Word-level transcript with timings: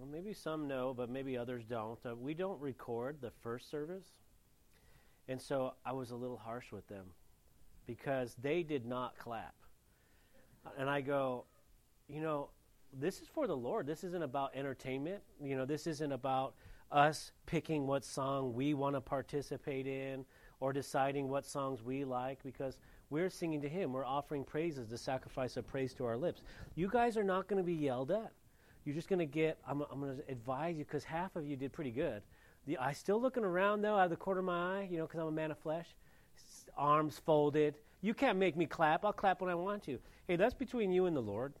well, 0.00 0.08
maybe 0.10 0.32
some 0.32 0.66
know, 0.66 0.94
but 0.96 1.10
maybe 1.10 1.36
others 1.36 1.62
don't. 1.68 1.98
Uh, 2.06 2.16
we 2.16 2.32
don't 2.32 2.58
record 2.58 3.18
the 3.20 3.30
first 3.42 3.70
service. 3.70 4.06
And 5.28 5.40
so 5.40 5.74
I 5.84 5.92
was 5.92 6.10
a 6.10 6.16
little 6.16 6.38
harsh 6.38 6.72
with 6.72 6.88
them 6.88 7.04
because 7.86 8.34
they 8.40 8.62
did 8.62 8.86
not 8.86 9.18
clap. 9.18 9.54
And 10.78 10.88
I 10.88 11.02
go, 11.02 11.44
you 12.08 12.22
know, 12.22 12.48
this 12.98 13.20
is 13.20 13.28
for 13.28 13.46
the 13.46 13.56
Lord. 13.56 13.86
This 13.86 14.02
isn't 14.02 14.22
about 14.22 14.52
entertainment. 14.54 15.20
You 15.42 15.54
know, 15.58 15.66
this 15.66 15.86
isn't 15.86 16.12
about 16.12 16.54
us 16.90 17.32
picking 17.44 17.86
what 17.86 18.02
song 18.02 18.54
we 18.54 18.72
want 18.72 18.96
to 18.96 19.02
participate 19.02 19.86
in 19.86 20.24
or 20.60 20.72
deciding 20.72 21.28
what 21.28 21.44
songs 21.44 21.82
we 21.82 22.04
like 22.04 22.42
because 22.42 22.78
we're 23.10 23.28
singing 23.28 23.60
to 23.60 23.68
Him. 23.68 23.92
We're 23.92 24.06
offering 24.06 24.44
praises, 24.44 24.88
the 24.88 24.96
sacrifice 24.96 25.58
of 25.58 25.66
praise 25.66 25.92
to 25.94 26.06
our 26.06 26.16
lips. 26.16 26.40
You 26.74 26.88
guys 26.88 27.18
are 27.18 27.24
not 27.24 27.48
going 27.48 27.58
to 27.58 27.66
be 27.66 27.74
yelled 27.74 28.10
at. 28.10 28.32
You're 28.84 28.94
just 28.94 29.08
going 29.08 29.18
to 29.18 29.26
get, 29.26 29.58
I'm, 29.68 29.82
I'm 29.90 30.00
going 30.00 30.16
to 30.16 30.22
advise 30.30 30.76
you 30.76 30.84
because 30.84 31.04
half 31.04 31.36
of 31.36 31.46
you 31.46 31.56
did 31.56 31.72
pretty 31.72 31.90
good. 31.90 32.22
The, 32.66 32.78
I 32.78 32.92
still 32.92 33.20
looking 33.20 33.44
around 33.44 33.82
though 33.82 33.96
out 33.96 34.04
of 34.04 34.10
the 34.10 34.16
corner 34.16 34.40
of 34.40 34.46
my 34.46 34.80
eye, 34.80 34.88
you 34.90 34.98
know, 34.98 35.06
because 35.06 35.20
I'm 35.20 35.26
a 35.26 35.32
man 35.32 35.50
of 35.50 35.58
flesh. 35.58 35.86
Arms 36.76 37.20
folded. 37.24 37.74
You 38.00 38.14
can't 38.14 38.38
make 38.38 38.56
me 38.56 38.66
clap. 38.66 39.04
I'll 39.04 39.12
clap 39.12 39.40
when 39.40 39.50
I 39.50 39.54
want 39.54 39.82
to. 39.84 39.98
Hey, 40.26 40.36
that's 40.36 40.54
between 40.54 40.92
you 40.92 41.06
and 41.06 41.16
the 41.16 41.20
Lord. 41.20 41.52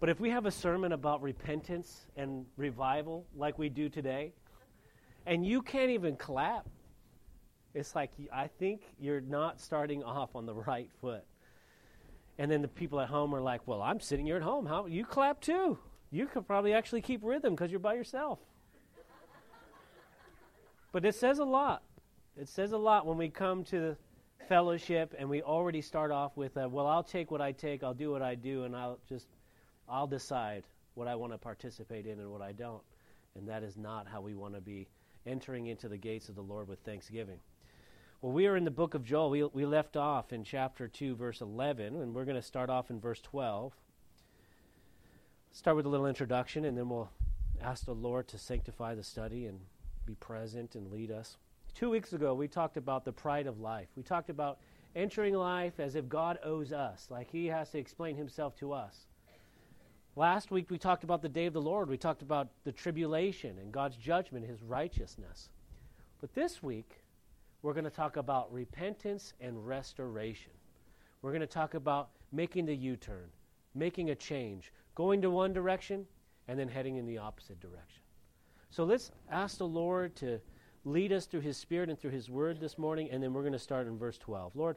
But 0.00 0.08
if 0.08 0.18
we 0.18 0.30
have 0.30 0.46
a 0.46 0.50
sermon 0.50 0.92
about 0.92 1.22
repentance 1.22 2.06
and 2.16 2.44
revival 2.56 3.24
like 3.36 3.58
we 3.58 3.68
do 3.68 3.88
today, 3.88 4.32
and 5.26 5.46
you 5.46 5.62
can't 5.62 5.90
even 5.90 6.16
clap, 6.16 6.68
it's 7.74 7.94
like 7.94 8.10
I 8.32 8.48
think 8.48 8.82
you're 8.98 9.20
not 9.20 9.60
starting 9.60 10.02
off 10.02 10.34
on 10.34 10.44
the 10.44 10.54
right 10.54 10.90
foot. 11.00 11.24
And 12.38 12.50
then 12.50 12.62
the 12.62 12.68
people 12.68 13.00
at 13.00 13.08
home 13.08 13.32
are 13.32 13.40
like, 13.40 13.68
"Well, 13.68 13.80
I'm 13.80 14.00
sitting 14.00 14.26
here 14.26 14.36
at 14.36 14.42
home. 14.42 14.66
How 14.66 14.86
you 14.86 15.04
clap 15.04 15.40
too? 15.40 15.78
You 16.12 16.26
could 16.26 16.46
probably 16.46 16.74
actually 16.74 17.00
keep 17.00 17.24
rhythm 17.24 17.54
because 17.54 17.70
you're 17.70 17.80
by 17.80 17.94
yourself." 17.94 18.38
but 20.92 21.04
it 21.04 21.14
says 21.14 21.38
a 21.38 21.44
lot. 21.44 21.82
It 22.36 22.48
says 22.48 22.72
a 22.72 22.78
lot 22.78 23.06
when 23.06 23.16
we 23.16 23.28
come 23.28 23.64
to 23.64 23.80
the 23.80 23.96
fellowship 24.46 25.14
and 25.18 25.28
we 25.28 25.42
already 25.42 25.80
start 25.80 26.10
off 26.10 26.36
with, 26.36 26.56
a, 26.56 26.68
"Well, 26.68 26.86
I'll 26.86 27.02
take 27.02 27.30
what 27.30 27.40
I 27.40 27.52
take. 27.52 27.82
I'll 27.82 27.94
do 27.94 28.12
what 28.12 28.22
I 28.22 28.34
do, 28.34 28.64
and 28.64 28.76
I'll 28.76 28.98
just 29.08 29.26
I'll 29.88 30.06
decide 30.06 30.64
what 30.94 31.08
I 31.08 31.14
want 31.14 31.32
to 31.32 31.38
participate 31.38 32.06
in 32.06 32.20
and 32.20 32.30
what 32.30 32.42
I 32.42 32.52
don't. 32.52 32.82
And 33.34 33.48
that 33.48 33.62
is 33.62 33.76
not 33.76 34.06
how 34.06 34.20
we 34.20 34.34
want 34.34 34.54
to 34.54 34.60
be 34.60 34.88
entering 35.26 35.66
into 35.66 35.88
the 35.88 35.96
gates 35.96 36.28
of 36.28 36.34
the 36.34 36.42
Lord 36.42 36.68
with 36.68 36.80
thanksgiving. 36.80 37.38
Well, 38.20 38.32
we 38.32 38.46
are 38.46 38.56
in 38.56 38.64
the 38.64 38.70
book 38.70 38.94
of 38.94 39.04
Joel. 39.04 39.30
We, 39.30 39.44
we 39.44 39.66
left 39.66 39.96
off 39.96 40.32
in 40.32 40.44
chapter 40.44 40.86
2, 40.86 41.16
verse 41.16 41.40
11, 41.40 41.96
and 41.96 42.14
we're 42.14 42.24
going 42.24 42.36
to 42.36 42.42
start 42.42 42.70
off 42.70 42.90
in 42.90 43.00
verse 43.00 43.20
12. 43.20 43.72
Start 45.54 45.76
with 45.76 45.84
a 45.84 45.88
little 45.90 46.06
introduction, 46.06 46.64
and 46.64 46.78
then 46.78 46.88
we'll 46.88 47.10
ask 47.60 47.84
the 47.84 47.92
Lord 47.92 48.26
to 48.28 48.38
sanctify 48.38 48.94
the 48.94 49.04
study 49.04 49.44
and 49.44 49.60
be 50.06 50.14
present 50.14 50.76
and 50.76 50.90
lead 50.90 51.10
us. 51.10 51.36
Two 51.74 51.90
weeks 51.90 52.14
ago, 52.14 52.32
we 52.32 52.48
talked 52.48 52.78
about 52.78 53.04
the 53.04 53.12
pride 53.12 53.46
of 53.46 53.60
life. 53.60 53.88
We 53.94 54.02
talked 54.02 54.30
about 54.30 54.60
entering 54.96 55.34
life 55.34 55.78
as 55.78 55.94
if 55.94 56.08
God 56.08 56.38
owes 56.42 56.72
us, 56.72 57.08
like 57.10 57.30
He 57.30 57.48
has 57.48 57.68
to 57.70 57.78
explain 57.78 58.16
Himself 58.16 58.56
to 58.56 58.72
us. 58.72 59.06
Last 60.16 60.50
week 60.50 60.70
we 60.70 60.78
talked 60.78 61.04
about 61.04 61.20
the 61.20 61.28
day 61.28 61.44
of 61.44 61.52
the 61.52 61.60
Lord. 61.60 61.90
We 61.90 61.98
talked 61.98 62.22
about 62.22 62.48
the 62.64 62.72
tribulation 62.72 63.58
and 63.58 63.70
God's 63.70 63.96
judgment, 63.96 64.46
his 64.46 64.62
righteousness. 64.62 65.50
But 66.22 66.34
this 66.34 66.62
week 66.62 67.02
we're 67.60 67.74
going 67.74 67.84
to 67.84 67.90
talk 67.90 68.16
about 68.16 68.50
repentance 68.50 69.34
and 69.38 69.66
restoration. 69.66 70.52
We're 71.20 71.32
going 71.32 71.40
to 71.42 71.46
talk 71.46 71.74
about 71.74 72.08
making 72.32 72.64
the 72.66 72.74
U 72.74 72.96
turn, 72.96 73.28
making 73.74 74.10
a 74.10 74.14
change, 74.14 74.72
going 74.94 75.22
to 75.22 75.30
one 75.30 75.52
direction 75.52 76.06
and 76.48 76.58
then 76.58 76.68
heading 76.68 76.96
in 76.96 77.06
the 77.06 77.18
opposite 77.18 77.60
direction. 77.60 78.02
So 78.70 78.84
let's 78.84 79.10
ask 79.30 79.58
the 79.58 79.66
Lord 79.66 80.16
to 80.16 80.40
lead 80.84 81.12
us 81.12 81.26
through 81.26 81.40
his 81.40 81.56
spirit 81.56 81.88
and 81.88 81.98
through 81.98 82.10
his 82.10 82.28
word 82.28 82.60
this 82.60 82.78
morning 82.78 83.08
and 83.10 83.22
then 83.22 83.32
we're 83.32 83.42
going 83.42 83.52
to 83.52 83.58
start 83.58 83.86
in 83.86 83.98
verse 83.98 84.18
12. 84.18 84.56
Lord, 84.56 84.76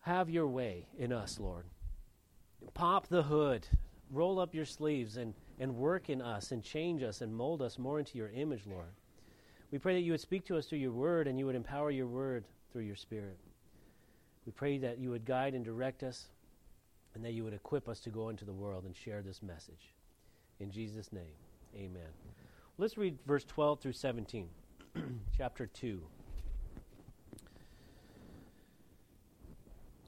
have 0.00 0.30
your 0.30 0.46
way 0.46 0.86
in 0.96 1.12
us, 1.12 1.38
Lord. 1.40 1.64
Pop 2.74 3.08
the 3.08 3.22
hood 3.22 3.66
roll 4.10 4.38
up 4.38 4.54
your 4.54 4.64
sleeves 4.64 5.16
and, 5.16 5.34
and 5.58 5.74
work 5.74 6.10
in 6.10 6.22
us 6.22 6.52
and 6.52 6.62
change 6.62 7.02
us 7.02 7.20
and 7.20 7.34
mold 7.34 7.62
us 7.62 7.78
more 7.78 7.98
into 7.98 8.18
your 8.18 8.30
image, 8.30 8.66
Lord. 8.66 8.92
We 9.70 9.78
pray 9.78 9.94
that 9.94 10.00
you 10.00 10.12
would 10.12 10.20
speak 10.20 10.46
to 10.46 10.56
us 10.56 10.66
through 10.66 10.78
your 10.78 10.92
word 10.92 11.28
and 11.28 11.38
you 11.38 11.46
would 11.46 11.54
empower 11.54 11.90
your 11.90 12.06
word 12.06 12.44
through 12.72 12.82
your 12.82 12.96
spirit. 12.96 13.38
We 14.46 14.52
pray 14.52 14.78
that 14.78 14.98
you 14.98 15.10
would 15.10 15.26
guide 15.26 15.54
and 15.54 15.64
direct 15.64 16.02
us 16.02 16.28
and 17.14 17.24
that 17.24 17.32
you 17.32 17.44
would 17.44 17.54
equip 17.54 17.88
us 17.88 18.00
to 18.00 18.10
go 18.10 18.28
into 18.28 18.44
the 18.44 18.52
world 18.52 18.84
and 18.84 18.94
share 18.94 19.22
this 19.22 19.42
message. 19.42 19.94
In 20.60 20.70
Jesus' 20.70 21.12
name, 21.12 21.34
amen. 21.74 22.10
Let's 22.76 22.96
read 22.96 23.18
verse 23.26 23.44
12 23.44 23.80
through 23.80 23.92
17, 23.92 24.48
chapter 25.36 25.66
2. 25.66 26.00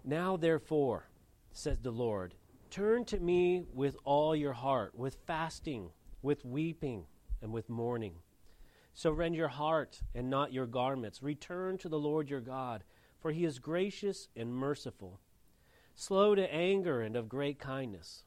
Now, 0.05 0.37
therefore, 0.37 1.09
says 1.53 1.79
the 1.83 1.91
Lord, 1.91 2.35
Turn 2.71 3.05
to 3.07 3.19
me 3.19 3.65
with 3.75 3.97
all 4.05 4.37
your 4.37 4.53
heart, 4.53 4.95
with 4.95 5.17
fasting, 5.27 5.91
with 6.23 6.45
weeping, 6.45 7.05
and 7.43 7.53
with 7.53 7.69
mourning. 7.69 8.15
So 8.95 9.11
rend 9.11 9.35
your 9.35 9.49
heart 9.49 10.03
and 10.15 10.31
not 10.31 10.53
your 10.53 10.67
garments. 10.67 11.23
Return 11.23 11.79
to 11.79 11.89
the 11.89 11.99
Lord 11.99 12.31
your 12.31 12.41
God, 12.41 12.85
for 13.19 13.33
he 13.33 13.45
is 13.45 13.59
gracious 13.59 14.29
and 14.37 14.55
merciful, 14.55 15.19
slow 16.01 16.35
to 16.35 16.51
anger 16.51 17.03
and 17.03 17.15
of 17.15 17.29
great 17.29 17.59
kindness, 17.59 18.25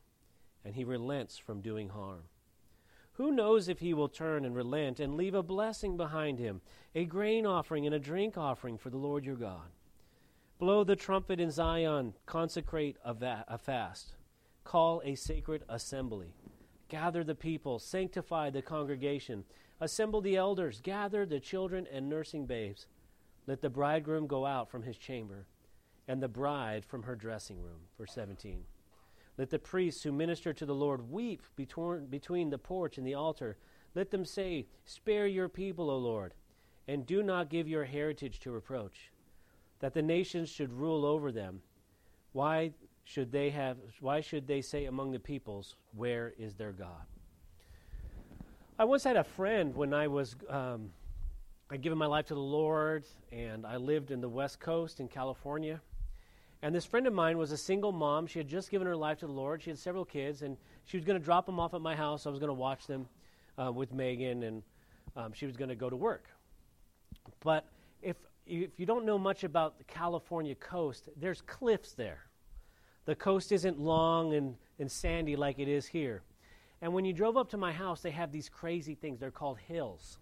and 0.63 0.75
he 0.75 0.83
relents 0.83 1.39
from 1.39 1.59
doing 1.59 1.89
harm. 1.89 2.21
Who 3.13 3.31
knows 3.31 3.67
if 3.67 3.79
he 3.79 3.95
will 3.95 4.09
turn 4.09 4.45
and 4.45 4.55
relent 4.55 4.99
and 4.99 5.15
leave 5.15 5.33
a 5.33 5.41
blessing 5.41 5.97
behind 5.97 6.37
him, 6.37 6.61
a 6.93 7.05
grain 7.05 7.47
offering 7.47 7.87
and 7.87 7.95
a 7.95 7.99
drink 7.99 8.37
offering 8.37 8.77
for 8.77 8.91
the 8.91 8.97
Lord 8.97 9.25
your 9.25 9.35
God? 9.35 9.71
Blow 10.59 10.83
the 10.83 10.95
trumpet 10.95 11.39
in 11.39 11.49
Zion, 11.49 12.13
consecrate 12.27 12.97
a, 13.03 13.15
va- 13.15 13.43
a 13.47 13.57
fast 13.57 14.13
call 14.63 15.01
a 15.03 15.15
sacred 15.15 15.63
assembly. 15.67 16.35
Gather 16.89 17.23
the 17.23 17.35
people, 17.35 17.79
sanctify 17.79 18.51
the 18.51 18.61
congregation, 18.61 19.45
assemble 19.81 20.21
the 20.21 20.35
elders, 20.35 20.79
gather 20.79 21.25
the 21.25 21.39
children 21.39 21.87
and 21.91 22.07
nursing 22.07 22.45
babes. 22.45 22.85
Let 23.47 23.61
the 23.61 23.69
bridegroom 23.71 24.27
go 24.27 24.45
out 24.45 24.69
from 24.69 24.83
his 24.83 24.95
chamber, 24.95 25.47
and 26.07 26.21
the 26.21 26.27
bride 26.27 26.85
from 26.85 27.03
her 27.03 27.15
dressing 27.15 27.61
room. 27.61 27.81
Verse 27.97 28.13
17. 28.13 28.63
Let 29.37 29.49
the 29.49 29.59
priests 29.59 30.03
who 30.03 30.11
minister 30.11 30.53
to 30.53 30.65
the 30.65 30.75
Lord 30.75 31.09
weep 31.09 31.41
between, 31.55 32.49
the 32.49 32.57
porch 32.57 32.97
and 32.97 33.07
the 33.07 33.15
altar. 33.15 33.57
Let 33.95 34.11
them 34.11 34.25
say, 34.25 34.67
Spare 34.85 35.27
your 35.27 35.49
people, 35.49 35.89
O 35.89 35.97
Lord, 35.97 36.33
and 36.87 37.05
do 37.05 37.23
not 37.23 37.49
give 37.49 37.67
your 37.67 37.85
heritage 37.85 38.39
to 38.41 38.51
reproach, 38.51 39.11
that 39.79 39.93
the 39.93 40.01
nations 40.01 40.49
should 40.49 40.71
rule 40.71 41.05
over 41.05 41.31
them. 41.31 41.61
Why 42.33 42.73
should 43.03 43.31
they 43.31 43.49
have 43.49 43.77
why 43.99 44.21
should 44.21 44.47
they 44.47 44.61
say 44.61 44.85
among 44.85 45.11
the 45.11 45.19
peoples 45.19 45.75
where 45.95 46.33
is 46.37 46.55
their 46.55 46.71
god 46.71 47.05
i 48.79 48.85
once 48.85 49.03
had 49.03 49.17
a 49.17 49.23
friend 49.23 49.75
when 49.75 49.93
i 49.93 50.07
was 50.07 50.35
um, 50.49 50.89
i'd 51.69 51.81
given 51.81 51.97
my 51.97 52.05
life 52.05 52.25
to 52.25 52.33
the 52.33 52.39
lord 52.39 53.03
and 53.31 53.65
i 53.65 53.75
lived 53.75 54.11
in 54.11 54.21
the 54.21 54.29
west 54.29 54.59
coast 54.59 54.99
in 54.99 55.07
california 55.07 55.81
and 56.63 56.73
this 56.73 56.85
friend 56.85 57.05
of 57.05 57.13
mine 57.13 57.37
was 57.37 57.51
a 57.51 57.57
single 57.57 57.91
mom 57.91 58.25
she 58.25 58.39
had 58.39 58.47
just 58.47 58.71
given 58.71 58.87
her 58.87 58.95
life 58.95 59.19
to 59.19 59.27
the 59.27 59.31
lord 59.31 59.61
she 59.61 59.69
had 59.69 59.77
several 59.77 60.03
kids 60.03 60.41
and 60.41 60.57
she 60.85 60.97
was 60.97 61.05
going 61.05 61.19
to 61.19 61.23
drop 61.23 61.45
them 61.45 61.59
off 61.59 61.75
at 61.75 61.81
my 61.81 61.95
house 61.95 62.25
i 62.25 62.29
was 62.29 62.39
going 62.39 62.49
to 62.49 62.53
watch 62.53 62.87
them 62.87 63.07
uh, 63.63 63.71
with 63.71 63.93
megan 63.93 64.43
and 64.43 64.63
um, 65.15 65.31
she 65.31 65.45
was 65.45 65.55
going 65.55 65.69
to 65.69 65.75
go 65.75 65.89
to 65.89 65.95
work 65.95 66.25
but 67.41 67.65
if 68.01 68.15
if 68.47 68.79
you 68.79 68.85
don't 68.85 69.05
know 69.05 69.19
much 69.19 69.43
about 69.43 69.77
the 69.77 69.83
california 69.83 70.55
coast 70.55 71.09
there's 71.17 71.41
cliffs 71.41 71.91
there 71.91 72.25
the 73.05 73.15
coast 73.15 73.51
isn't 73.51 73.79
long 73.79 74.33
and, 74.33 74.55
and 74.79 74.89
sandy 74.89 75.35
like 75.35 75.59
it 75.59 75.67
is 75.67 75.85
here. 75.85 76.23
And 76.81 76.93
when 76.93 77.05
you 77.05 77.13
drove 77.13 77.37
up 77.37 77.49
to 77.49 77.57
my 77.57 77.71
house, 77.71 78.01
they 78.01 78.11
have 78.11 78.31
these 78.31 78.49
crazy 78.49 78.95
things. 78.95 79.19
They're 79.19 79.31
called 79.31 79.59
hills. 79.59 80.19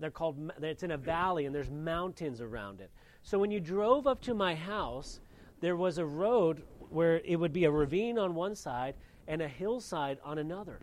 They're 0.00 0.10
called, 0.10 0.52
it's 0.62 0.82
in 0.82 0.90
a 0.90 0.96
valley 0.96 1.46
and 1.46 1.54
there's 1.54 1.70
mountains 1.70 2.40
around 2.40 2.80
it. 2.80 2.90
So 3.22 3.38
when 3.38 3.50
you 3.50 3.60
drove 3.60 4.06
up 4.06 4.20
to 4.22 4.34
my 4.34 4.54
house, 4.54 5.20
there 5.64 5.76
was 5.76 5.96
a 5.98 6.04
road 6.04 6.62
where 6.90 7.22
it 7.24 7.36
would 7.36 7.52
be 7.52 7.64
a 7.64 7.70
ravine 7.70 8.18
on 8.18 8.34
one 8.34 8.54
side 8.54 8.94
and 9.26 9.40
a 9.40 9.48
hillside 9.48 10.18
on 10.22 10.38
another. 10.38 10.78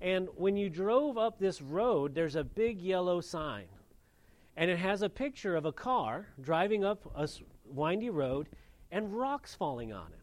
And 0.00 0.28
when 0.36 0.56
you 0.56 0.68
drove 0.68 1.16
up 1.16 1.38
this 1.38 1.62
road, 1.62 2.14
there's 2.14 2.36
a 2.36 2.44
big 2.44 2.80
yellow 2.80 3.22
sign. 3.22 3.64
And 4.56 4.70
it 4.70 4.76
has 4.76 5.00
a 5.00 5.08
picture 5.08 5.56
of 5.56 5.64
a 5.64 5.72
car 5.72 6.28
driving 6.42 6.84
up 6.84 7.10
a 7.16 7.26
windy 7.64 8.10
road 8.10 8.48
and 8.92 9.12
rocks 9.12 9.54
falling 9.54 9.92
on 9.92 10.08
it. 10.12 10.20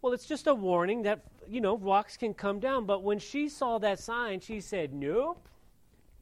Well, 0.00 0.12
it's 0.12 0.26
just 0.26 0.46
a 0.46 0.54
warning 0.54 1.02
that, 1.02 1.24
you 1.48 1.60
know, 1.60 1.76
rocks 1.76 2.16
can 2.16 2.32
come 2.32 2.60
down. 2.60 2.86
But 2.86 3.02
when 3.02 3.18
she 3.18 3.48
saw 3.48 3.78
that 3.78 3.98
sign, 3.98 4.38
she 4.40 4.60
said, 4.60 4.94
nope, 4.94 5.48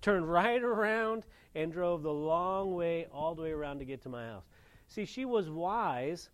turned 0.01 0.33
right 0.33 0.63
around 0.63 1.25
and 1.55 1.71
drove 1.71 2.03
the 2.03 2.13
long 2.13 2.75
way, 2.75 3.07
all 3.13 3.35
the 3.35 3.43
way 3.43 3.51
around 3.51 3.79
to 3.81 3.85
get 3.85 4.03
to 4.03 4.09
my 4.09 4.27
house. 4.27 4.45
See, 4.89 5.05
she 5.05 5.25
was 5.25 5.51
wise 5.51 6.31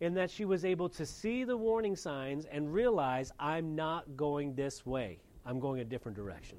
in 0.00 0.14
that 0.14 0.30
she 0.30 0.44
was 0.44 0.64
able 0.64 0.88
to 0.90 1.04
see 1.04 1.44
the 1.44 1.56
warning 1.56 1.96
signs 1.96 2.44
and 2.46 2.72
realize, 2.72 3.32
I'm 3.38 3.74
not 3.74 4.16
going 4.16 4.54
this 4.54 4.86
way. 4.86 5.18
I'm 5.44 5.60
going 5.60 5.80
a 5.80 5.84
different 5.84 6.16
direction. 6.16 6.58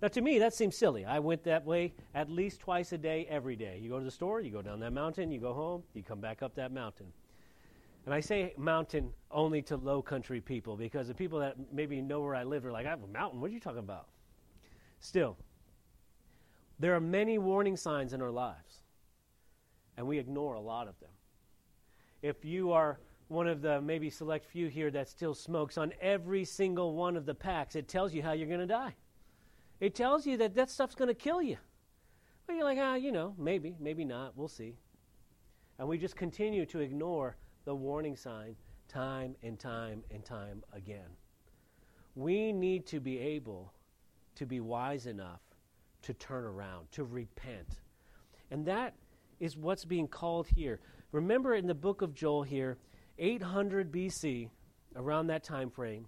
Now, 0.00 0.08
to 0.08 0.20
me, 0.20 0.38
that 0.40 0.52
seems 0.52 0.76
silly. 0.76 1.04
I 1.04 1.20
went 1.20 1.44
that 1.44 1.64
way 1.64 1.94
at 2.14 2.28
least 2.28 2.60
twice 2.60 2.92
a 2.92 2.98
day, 2.98 3.26
every 3.30 3.54
day. 3.54 3.78
You 3.80 3.88
go 3.88 3.98
to 3.98 4.04
the 4.04 4.10
store, 4.10 4.40
you 4.40 4.50
go 4.50 4.62
down 4.62 4.80
that 4.80 4.92
mountain, 4.92 5.30
you 5.30 5.38
go 5.38 5.52
home, 5.52 5.84
you 5.94 6.02
come 6.02 6.20
back 6.20 6.42
up 6.42 6.54
that 6.56 6.72
mountain. 6.72 7.06
And 8.04 8.12
I 8.12 8.18
say 8.18 8.52
mountain 8.56 9.12
only 9.30 9.62
to 9.62 9.76
low 9.76 10.02
country 10.02 10.40
people 10.40 10.76
because 10.76 11.06
the 11.06 11.14
people 11.14 11.38
that 11.38 11.54
maybe 11.72 12.00
know 12.00 12.20
where 12.20 12.34
I 12.34 12.42
live 12.42 12.66
are 12.66 12.72
like, 12.72 12.84
I 12.84 12.90
have 12.90 13.04
a 13.04 13.06
mountain. 13.06 13.40
What 13.40 13.50
are 13.50 13.54
you 13.54 13.60
talking 13.60 13.78
about? 13.78 14.08
Still, 14.98 15.36
there 16.80 16.94
are 16.94 17.00
many 17.00 17.38
warning 17.38 17.76
signs 17.76 18.12
in 18.12 18.20
our 18.20 18.30
lives, 18.30 18.81
and 19.96 20.06
we 20.06 20.18
ignore 20.18 20.54
a 20.54 20.60
lot 20.60 20.88
of 20.88 20.98
them 21.00 21.10
if 22.22 22.44
you 22.44 22.72
are 22.72 22.98
one 23.28 23.48
of 23.48 23.62
the 23.62 23.80
maybe 23.80 24.08
select 24.08 24.44
few 24.46 24.68
here 24.68 24.90
that 24.90 25.08
still 25.08 25.34
smokes, 25.34 25.76
on 25.76 25.92
every 26.00 26.44
single 26.44 26.94
one 26.94 27.16
of 27.16 27.26
the 27.26 27.34
packs, 27.34 27.74
it 27.74 27.88
tells 27.88 28.14
you 28.14 28.22
how 28.22 28.32
you're 28.32 28.48
going 28.48 28.60
to 28.60 28.66
die. 28.66 28.94
It 29.80 29.94
tells 29.94 30.26
you 30.26 30.36
that 30.38 30.54
that 30.54 30.70
stuff's 30.70 30.94
going 30.94 31.08
to 31.08 31.14
kill 31.14 31.42
you. 31.42 31.56
But 32.46 32.54
you're 32.54 32.64
like, 32.64 32.78
ah, 32.80 32.94
you 32.94 33.10
know, 33.10 33.34
maybe, 33.38 33.74
maybe 33.80 34.04
not. 34.04 34.36
We'll 34.36 34.48
see. 34.48 34.76
And 35.78 35.88
we 35.88 35.98
just 35.98 36.14
continue 36.14 36.64
to 36.66 36.80
ignore 36.80 37.36
the 37.64 37.74
warning 37.74 38.16
sign 38.16 38.54
time 38.88 39.34
and 39.42 39.58
time 39.58 40.04
and 40.10 40.24
time 40.24 40.62
again. 40.72 41.08
We 42.14 42.52
need 42.52 42.86
to 42.88 43.00
be 43.00 43.18
able 43.18 43.72
to 44.36 44.46
be 44.46 44.60
wise 44.60 45.06
enough 45.06 45.40
to 46.02 46.12
turn 46.14 46.44
around, 46.44 46.92
to 46.92 47.04
repent. 47.04 47.80
And 48.50 48.66
that 48.66 48.94
is 49.42 49.56
what's 49.56 49.84
being 49.84 50.06
called 50.06 50.46
here. 50.46 50.78
Remember 51.10 51.56
in 51.56 51.66
the 51.66 51.74
book 51.74 52.00
of 52.00 52.14
Joel 52.14 52.44
here, 52.44 52.78
800 53.18 53.90
BC, 53.90 54.48
around 54.94 55.26
that 55.26 55.42
time 55.42 55.68
frame, 55.68 56.06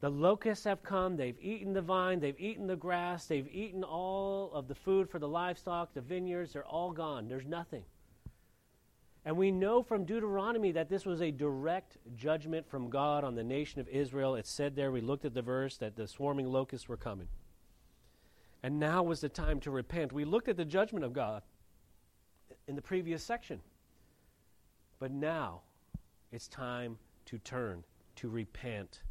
the 0.00 0.08
locusts 0.08 0.64
have 0.64 0.82
come, 0.82 1.16
they've 1.16 1.38
eaten 1.42 1.74
the 1.74 1.82
vine, 1.82 2.20
they've 2.20 2.40
eaten 2.40 2.66
the 2.66 2.74
grass, 2.74 3.26
they've 3.26 3.48
eaten 3.52 3.84
all 3.84 4.50
of 4.54 4.66
the 4.66 4.74
food 4.74 5.10
for 5.10 5.18
the 5.18 5.28
livestock, 5.28 5.92
the 5.92 6.00
vineyards, 6.00 6.54
they're 6.54 6.64
all 6.64 6.90
gone. 6.90 7.28
There's 7.28 7.44
nothing. 7.44 7.84
And 9.26 9.36
we 9.36 9.50
know 9.50 9.82
from 9.82 10.06
Deuteronomy 10.06 10.72
that 10.72 10.88
this 10.88 11.04
was 11.04 11.20
a 11.20 11.30
direct 11.30 11.98
judgment 12.16 12.66
from 12.66 12.88
God 12.88 13.24
on 13.24 13.34
the 13.34 13.44
nation 13.44 13.78
of 13.78 13.88
Israel. 13.88 14.36
It 14.36 14.46
said 14.46 14.74
there, 14.74 14.90
we 14.90 15.02
looked 15.02 15.26
at 15.26 15.34
the 15.34 15.42
verse, 15.42 15.76
that 15.78 15.96
the 15.96 16.08
swarming 16.08 16.46
locusts 16.46 16.88
were 16.88 16.96
coming. 16.96 17.28
And 18.62 18.80
now 18.80 19.02
was 19.02 19.20
the 19.20 19.28
time 19.28 19.60
to 19.60 19.70
repent. 19.70 20.12
We 20.14 20.24
looked 20.24 20.48
at 20.48 20.56
the 20.56 20.64
judgment 20.64 21.04
of 21.04 21.12
God 21.12 21.42
in 22.68 22.76
the 22.76 22.82
previous 22.82 23.24
section. 23.24 23.60
But 25.00 25.10
now 25.10 25.62
it's 26.30 26.46
time 26.46 26.98
to 27.24 27.38
turn, 27.38 27.82
to 28.16 28.28
repent. 28.28 29.02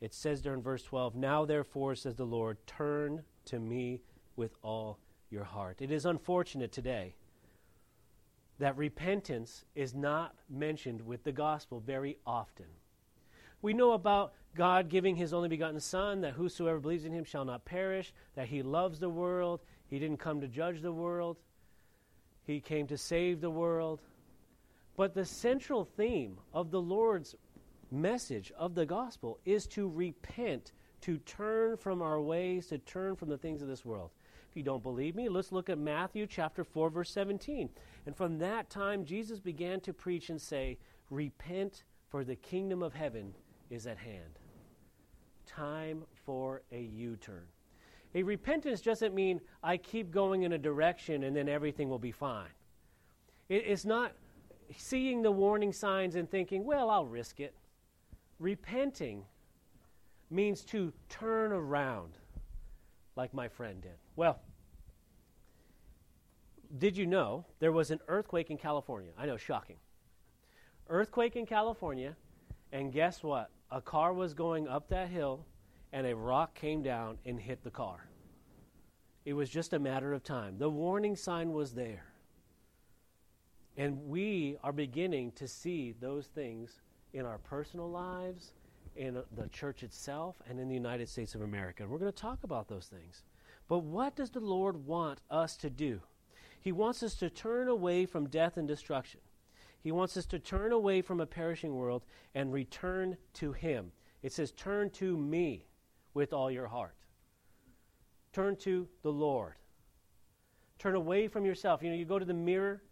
It 0.00 0.14
says 0.14 0.40
there 0.40 0.54
in 0.54 0.62
verse 0.62 0.84
12, 0.84 1.16
Now 1.16 1.44
therefore, 1.44 1.94
says 1.94 2.14
the 2.14 2.24
Lord, 2.24 2.58
turn 2.66 3.22
to 3.46 3.58
me 3.58 4.00
with 4.36 4.54
all 4.62 4.98
your 5.30 5.44
heart. 5.44 5.78
It 5.80 5.90
is 5.90 6.06
unfortunate 6.06 6.70
today 6.70 7.16
that 8.58 8.76
repentance 8.76 9.64
is 9.74 9.94
not 9.94 10.34
mentioned 10.48 11.02
with 11.02 11.24
the 11.24 11.32
gospel 11.32 11.80
very 11.80 12.16
often. 12.26 12.66
We 13.62 13.74
know 13.74 13.92
about 13.92 14.32
God 14.54 14.88
giving 14.88 15.16
his 15.16 15.34
only 15.34 15.48
begotten 15.48 15.80
Son, 15.80 16.20
that 16.22 16.34
whosoever 16.34 16.78
believes 16.78 17.04
in 17.04 17.12
him 17.12 17.24
shall 17.24 17.44
not 17.44 17.64
perish, 17.64 18.14
that 18.34 18.48
he 18.48 18.62
loves 18.62 18.98
the 18.98 19.10
world, 19.10 19.60
he 19.88 19.98
didn't 19.98 20.18
come 20.18 20.40
to 20.40 20.48
judge 20.48 20.80
the 20.80 20.92
world, 20.92 21.36
he 22.46 22.60
came 22.60 22.86
to 22.86 22.96
save 22.96 23.40
the 23.40 23.50
world. 23.50 24.00
But 24.96 25.14
the 25.14 25.24
central 25.24 25.84
theme 25.84 26.38
of 26.54 26.70
the 26.70 26.80
Lord's 26.80 27.34
message 27.90 28.52
of 28.56 28.74
the 28.74 28.86
gospel 28.86 29.38
is 29.44 29.66
to 29.68 29.88
repent, 29.88 30.72
to 31.02 31.18
turn 31.18 31.76
from 31.76 32.02
our 32.02 32.20
ways, 32.20 32.68
to 32.68 32.78
turn 32.78 33.16
from 33.16 33.28
the 33.28 33.38
things 33.38 33.62
of 33.62 33.68
this 33.68 33.84
world. 33.84 34.10
If 34.50 34.56
you 34.56 34.62
don't 34.62 34.82
believe 34.82 35.14
me, 35.14 35.28
let's 35.28 35.52
look 35.52 35.68
at 35.68 35.78
Matthew 35.78 36.26
chapter 36.26 36.64
4 36.64 36.88
verse 36.88 37.10
17. 37.10 37.68
And 38.06 38.16
from 38.16 38.38
that 38.38 38.70
time 38.70 39.04
Jesus 39.04 39.40
began 39.40 39.80
to 39.80 39.92
preach 39.92 40.30
and 40.30 40.40
say, 40.40 40.78
"Repent, 41.10 41.84
for 42.08 42.24
the 42.24 42.36
kingdom 42.36 42.82
of 42.82 42.94
heaven 42.94 43.34
is 43.68 43.86
at 43.86 43.98
hand." 43.98 44.38
Time 45.44 46.04
for 46.24 46.62
a 46.72 46.80
U-turn. 46.80 47.46
A 48.16 48.22
repentance 48.22 48.80
doesn't 48.80 49.14
mean 49.14 49.42
I 49.62 49.76
keep 49.76 50.10
going 50.10 50.44
in 50.44 50.54
a 50.54 50.58
direction 50.58 51.24
and 51.24 51.36
then 51.36 51.50
everything 51.50 51.90
will 51.90 51.98
be 51.98 52.12
fine. 52.12 52.48
it's 53.50 53.84
not 53.84 54.12
seeing 54.74 55.20
the 55.20 55.30
warning 55.30 55.70
signs 55.70 56.16
and 56.16 56.28
thinking, 56.28 56.64
well, 56.64 56.88
I'll 56.88 57.04
risk 57.04 57.40
it. 57.40 57.54
Repenting 58.38 59.22
means 60.30 60.64
to 60.64 60.94
turn 61.10 61.52
around, 61.52 62.14
like 63.16 63.34
my 63.34 63.48
friend 63.48 63.82
did. 63.82 63.98
Well, 64.16 64.40
did 66.78 66.96
you 66.96 67.06
know 67.06 67.44
there 67.58 67.70
was 67.70 67.90
an 67.90 68.00
earthquake 68.08 68.50
in 68.50 68.56
California? 68.56 69.12
I 69.18 69.26
know, 69.26 69.36
shocking. 69.36 69.76
Earthquake 70.88 71.36
in 71.36 71.44
California, 71.44 72.16
and 72.72 72.90
guess 72.90 73.22
what? 73.22 73.50
A 73.70 73.82
car 73.82 74.14
was 74.14 74.32
going 74.32 74.66
up 74.66 74.88
that 74.88 75.10
hill, 75.10 75.44
and 75.92 76.06
a 76.06 76.14
rock 76.14 76.54
came 76.54 76.82
down 76.82 77.18
and 77.24 77.40
hit 77.40 77.62
the 77.62 77.70
car. 77.70 78.08
It 79.24 79.34
was 79.34 79.50
just 79.50 79.72
a 79.72 79.78
matter 79.78 80.12
of 80.12 80.22
time. 80.22 80.58
The 80.58 80.70
warning 80.70 81.16
sign 81.16 81.52
was 81.52 81.72
there. 81.72 82.06
And 83.76 84.08
we 84.08 84.56
are 84.62 84.72
beginning 84.72 85.32
to 85.32 85.48
see 85.48 85.94
those 86.00 86.26
things 86.26 86.80
in 87.12 87.26
our 87.26 87.38
personal 87.38 87.90
lives, 87.90 88.52
in 88.94 89.22
the 89.36 89.48
church 89.48 89.82
itself, 89.82 90.36
and 90.48 90.58
in 90.58 90.68
the 90.68 90.74
United 90.74 91.08
States 91.08 91.34
of 91.34 91.42
America. 91.42 91.82
And 91.82 91.92
we're 91.92 91.98
going 91.98 92.12
to 92.12 92.16
talk 92.16 92.44
about 92.44 92.68
those 92.68 92.86
things. 92.86 93.24
But 93.68 93.80
what 93.80 94.16
does 94.16 94.30
the 94.30 94.40
Lord 94.40 94.86
want 94.86 95.20
us 95.30 95.56
to 95.58 95.70
do? 95.70 96.00
He 96.60 96.72
wants 96.72 97.02
us 97.02 97.14
to 97.16 97.28
turn 97.28 97.68
away 97.68 98.06
from 98.06 98.28
death 98.28 98.56
and 98.56 98.66
destruction. 98.66 99.20
He 99.82 99.92
wants 99.92 100.16
us 100.16 100.26
to 100.26 100.38
turn 100.38 100.72
away 100.72 101.02
from 101.02 101.20
a 101.20 101.26
perishing 101.26 101.74
world 101.74 102.04
and 102.34 102.52
return 102.52 103.16
to 103.34 103.52
Him. 103.52 103.92
It 104.22 104.32
says, 104.32 104.50
Turn 104.52 104.90
to 104.90 105.16
me 105.16 105.65
with 106.16 106.32
all 106.32 106.50
your 106.50 106.66
heart. 106.66 106.96
Turn 108.32 108.56
to 108.56 108.88
the 109.02 109.12
Lord. 109.12 109.52
Turn 110.78 110.94
away 110.94 111.28
from 111.28 111.44
yourself. 111.44 111.82
You 111.82 111.90
know, 111.90 111.94
you 111.94 112.06
go 112.06 112.18
to 112.18 112.24
the 112.24 112.34
mirror 112.34 112.82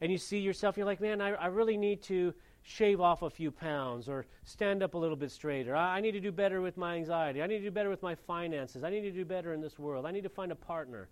and 0.00 0.10
you 0.10 0.16
see 0.16 0.38
yourself, 0.38 0.76
you're 0.76 0.86
like, 0.86 1.00
man, 1.00 1.20
I, 1.20 1.34
I 1.34 1.46
really 1.46 1.76
need 1.76 2.02
to 2.04 2.32
shave 2.62 2.98
off 3.00 3.20
a 3.20 3.30
few 3.30 3.50
pounds 3.50 4.08
or 4.08 4.24
stand 4.44 4.82
up 4.82 4.94
a 4.94 4.98
little 4.98 5.16
bit 5.16 5.30
straighter. 5.30 5.76
I, 5.76 5.98
I 5.98 6.00
need 6.00 6.12
to 6.12 6.20
do 6.20 6.32
better 6.32 6.62
with 6.62 6.78
my 6.78 6.96
anxiety. 6.96 7.42
I 7.42 7.46
need 7.46 7.58
to 7.58 7.64
do 7.64 7.70
better 7.70 7.90
with 7.90 8.02
my 8.02 8.14
finances. 8.14 8.82
I 8.84 8.90
need 8.90 9.02
to 9.02 9.10
do 9.10 9.24
better 9.26 9.52
in 9.52 9.60
this 9.60 9.78
world. 9.78 10.06
I 10.06 10.10
need 10.10 10.24
to 10.24 10.30
find 10.30 10.50
a 10.50 10.56
partner. 10.56 11.08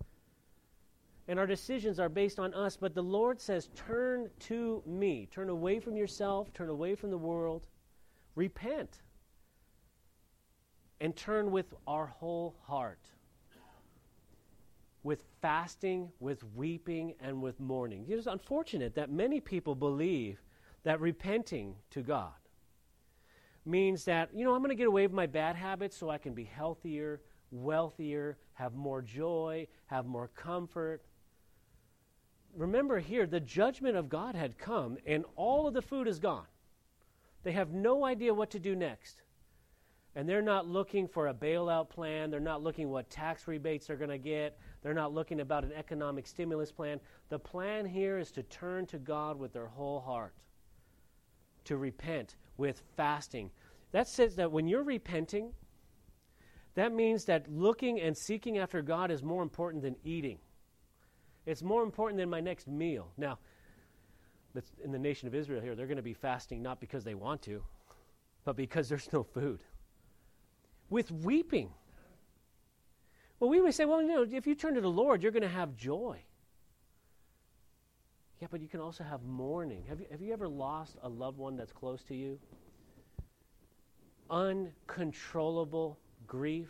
And 1.28 1.38
our 1.38 1.46
decisions 1.46 2.00
are 2.00 2.08
based 2.08 2.38
on 2.38 2.54
us, 2.54 2.76
but 2.76 2.94
the 2.94 3.02
Lord 3.02 3.38
says, 3.38 3.68
turn 3.74 4.30
to 4.40 4.82
me. 4.86 5.28
Turn 5.30 5.50
away 5.50 5.78
from 5.78 5.94
yourself, 5.94 6.52
turn 6.54 6.70
away 6.70 6.94
from 6.94 7.10
the 7.10 7.18
world, 7.18 7.66
repent, 8.34 9.00
and 11.04 11.14
turn 11.14 11.50
with 11.50 11.75
our 11.87 12.06
whole 12.06 12.56
heart 12.62 13.11
with 15.02 15.23
fasting, 15.42 16.11
with 16.18 16.42
weeping, 16.54 17.12
and 17.20 17.42
with 17.42 17.61
mourning. 17.61 18.06
It 18.08 18.14
is 18.14 18.26
unfortunate 18.26 18.94
that 18.94 19.12
many 19.12 19.38
people 19.38 19.75
believe 19.75 20.40
that 20.82 21.02
repenting 21.02 21.75
to 21.90 22.00
God 22.00 22.32
means 23.66 24.06
that, 24.06 24.30
you 24.34 24.46
know, 24.46 24.54
I'm 24.54 24.61
going 24.61 24.70
to 24.70 24.75
get 24.75 24.87
away 24.87 25.02
with 25.02 25.12
my 25.12 25.26
bad 25.26 25.56
habits 25.56 25.94
so 25.94 26.08
I 26.08 26.16
can 26.16 26.32
be 26.32 26.44
healthier, 26.44 27.20
wealthier, 27.50 28.38
have 28.54 28.73
more 28.75 29.02
joy, 29.02 29.66
have 29.84 30.06
more 30.06 30.28
comfort. 30.28 31.02
Remember 32.56 32.99
here, 32.99 33.26
the 33.26 33.40
judgment 33.40 33.94
of 33.99 34.08
God 34.08 34.34
had 34.34 34.56
come, 34.56 34.96
and 35.04 35.26
all 35.37 35.68
of 35.68 35.75
the 35.75 35.82
food 35.82 36.08
is 36.08 36.18
gone. 36.18 36.46
They 37.42 37.52
have 37.52 37.75
no 37.75 38.06
idea 38.06 38.32
what 38.32 38.50
to 38.52 38.58
do 38.58 38.75
next. 38.75 39.20
And 40.16 40.28
they're 40.28 40.42
not 40.42 40.68
looking 40.68 41.09
for 41.09 41.26
a 41.26 41.35
bailout 41.35 41.88
plan. 41.88 42.30
They're 42.30 42.38
not 42.38 42.62
looking 42.62 42.88
what 42.88 43.11
tax 43.11 43.49
rebates 43.49 43.87
they're 43.87 43.97
going 43.97 44.11
to 44.11 44.18
get. 44.18 44.56
They're 44.83 44.94
not 44.94 45.12
looking 45.12 45.40
about 45.40 45.64
an 45.64 45.73
economic 45.73 46.26
stimulus 46.26 46.71
plan. 46.71 47.00
The 47.30 47.38
plan 47.38 47.85
here 47.85 48.18
is 48.18 48.30
to 48.33 48.44
turn 48.44 48.87
to 48.87 48.99
God 48.99 49.38
with 49.38 49.52
their 49.52 49.66
whole 49.66 50.00
heart, 50.00 50.35
to 51.64 51.76
repent 51.76 52.37
with 52.56 52.83
fasting. 52.97 53.50
That 53.90 54.06
says 54.06 54.37
that 54.37 54.52
when 54.52 54.68
you're 54.68 54.85
repenting, 54.85 55.52
that 56.75 56.92
means 56.92 57.25
that 57.25 57.50
looking 57.50 58.00
and 58.00 58.16
seeking 58.16 58.59
after 58.59 58.83
God 58.83 59.11
is 59.11 59.23
more 59.23 59.42
important 59.42 59.83
than 59.83 59.97
eating. 60.04 60.38
It's 61.47 61.62
more 61.62 61.83
important 61.83 62.18
than 62.18 62.30
my 62.30 62.40
next 62.40 62.68
meal. 62.68 63.11
Now, 63.16 63.38
in 64.83 64.92
the 64.92 64.99
nation 64.99 65.26
of 65.26 65.35
Israel 65.35 65.61
here, 65.61 65.75
they're 65.75 65.87
going 65.87 65.97
to 65.97 66.02
be 66.02 66.14
fasting 66.14 66.62
not 66.62 66.80
because 66.80 67.02
they 67.02 67.14
want 67.14 67.42
to, 67.42 67.62
but 68.44 68.56
because 68.56 68.88
there's 68.88 69.12
no 69.12 69.25
food. 69.25 69.61
With 70.90 71.10
weeping. 71.10 71.70
Well, 73.40 73.50
we 73.50 73.60
would 73.60 73.74
say, 73.74 73.84
well, 73.84 74.00
you 74.00 74.08
know, 74.08 74.26
if 74.30 74.46
you 74.46 74.54
turn 74.54 74.74
to 74.74 74.80
the 74.80 74.90
Lord, 74.90 75.22
you're 75.22 75.32
going 75.32 75.42
to 75.42 75.48
have 75.48 75.76
joy. 75.76 76.18
Yeah, 78.40 78.48
but 78.50 78.60
you 78.60 78.68
can 78.68 78.80
also 78.80 79.04
have 79.04 79.22
mourning. 79.22 79.84
Have 79.88 80.00
you, 80.00 80.06
have 80.10 80.20
you 80.20 80.32
ever 80.32 80.48
lost 80.48 80.96
a 81.02 81.08
loved 81.08 81.38
one 81.38 81.56
that's 81.56 81.72
close 81.72 82.02
to 82.04 82.14
you? 82.14 82.38
Uncontrollable 84.30 85.98
grief. 86.26 86.68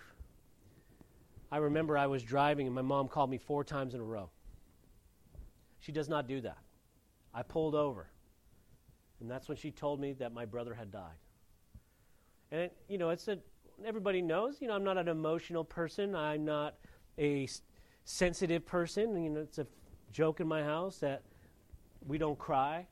I 1.51 1.59
remember 1.59 1.97
I 1.97 2.07
was 2.07 2.23
driving 2.23 2.67
and 2.67 2.75
my 2.75 2.83
mom 2.83 3.09
called 3.09 3.31
me 3.31 3.39
four 3.39 3.65
times 3.65 3.95
in 3.95 4.01
a 4.01 4.05
row. 4.05 4.31
She 5.81 5.93
does 5.93 6.09
not 6.09 6.27
do 6.27 6.41
that. 6.41 6.59
I 7.33 7.43
pulled 7.43 7.75
over. 7.75 8.09
And 9.21 9.31
that's 9.31 9.49
when 9.49 9.57
she 9.57 9.71
told 9.71 10.01
me 10.01 10.13
that 10.15 10.33
my 10.33 10.45
brother 10.45 10.75
had 10.75 10.91
died. 10.91 11.19
And, 12.51 12.61
it, 12.63 12.77
you 12.89 12.99
know, 12.99 13.11
it's 13.11 13.29
a, 13.29 13.39
everybody 13.85 14.23
knows, 14.23 14.61
you 14.61 14.69
know, 14.69 14.75
I'm 14.75 14.85
not 14.85 14.99
an 14.99 15.09
emotional 15.09 15.65
person. 15.65 16.15
I'm 16.15 16.45
not 16.45 16.75
a 17.19 17.45
s- 17.45 17.63
sensitive 18.05 18.67
person. 18.67 19.23
You 19.23 19.31
know, 19.31 19.41
it's 19.41 19.59
a 19.59 19.67
joke 20.13 20.41
in 20.41 20.47
my 20.47 20.63
house 20.63 20.99
that 20.99 21.23
we 22.07 22.19
don't 22.19 22.39
cry. 22.39 22.87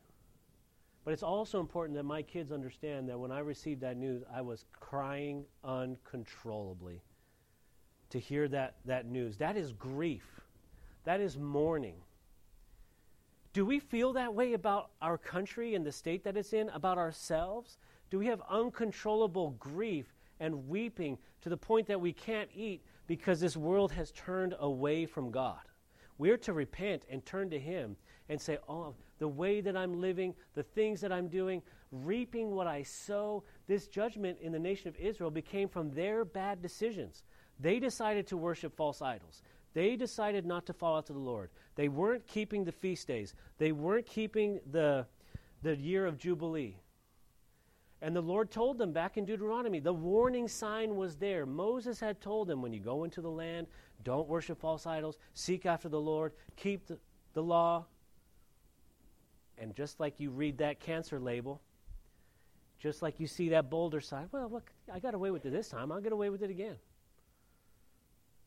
But 1.04 1.12
it's 1.12 1.22
also 1.22 1.58
important 1.58 1.96
that 1.96 2.04
my 2.04 2.22
kids 2.22 2.52
understand 2.52 3.08
that 3.08 3.18
when 3.18 3.32
I 3.32 3.40
received 3.40 3.80
that 3.80 3.96
news, 3.96 4.22
I 4.32 4.40
was 4.40 4.64
crying 4.78 5.44
uncontrollably 5.64 7.02
to 8.10 8.20
hear 8.20 8.46
that, 8.48 8.76
that 8.84 9.06
news. 9.06 9.36
That 9.38 9.56
is 9.56 9.72
grief. 9.72 10.40
That 11.04 11.20
is 11.20 11.36
mourning. 11.36 11.96
Do 13.52 13.66
we 13.66 13.80
feel 13.80 14.12
that 14.14 14.32
way 14.32 14.52
about 14.52 14.90
our 15.00 15.18
country 15.18 15.74
and 15.74 15.84
the 15.84 15.92
state 15.92 16.24
that 16.24 16.36
it's 16.36 16.52
in, 16.52 16.68
about 16.70 16.98
ourselves? 16.98 17.78
Do 18.10 18.18
we 18.18 18.26
have 18.26 18.40
uncontrollable 18.48 19.50
grief 19.58 20.11
and 20.42 20.68
weeping 20.68 21.16
to 21.40 21.48
the 21.48 21.56
point 21.56 21.86
that 21.86 22.00
we 22.00 22.12
can't 22.12 22.50
eat 22.52 22.82
because 23.06 23.40
this 23.40 23.56
world 23.56 23.92
has 23.92 24.10
turned 24.10 24.54
away 24.58 25.06
from 25.06 25.30
God? 25.30 25.60
We're 26.18 26.36
to 26.38 26.52
repent 26.52 27.04
and 27.08 27.24
turn 27.24 27.48
to 27.50 27.58
Him 27.58 27.96
and 28.28 28.40
say, 28.40 28.58
Oh, 28.68 28.94
the 29.18 29.28
way 29.28 29.60
that 29.60 29.76
I'm 29.76 30.00
living, 30.00 30.34
the 30.54 30.64
things 30.64 31.00
that 31.00 31.12
I'm 31.12 31.28
doing, 31.28 31.62
reaping 31.92 32.50
what 32.50 32.66
I 32.66 32.82
sow, 32.82 33.44
this 33.68 33.86
judgment 33.86 34.38
in 34.40 34.52
the 34.52 34.58
nation 34.58 34.88
of 34.88 34.96
Israel 34.96 35.30
became 35.30 35.68
from 35.68 35.90
their 35.92 36.24
bad 36.24 36.60
decisions. 36.60 37.22
They 37.60 37.78
decided 37.78 38.26
to 38.28 38.36
worship 38.36 38.76
false 38.76 39.00
idols. 39.00 39.42
They 39.74 39.96
decided 39.96 40.44
not 40.44 40.66
to 40.66 40.72
follow 40.72 41.00
to 41.02 41.12
the 41.12 41.18
Lord. 41.18 41.50
They 41.76 41.88
weren't 41.88 42.26
keeping 42.26 42.64
the 42.64 42.72
feast 42.72 43.06
days. 43.06 43.34
They 43.58 43.72
weren't 43.72 44.06
keeping 44.06 44.60
the, 44.70 45.06
the 45.62 45.76
year 45.76 46.04
of 46.04 46.18
Jubilee. 46.18 46.76
And 48.02 48.16
the 48.16 48.20
Lord 48.20 48.50
told 48.50 48.78
them 48.78 48.92
back 48.92 49.16
in 49.16 49.24
Deuteronomy, 49.24 49.78
the 49.78 49.92
warning 49.92 50.48
sign 50.48 50.96
was 50.96 51.14
there. 51.14 51.46
Moses 51.46 52.00
had 52.00 52.20
told 52.20 52.48
them, 52.48 52.60
when 52.60 52.72
you 52.72 52.80
go 52.80 53.04
into 53.04 53.20
the 53.20 53.30
land, 53.30 53.68
don't 54.02 54.28
worship 54.28 54.60
false 54.60 54.86
idols, 54.86 55.18
seek 55.34 55.64
after 55.66 55.88
the 55.88 56.00
Lord, 56.00 56.32
keep 56.56 56.88
the, 56.88 56.98
the 57.32 57.42
law. 57.42 57.84
And 59.56 59.72
just 59.76 60.00
like 60.00 60.18
you 60.18 60.30
read 60.30 60.58
that 60.58 60.80
cancer 60.80 61.20
label, 61.20 61.60
just 62.80 63.02
like 63.02 63.20
you 63.20 63.28
see 63.28 63.50
that 63.50 63.70
boulder 63.70 64.00
sign, 64.00 64.28
well, 64.32 64.50
look, 64.50 64.72
I 64.92 64.98
got 64.98 65.14
away 65.14 65.30
with 65.30 65.46
it 65.46 65.50
this 65.52 65.68
time, 65.68 65.92
I'll 65.92 66.00
get 66.00 66.12
away 66.12 66.28
with 66.28 66.42
it 66.42 66.50
again. 66.50 66.74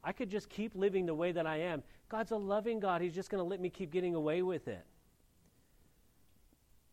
I 0.04 0.12
could 0.12 0.30
just 0.30 0.50
keep 0.50 0.76
living 0.76 1.06
the 1.06 1.16
way 1.16 1.32
that 1.32 1.48
I 1.48 1.62
am. 1.62 1.82
God's 2.10 2.32
a 2.32 2.38
loving 2.38 2.82
God. 2.82 3.02
He's 3.02 3.16
just 3.16 3.30
going 3.30 3.44
to 3.44 3.48
let 3.48 3.62
me 3.62 3.70
keep 3.70 3.90
getting 3.90 4.16
away 4.16 4.42
with 4.42 4.68
it. 4.68 4.86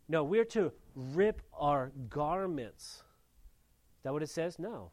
No, 0.08 0.24
we're 0.24 0.44
to 0.46 0.72
rip 0.94 1.42
our 1.52 1.92
garments. 2.08 3.02
Is 3.98 4.02
that 4.04 4.12
what 4.12 4.22
it 4.22 4.30
says? 4.30 4.58
No. 4.58 4.90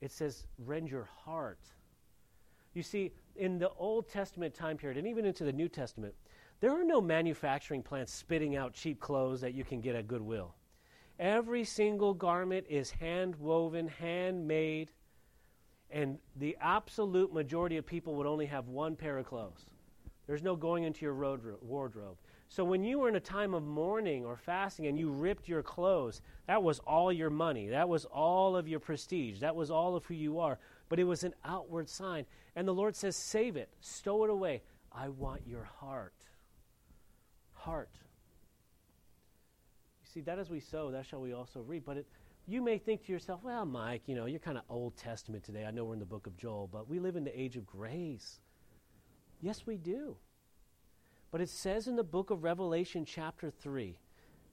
It 0.00 0.12
says, 0.12 0.46
rend 0.58 0.90
your 0.90 1.08
heart. 1.24 1.60
You 2.74 2.82
see, 2.82 3.12
in 3.34 3.58
the 3.58 3.70
Old 3.70 4.08
Testament 4.08 4.54
time 4.54 4.76
period, 4.76 4.98
and 4.98 5.06
even 5.06 5.24
into 5.24 5.44
the 5.44 5.52
New 5.52 5.68
Testament, 5.68 6.14
there 6.60 6.70
are 6.70 6.84
no 6.84 7.00
manufacturing 7.00 7.82
plants 7.82 8.12
spitting 8.12 8.56
out 8.56 8.74
cheap 8.74 9.00
clothes 9.00 9.40
that 9.40 9.54
you 9.54 9.64
can 9.64 9.80
get 9.80 9.96
at 9.96 10.06
Goodwill. 10.06 10.54
Every 11.18 11.64
single 11.64 12.12
garment 12.12 12.66
is 12.68 12.90
hand 12.90 13.36
woven, 13.36 13.88
handmade, 13.88 14.92
and 15.90 16.18
the 16.36 16.56
absolute 16.60 17.32
majority 17.32 17.78
of 17.78 17.86
people 17.86 18.16
would 18.16 18.26
only 18.26 18.46
have 18.46 18.68
one 18.68 18.96
pair 18.96 19.16
of 19.16 19.26
clothes. 19.26 19.64
There's 20.26 20.42
no 20.42 20.56
going 20.56 20.84
into 20.84 21.06
your 21.06 21.14
wardrobe. 21.14 22.18
So 22.48 22.64
when 22.64 22.84
you 22.84 23.00
were 23.00 23.08
in 23.08 23.16
a 23.16 23.20
time 23.20 23.54
of 23.54 23.64
mourning 23.64 24.24
or 24.24 24.36
fasting 24.36 24.86
and 24.86 24.98
you 24.98 25.10
ripped 25.10 25.48
your 25.48 25.62
clothes, 25.62 26.22
that 26.46 26.62
was 26.62 26.78
all 26.80 27.12
your 27.12 27.30
money. 27.30 27.68
That 27.68 27.88
was 27.88 28.04
all 28.04 28.56
of 28.56 28.68
your 28.68 28.80
prestige. 28.80 29.40
That 29.40 29.56
was 29.56 29.70
all 29.70 29.96
of 29.96 30.04
who 30.04 30.14
you 30.14 30.38
are. 30.38 30.58
But 30.88 31.00
it 31.00 31.04
was 31.04 31.24
an 31.24 31.34
outward 31.44 31.88
sign. 31.88 32.24
And 32.54 32.66
the 32.66 32.74
Lord 32.74 32.94
says, 32.94 33.16
save 33.16 33.56
it, 33.56 33.68
stow 33.80 34.24
it 34.24 34.30
away. 34.30 34.62
I 34.92 35.08
want 35.08 35.42
your 35.46 35.64
heart. 35.64 36.14
Heart. 37.52 37.90
You 40.02 40.08
see, 40.14 40.20
that 40.20 40.38
as 40.38 40.48
we 40.48 40.60
sow, 40.60 40.92
that 40.92 41.04
shall 41.04 41.20
we 41.20 41.32
also 41.32 41.60
reap. 41.60 41.82
But 41.84 41.96
it, 41.98 42.06
you 42.46 42.62
may 42.62 42.78
think 42.78 43.04
to 43.06 43.12
yourself, 43.12 43.40
well, 43.42 43.66
Mike, 43.66 44.02
you 44.06 44.14
know, 44.14 44.26
you're 44.26 44.38
kind 44.38 44.56
of 44.56 44.62
Old 44.70 44.96
Testament 44.96 45.42
today. 45.42 45.64
I 45.66 45.72
know 45.72 45.84
we're 45.84 45.94
in 45.94 45.98
the 45.98 46.06
book 46.06 46.28
of 46.28 46.36
Joel, 46.36 46.68
but 46.72 46.88
we 46.88 47.00
live 47.00 47.16
in 47.16 47.24
the 47.24 47.38
age 47.38 47.56
of 47.56 47.66
grace. 47.66 48.38
Yes, 49.42 49.66
we 49.66 49.76
do. 49.76 50.16
But 51.30 51.40
it 51.40 51.48
says 51.48 51.88
in 51.88 51.96
the 51.96 52.04
book 52.04 52.30
of 52.30 52.44
Revelation, 52.44 53.04
chapter 53.04 53.50
3, 53.50 53.98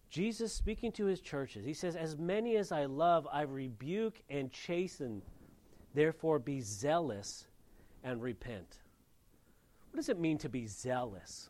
Jesus 0.10 0.54
speaking 0.54 0.92
to 0.94 1.06
his 1.06 1.22
churches, 1.22 1.66
he 1.66 1.74
says, 1.74 1.96
As 1.96 2.18
many 2.18 2.56
as 2.58 2.72
I 2.72 2.86
love, 2.86 3.28
I 3.32 3.42
rebuke 3.42 4.22
and 4.30 4.52
chasten. 4.52 5.22
Therefore, 5.94 6.40
be 6.40 6.62
zealous 6.62 7.48
and 8.04 8.22
repent. 8.22 8.78
What 9.92 9.98
does 9.98 10.10
it 10.10 10.20
mean 10.20 10.38
to 10.40 10.50
be 10.50 10.68
zealous? 10.68 11.50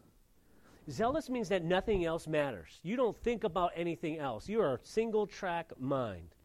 Zealous 0.89 1.29
means 1.29 1.49
that 1.49 1.63
nothing 1.63 2.03
else 2.05 2.27
matters. 2.27 2.79
You 2.83 2.97
don't 2.97 3.17
think 3.23 3.45
about 3.45 3.71
anything 3.75 4.19
else. 4.19 4.49
You 4.49 4.61
are 4.61 4.75
a 4.75 4.79
single 4.83 5.25
track 5.25 5.71
mind. 5.79 6.35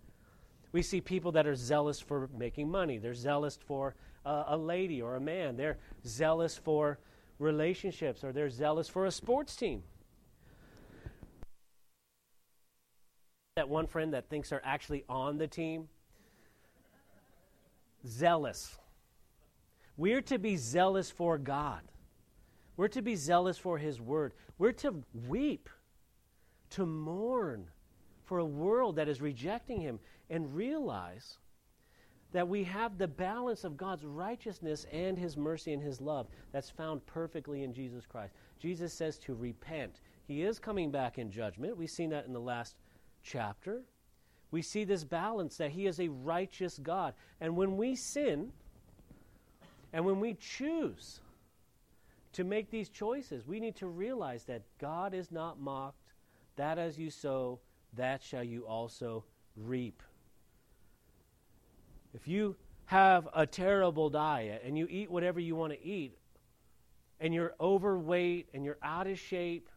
We 0.70 0.82
see 0.82 1.00
people 1.00 1.32
that 1.32 1.47
are 1.47 1.56
zealous 1.56 1.99
for 1.99 2.28
making 2.37 2.70
money. 2.70 2.99
They're 2.99 3.14
zealous 3.14 3.58
for 3.66 3.97
uh, 4.25 4.44
a 4.49 4.56
lady 4.56 5.02
or 5.02 5.16
a 5.16 5.20
man. 5.20 5.56
They're 5.56 5.78
zealous 6.06 6.56
for 6.56 6.99
relationships 7.38 8.25
or 8.25 8.33
they're 8.33 8.50
zealous 8.50 8.88
for 8.88 9.07
a 9.07 9.11
sports 9.11 9.57
team. 9.57 9.83
That 13.57 13.68
one 13.68 13.87
friend 13.87 14.14
that 14.14 14.28
thinks 14.28 14.50
they're 14.50 14.64
actually 14.64 15.04
on 15.09 15.38
the 15.38 15.49
team. 15.49 15.88
Zealous. 18.07 18.78
We're 19.97 20.23
to 20.23 20.38
be 20.38 20.57
zealous 20.57 21.11
for 21.11 21.38
God. 21.38 21.83
We're 22.76 22.88
to 22.88 23.02
be 23.02 23.16
zealous 23.16 23.59
for 23.59 23.78
His 23.78 24.00
Word. 24.00 24.33
We're 24.59 24.73
to 24.73 25.02
weep, 25.26 25.68
to 26.71 26.87
mourn 26.87 27.66
for 28.25 28.38
a 28.38 28.45
world 28.45 28.97
that 28.97 29.09
is 29.09 29.21
rejecting 29.21 29.80
Him, 29.80 29.99
and 30.30 30.54
realize 30.54 31.38
that 32.32 32.47
we 32.47 32.64
have 32.64 32.99
the 32.99 33.08
balance 33.08 33.64
of 33.64 33.76
God's 33.76 34.04
righteousness 34.04 34.87
and 34.92 35.18
His 35.18 35.37
mercy 35.37 35.73
and 35.73 35.82
His 35.82 36.00
love 36.00 36.26
that's 36.52 36.70
found 36.70 37.04
perfectly 37.06 37.62
in 37.62 37.73
Jesus 37.73 38.04
Christ. 38.06 38.35
Jesus 38.58 38.92
says 38.92 39.18
to 39.18 39.35
repent. 39.35 40.00
He 40.26 40.42
is 40.42 40.58
coming 40.58 40.90
back 40.90 41.18
in 41.18 41.30
judgment. 41.30 41.76
We've 41.76 41.88
seen 41.88 42.11
that 42.11 42.26
in 42.26 42.32
the 42.32 42.40
last 42.40 42.76
chapter. 43.23 43.82
We 44.50 44.62
see 44.62 44.85
this 44.85 45.04
balance 45.04 45.56
that 45.56 45.70
He 45.70 45.87
is 45.87 46.00
a 46.00 46.08
righteous 46.08 46.78
God. 46.78 47.14
And 47.40 47.56
when 47.56 47.76
we 47.76 47.97
sin, 47.97 48.52
and 49.92 50.04
when 50.04 50.20
we 50.20 50.35
choose 50.35 51.20
to 52.35 52.44
make 52.44 52.70
these 52.70 52.90
choices, 52.90 53.47
we 53.47 53.58
need 53.58 53.76
to 53.76 53.87
realize 53.87 54.44
that 54.44 54.62
God 54.78 55.14
is 55.14 55.32
not 55.32 55.58
mocked. 55.58 56.12
That 56.56 56.78
as 56.78 56.99
you 56.99 57.11
sow, 57.11 57.61
that 57.94 58.23
shall 58.23 58.44
you 58.44 58.66
also 58.66 59.25
reap. 59.56 60.02
If 62.15 62.27
you 62.27 62.57
have 62.87 63.29
a 63.35 63.47
terrible 63.47 64.11
diet 64.11 64.62
and 64.65 64.79
you 64.79 64.87
eat 64.88 65.11
whatever 65.11 65.41
you 65.41 65.55
want 65.57 65.73
to 65.73 65.85
eat, 65.85 66.17
and 67.21 67.35
you're 67.35 67.55
overweight 67.61 68.49
and 68.55 68.65
you're 68.65 68.79
out 68.83 69.07
of 69.07 69.19
shape, 69.19 69.69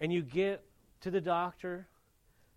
and 0.00 0.12
you 0.12 0.22
get 0.22 0.64
to 1.00 1.10
the 1.10 1.20
doctor 1.20 1.86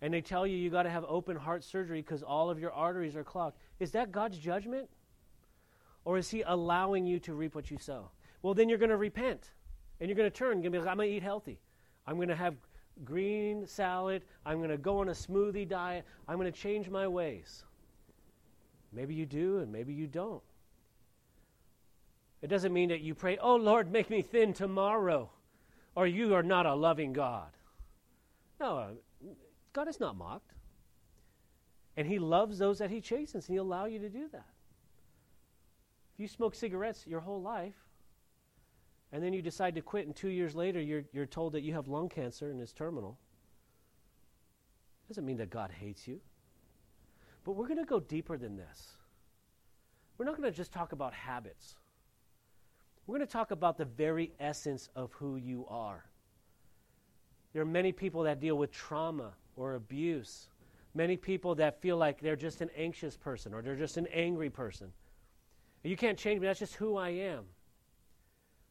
and 0.02 0.14
they 0.14 0.22
tell 0.22 0.46
you 0.46 0.58
you 0.58 0.70
got 0.70 0.84
to 0.84 0.90
have 0.90 1.06
open 1.08 1.38
heart 1.38 1.64
surgery 1.64 2.02
because 2.02 2.24
all 2.24 2.50
of 2.50 2.60
your 2.60 2.74
arteries 2.74 3.16
are 3.16 3.24
clogged, 3.24 3.56
is 3.80 3.92
that 3.92 4.12
God's 4.12 4.38
judgment? 4.38 4.90
Or 6.04 6.18
is 6.18 6.30
He 6.30 6.42
allowing 6.42 7.06
you 7.08 7.20
to 7.20 7.34
reap 7.34 7.56
what 7.56 7.72
you 7.72 7.78
sow? 7.78 8.10
Well, 8.42 8.54
then 8.54 8.68
you're 8.68 8.78
going 8.78 8.90
to 8.90 8.98
repent 8.98 9.52
and 10.02 10.10
you're 10.10 10.18
going 10.18 10.30
to 10.30 10.38
turn. 10.38 10.62
You're 10.62 10.70
going 10.70 10.74
to 10.74 10.80
be 10.80 10.80
like, 10.80 10.90
I'm 10.90 10.98
going 10.98 11.10
to 11.10 11.16
eat 11.16 11.24
healthy. 11.24 11.60
I'm 12.06 12.18
going 12.18 12.28
to 12.28 12.36
have 12.36 12.56
green 13.06 13.66
salad. 13.66 14.24
I'm 14.46 14.58
going 14.58 14.70
to 14.70 14.78
go 14.78 15.00
on 15.00 15.08
a 15.08 15.14
smoothie 15.14 15.68
diet. 15.68 16.06
I'm 16.28 16.38
going 16.38 16.52
to 16.52 16.60
change 16.60 16.90
my 16.90 17.08
ways. 17.08 17.64
Maybe 18.94 19.16
you 19.16 19.26
do, 19.26 19.60
and 19.60 19.72
maybe 19.72 19.94
you 19.94 20.08
don't. 20.08 20.44
It 22.42 22.48
doesn't 22.48 22.74
mean 22.74 22.90
that 22.90 23.02
you 23.02 23.16
pray, 23.16 23.38
Oh 23.38 23.56
Lord, 23.56 23.92
make 23.92 24.10
me 24.10 24.22
thin 24.22 24.54
tomorrow, 24.54 25.30
or 25.96 26.06
you 26.06 26.34
are 26.34 26.44
not 26.44 26.66
a 26.66 26.74
loving 26.74 27.14
God. 27.14 27.50
No, 28.60 28.78
uh, 28.78 28.88
God 29.72 29.88
is 29.88 30.00
not 30.00 30.16
mocked. 30.18 30.52
And 31.96 32.08
He 32.08 32.20
loves 32.20 32.58
those 32.58 32.80
that 32.80 32.90
He 32.90 33.02
chastens, 33.02 33.48
and 33.48 33.56
He'll 33.56 33.64
allow 33.64 33.86
you 33.86 34.00
to 34.00 34.10
do 34.10 34.28
that. 34.32 34.48
If 36.14 36.20
you 36.20 36.28
smoke 36.28 36.54
cigarettes 36.54 37.08
your 37.08 37.22
whole 37.22 37.42
life, 37.42 37.76
and 39.12 39.24
then 39.24 39.32
you 39.32 39.42
decide 39.42 39.76
to 39.76 39.82
quit, 39.82 40.08
and 40.08 40.16
two 40.16 40.30
years 40.30 40.56
later 40.56 40.82
you're, 40.82 41.04
you're 41.14 41.26
told 41.26 41.54
that 41.54 41.62
you 41.62 41.74
have 41.74 41.88
lung 41.88 42.10
cancer 42.10 42.50
and 42.50 42.60
it's 42.60 42.74
terminal. 42.74 43.18
It 45.06 45.14
doesn't 45.14 45.26
mean 45.26 45.38
that 45.38 45.50
God 45.50 45.72
hates 45.72 46.08
you. 46.08 46.20
But 47.44 47.54
we're 47.54 47.68
going 47.68 47.80
to 47.80 47.86
go 47.86 48.00
deeper 48.00 48.38
than 48.38 48.56
this. 48.56 48.92
We're 50.18 50.26
not 50.26 50.38
going 50.38 50.50
to 50.50 50.56
just 50.56 50.72
talk 50.72 50.92
about 50.92 51.14
habits. 51.14 51.76
We're 53.06 53.18
going 53.18 53.28
to 53.28 53.32
talk 53.32 53.52
about 53.52 53.78
the 53.78 53.86
very 53.86 54.32
essence 54.40 54.90
of 54.96 55.12
who 55.14 55.36
you 55.36 55.66
are. 55.70 56.06
There 57.52 57.62
are 57.62 57.66
many 57.66 57.92
people 57.92 58.24
that 58.24 58.40
deal 58.40 58.58
with 58.58 58.72
trauma 58.72 59.34
or 59.56 59.76
abuse, 59.76 60.48
many 60.96 61.18
people 61.18 61.54
that 61.56 61.82
feel 61.82 61.98
like 61.98 62.22
they're 62.22 62.36
just 62.36 62.62
an 62.62 62.70
anxious 62.76 63.18
person 63.18 63.54
or 63.54 63.62
they're 63.62 63.76
just 63.76 63.98
an 63.98 64.08
angry 64.14 64.50
person. 64.50 64.92
You 65.84 65.98
can't 65.98 66.18
change 66.18 66.40
me, 66.40 66.48
that's 66.48 66.60
just 66.60 66.76
who 66.76 66.96
I 66.96 67.10
am. 67.10 67.44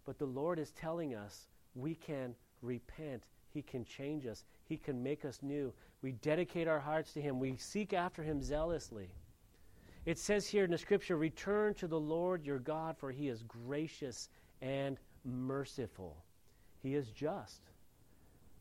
But 0.06 0.18
the 0.18 0.26
Lord 0.26 0.58
is 0.58 0.72
telling 0.72 1.14
us 1.14 1.46
we 1.74 1.94
can 1.94 2.34
repent. 2.62 3.24
He 3.52 3.62
can 3.62 3.84
change 3.84 4.26
us. 4.26 4.44
He 4.64 4.76
can 4.76 5.02
make 5.02 5.24
us 5.24 5.40
new. 5.42 5.72
We 6.02 6.12
dedicate 6.12 6.68
our 6.68 6.80
hearts 6.80 7.12
to 7.12 7.20
Him. 7.20 7.38
We 7.38 7.56
seek 7.56 7.92
after 7.92 8.22
Him 8.22 8.42
zealously. 8.42 9.08
It 10.04 10.18
says 10.18 10.48
here 10.48 10.64
in 10.64 10.70
the 10.70 10.78
scripture, 10.78 11.16
Return 11.16 11.74
to 11.74 11.86
the 11.86 12.00
Lord 12.00 12.44
your 12.44 12.58
God, 12.58 12.98
for 12.98 13.12
He 13.12 13.28
is 13.28 13.44
gracious 13.44 14.28
and 14.60 14.98
merciful. 15.24 16.24
He 16.82 16.94
is 16.94 17.08
just 17.10 17.62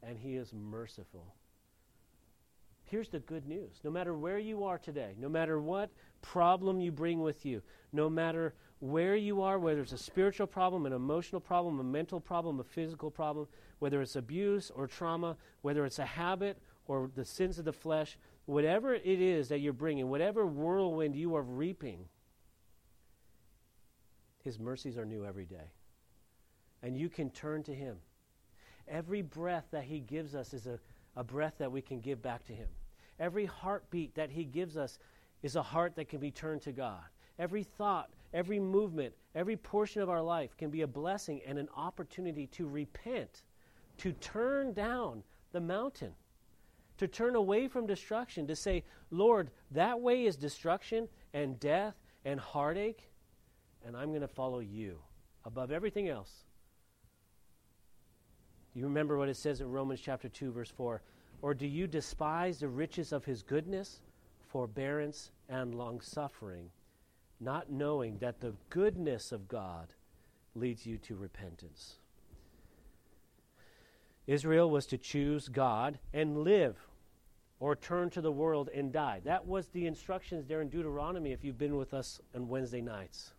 and 0.03 0.17
He 0.17 0.35
is 0.35 0.53
merciful. 0.53 1.35
Here's 2.83 3.09
the 3.09 3.19
good 3.19 3.47
news. 3.47 3.79
No 3.83 3.89
matter 3.89 4.13
where 4.13 4.37
you 4.37 4.65
are 4.65 4.77
today, 4.77 5.15
no 5.17 5.29
matter 5.29 5.61
what 5.61 5.89
problem 6.21 6.81
you 6.81 6.91
bring 6.91 7.21
with 7.21 7.45
you, 7.45 7.61
no 7.93 8.09
matter 8.09 8.53
where 8.79 9.15
you 9.15 9.41
are, 9.41 9.59
whether 9.59 9.81
it's 9.81 9.93
a 9.93 9.97
spiritual 9.97 10.47
problem, 10.47 10.85
an 10.85 10.91
emotional 10.91 11.39
problem, 11.39 11.79
a 11.79 11.83
mental 11.83 12.19
problem, 12.19 12.59
a 12.59 12.63
physical 12.63 13.09
problem, 13.09 13.47
whether 13.79 14.01
it's 14.01 14.17
abuse 14.17 14.71
or 14.75 14.87
trauma, 14.87 15.37
whether 15.61 15.85
it's 15.85 15.99
a 15.99 16.05
habit 16.05 16.57
or 16.91 17.09
the 17.15 17.23
sins 17.23 17.57
of 17.57 17.63
the 17.63 17.71
flesh, 17.71 18.17
whatever 18.47 18.93
it 18.93 19.05
is 19.05 19.47
that 19.47 19.59
you're 19.59 19.71
bringing, 19.71 20.09
whatever 20.09 20.45
whirlwind 20.45 21.15
you 21.15 21.33
are 21.35 21.41
reaping, 21.41 22.03
His 24.43 24.59
mercies 24.59 24.97
are 24.97 25.05
new 25.05 25.25
every 25.25 25.45
day. 25.45 25.71
And 26.83 26.97
you 26.97 27.07
can 27.07 27.29
turn 27.29 27.63
to 27.63 27.73
Him. 27.73 27.95
Every 28.89 29.21
breath 29.21 29.67
that 29.71 29.85
He 29.85 30.01
gives 30.01 30.35
us 30.35 30.53
is 30.53 30.67
a, 30.67 30.79
a 31.15 31.23
breath 31.23 31.53
that 31.59 31.71
we 31.71 31.81
can 31.81 32.01
give 32.01 32.21
back 32.21 32.43
to 32.47 32.53
Him. 32.53 32.67
Every 33.21 33.45
heartbeat 33.45 34.13
that 34.15 34.29
He 34.29 34.43
gives 34.43 34.75
us 34.75 34.99
is 35.43 35.55
a 35.55 35.63
heart 35.63 35.95
that 35.95 36.09
can 36.09 36.19
be 36.19 36.31
turned 36.31 36.61
to 36.63 36.73
God. 36.73 37.03
Every 37.39 37.63
thought, 37.63 38.09
every 38.33 38.59
movement, 38.59 39.13
every 39.33 39.55
portion 39.55 40.01
of 40.01 40.09
our 40.09 40.21
life 40.21 40.57
can 40.57 40.69
be 40.69 40.81
a 40.81 40.87
blessing 40.87 41.39
and 41.47 41.57
an 41.57 41.69
opportunity 41.73 42.47
to 42.47 42.67
repent, 42.67 43.43
to 43.99 44.11
turn 44.11 44.73
down 44.73 45.23
the 45.53 45.61
mountain, 45.61 46.11
to 47.01 47.07
turn 47.07 47.35
away 47.35 47.67
from 47.67 47.85
destruction, 47.85 48.47
to 48.47 48.55
say, 48.55 48.83
Lord, 49.11 49.51
that 49.71 49.99
way 49.99 50.25
is 50.25 50.35
destruction 50.35 51.07
and 51.33 51.59
death 51.59 51.95
and 52.25 52.39
heartache, 52.39 53.09
and 53.85 53.95
I'm 53.95 54.09
going 54.09 54.21
to 54.21 54.27
follow 54.27 54.59
you 54.59 54.99
above 55.43 55.71
everything 55.71 56.07
else. 56.07 56.31
You 58.73 58.85
remember 58.85 59.17
what 59.17 59.29
it 59.29 59.37
says 59.37 59.59
in 59.61 59.69
Romans 59.69 59.99
chapter 59.99 60.29
2, 60.29 60.51
verse 60.51 60.69
4 60.69 61.01
Or 61.41 61.53
do 61.53 61.67
you 61.67 61.87
despise 61.87 62.59
the 62.59 62.69
riches 62.69 63.11
of 63.11 63.25
his 63.25 63.43
goodness, 63.43 64.01
forbearance, 64.47 65.31
and 65.49 65.75
long 65.75 65.99
suffing? 65.99 66.71
not 67.41 67.71
knowing 67.71 68.19
that 68.19 68.39
the 68.39 68.53
goodness 68.69 69.31
of 69.31 69.47
God 69.47 69.93
leads 70.53 70.85
you 70.85 70.97
to 70.99 71.15
repentance. 71.15 71.95
Israel 74.27 74.69
was 74.69 74.85
to 74.85 74.97
choose 74.97 75.49
God 75.49 75.97
and 76.13 76.43
live 76.43 76.77
or 77.61 77.75
turn 77.75 78.09
to 78.09 78.21
the 78.21 78.31
world 78.31 78.69
and 78.73 78.91
die. 78.91 79.21
That 79.23 79.45
was 79.45 79.67
the 79.67 79.85
instructions 79.85 80.47
there 80.47 80.61
in 80.61 80.69
Deuteronomy 80.69 81.31
if 81.31 81.43
you've 81.43 81.59
been 81.59 81.77
with 81.77 81.93
us 81.93 82.19
on 82.35 82.49
Wednesday 82.49 82.81
nights. 82.81 83.33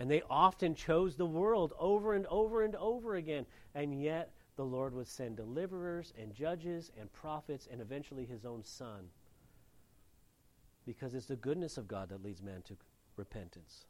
And 0.00 0.10
they 0.10 0.22
often 0.30 0.74
chose 0.74 1.16
the 1.16 1.26
world 1.26 1.74
over 1.78 2.14
and 2.14 2.26
over 2.26 2.62
and 2.62 2.74
over 2.76 3.16
again. 3.16 3.44
And 3.74 4.02
yet 4.02 4.32
the 4.56 4.64
Lord 4.64 4.94
would 4.94 5.06
send 5.06 5.36
deliverers 5.36 6.14
and 6.18 6.34
judges 6.34 6.90
and 6.98 7.12
prophets 7.12 7.68
and 7.70 7.82
eventually 7.82 8.24
his 8.24 8.46
own 8.46 8.64
son 8.64 9.10
because 10.86 11.14
it's 11.14 11.26
the 11.26 11.36
goodness 11.36 11.76
of 11.76 11.86
God 11.86 12.08
that 12.08 12.24
leads 12.24 12.42
man 12.42 12.62
to 12.62 12.76
repentance. 13.16 13.84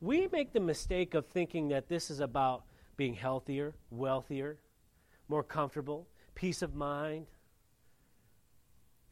We 0.00 0.26
make 0.32 0.54
the 0.54 0.60
mistake 0.60 1.12
of 1.12 1.26
thinking 1.26 1.68
that 1.68 1.88
this 1.88 2.10
is 2.10 2.20
about 2.20 2.64
being 2.96 3.12
healthier, 3.12 3.74
wealthier, 3.90 4.56
more 5.28 5.42
comfortable, 5.42 6.08
peace 6.34 6.62
of 6.62 6.74
mind. 6.74 7.26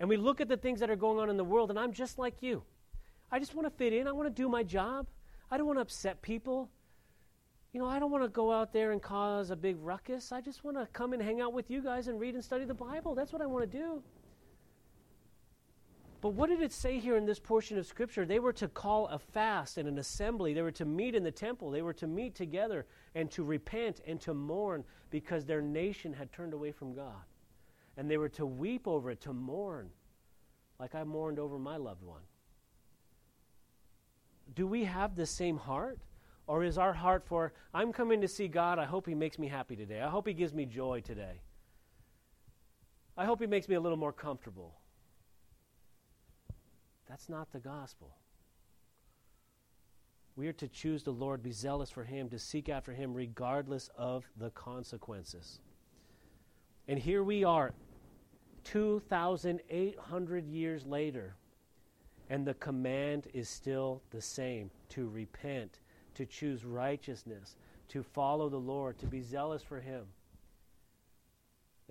And 0.00 0.08
we 0.08 0.16
look 0.16 0.40
at 0.40 0.48
the 0.48 0.56
things 0.56 0.80
that 0.80 0.90
are 0.90 0.96
going 0.96 1.18
on 1.18 1.30
in 1.30 1.36
the 1.36 1.44
world, 1.44 1.70
and 1.70 1.78
I'm 1.78 1.92
just 1.92 2.18
like 2.18 2.42
you. 2.42 2.62
I 3.30 3.38
just 3.38 3.54
want 3.54 3.66
to 3.66 3.70
fit 3.70 3.92
in. 3.92 4.08
I 4.08 4.12
want 4.12 4.26
to 4.26 4.42
do 4.42 4.48
my 4.48 4.62
job. 4.62 5.06
I 5.50 5.56
don't 5.56 5.66
want 5.66 5.78
to 5.78 5.82
upset 5.82 6.20
people. 6.22 6.68
You 7.72 7.80
know, 7.80 7.86
I 7.86 7.98
don't 7.98 8.10
want 8.10 8.24
to 8.24 8.28
go 8.28 8.52
out 8.52 8.72
there 8.72 8.92
and 8.92 9.00
cause 9.00 9.50
a 9.50 9.56
big 9.56 9.76
ruckus. 9.80 10.32
I 10.32 10.40
just 10.40 10.64
want 10.64 10.76
to 10.76 10.86
come 10.92 11.12
and 11.12 11.22
hang 11.22 11.40
out 11.40 11.54
with 11.54 11.70
you 11.70 11.80
guys 11.82 12.08
and 12.08 12.20
read 12.20 12.34
and 12.34 12.44
study 12.44 12.64
the 12.64 12.74
Bible. 12.74 13.14
That's 13.14 13.32
what 13.32 13.40
I 13.40 13.46
want 13.46 13.70
to 13.70 13.78
do. 13.78 14.02
But 16.22 16.34
what 16.34 16.50
did 16.50 16.62
it 16.62 16.72
say 16.72 17.00
here 17.00 17.16
in 17.16 17.26
this 17.26 17.40
portion 17.40 17.76
of 17.78 17.84
Scripture? 17.84 18.24
They 18.24 18.38
were 18.38 18.52
to 18.52 18.68
call 18.68 19.08
a 19.08 19.18
fast 19.18 19.76
and 19.76 19.88
an 19.88 19.98
assembly. 19.98 20.54
They 20.54 20.62
were 20.62 20.70
to 20.70 20.84
meet 20.84 21.16
in 21.16 21.24
the 21.24 21.32
temple. 21.32 21.72
They 21.72 21.82
were 21.82 21.92
to 21.94 22.06
meet 22.06 22.36
together 22.36 22.86
and 23.16 23.28
to 23.32 23.42
repent 23.42 24.00
and 24.06 24.20
to 24.20 24.32
mourn 24.32 24.84
because 25.10 25.44
their 25.44 25.60
nation 25.60 26.12
had 26.12 26.32
turned 26.32 26.54
away 26.54 26.70
from 26.70 26.94
God. 26.94 27.24
And 27.96 28.08
they 28.08 28.18
were 28.18 28.28
to 28.30 28.46
weep 28.46 28.86
over 28.86 29.10
it, 29.10 29.20
to 29.22 29.32
mourn, 29.32 29.90
like 30.78 30.94
I 30.94 31.02
mourned 31.02 31.40
over 31.40 31.58
my 31.58 31.76
loved 31.76 32.04
one. 32.04 32.22
Do 34.54 34.68
we 34.68 34.84
have 34.84 35.16
the 35.16 35.26
same 35.26 35.56
heart? 35.58 35.98
Or 36.46 36.62
is 36.62 36.78
our 36.78 36.92
heart 36.92 37.24
for, 37.26 37.52
I'm 37.74 37.92
coming 37.92 38.20
to 38.20 38.28
see 38.28 38.46
God, 38.46 38.78
I 38.78 38.84
hope 38.84 39.08
He 39.08 39.14
makes 39.14 39.40
me 39.40 39.48
happy 39.48 39.74
today. 39.74 40.00
I 40.00 40.08
hope 40.08 40.28
He 40.28 40.34
gives 40.34 40.54
me 40.54 40.66
joy 40.66 41.00
today. 41.00 41.40
I 43.16 43.24
hope 43.24 43.40
He 43.40 43.46
makes 43.48 43.68
me 43.68 43.74
a 43.74 43.80
little 43.80 43.98
more 43.98 44.12
comfortable. 44.12 44.74
That's 47.12 47.28
not 47.28 47.52
the 47.52 47.58
gospel. 47.58 48.16
We 50.34 50.48
are 50.48 50.54
to 50.54 50.66
choose 50.66 51.02
the 51.02 51.10
Lord, 51.10 51.42
be 51.42 51.52
zealous 51.52 51.90
for 51.90 52.04
Him, 52.04 52.30
to 52.30 52.38
seek 52.38 52.70
after 52.70 52.94
Him 52.94 53.12
regardless 53.12 53.90
of 53.98 54.24
the 54.38 54.48
consequences. 54.48 55.60
And 56.88 56.98
here 56.98 57.22
we 57.22 57.44
are, 57.44 57.74
2,800 58.64 60.46
years 60.46 60.86
later, 60.86 61.34
and 62.30 62.46
the 62.46 62.54
command 62.54 63.28
is 63.34 63.46
still 63.46 64.00
the 64.08 64.22
same 64.22 64.70
to 64.88 65.06
repent, 65.10 65.80
to 66.14 66.24
choose 66.24 66.64
righteousness, 66.64 67.56
to 67.88 68.02
follow 68.02 68.48
the 68.48 68.56
Lord, 68.56 68.98
to 69.00 69.06
be 69.06 69.20
zealous 69.20 69.62
for 69.62 69.80
Him. 69.80 70.06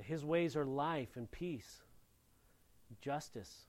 His 0.01 0.25
ways 0.25 0.55
are 0.55 0.65
life 0.65 1.15
and 1.15 1.29
peace, 1.29 1.83
justice 3.01 3.67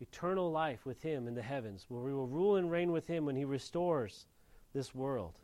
eternal 0.00 0.50
life 0.50 0.84
with 0.84 1.02
Him 1.02 1.26
in 1.28 1.34
the 1.34 1.42
heavens, 1.42 1.86
where 1.88 2.02
we 2.02 2.12
will 2.12 2.26
rule 2.26 2.56
and 2.56 2.70
reign 2.70 2.92
with 2.92 3.06
Him 3.06 3.26
when 3.26 3.36
He 3.36 3.44
restores 3.44 4.26
this 4.72 4.94
world. 4.94 5.38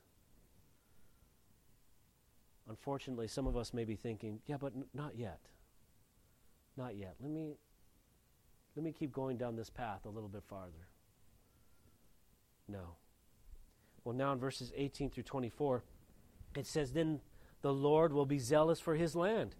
Unfortunately, 2.69 3.27
some 3.27 3.47
of 3.47 3.57
us 3.57 3.75
may 3.75 3.85
be 3.85 3.97
thinking, 3.97 4.41
yeah, 4.47 4.57
but 4.57 4.73
n- 4.77 4.85
not 4.95 5.17
yet. 5.17 5.41
Not 6.77 6.97
yet. 6.97 7.17
Let 7.21 7.31
me, 7.31 7.57
let 8.77 8.85
me 8.85 8.93
keep 8.93 9.13
going 9.13 9.37
down 9.37 9.57
this 9.57 9.71
path 9.71 10.05
a 10.05 10.09
little 10.09 10.29
bit 10.29 10.45
farther. 10.49 10.89
No. 12.69 12.97
Well, 14.05 14.15
now 14.15 14.33
in 14.33 14.39
verses 14.39 14.73
18 14.77 15.11
through 15.11 15.25
24, 15.25 15.83
it 16.57 16.67
says, 16.67 16.93
Then 16.93 17.21
the 17.63 17.73
Lord 17.73 18.13
will 18.13 18.27
be 18.27 18.39
zealous 18.39 18.81
for 18.81 18.95
his 18.95 19.15
land 19.17 19.57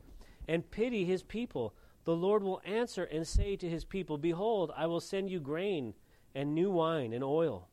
and 0.49 0.71
pity 0.71 1.05
his 1.05 1.23
people 1.23 1.75
the 2.11 2.17
Lord 2.17 2.43
will 2.43 2.61
answer 2.65 3.05
and 3.05 3.25
say 3.25 3.55
to 3.55 3.69
his 3.69 3.85
people, 3.85 4.19
Behold, 4.19 4.73
I 4.77 4.87
will 4.87 4.99
send 4.99 5.31
you 5.31 5.39
grain 5.39 5.95
and 6.35 6.57
new 6.57 6.69
wine 6.69 7.13
and 7.13 7.23
oil, 7.23 7.69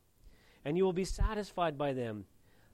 and 0.64 0.76
you 0.76 0.84
will 0.84 0.92
be 0.92 1.04
satisfied 1.04 1.76
by 1.76 1.92
them. 1.92 2.24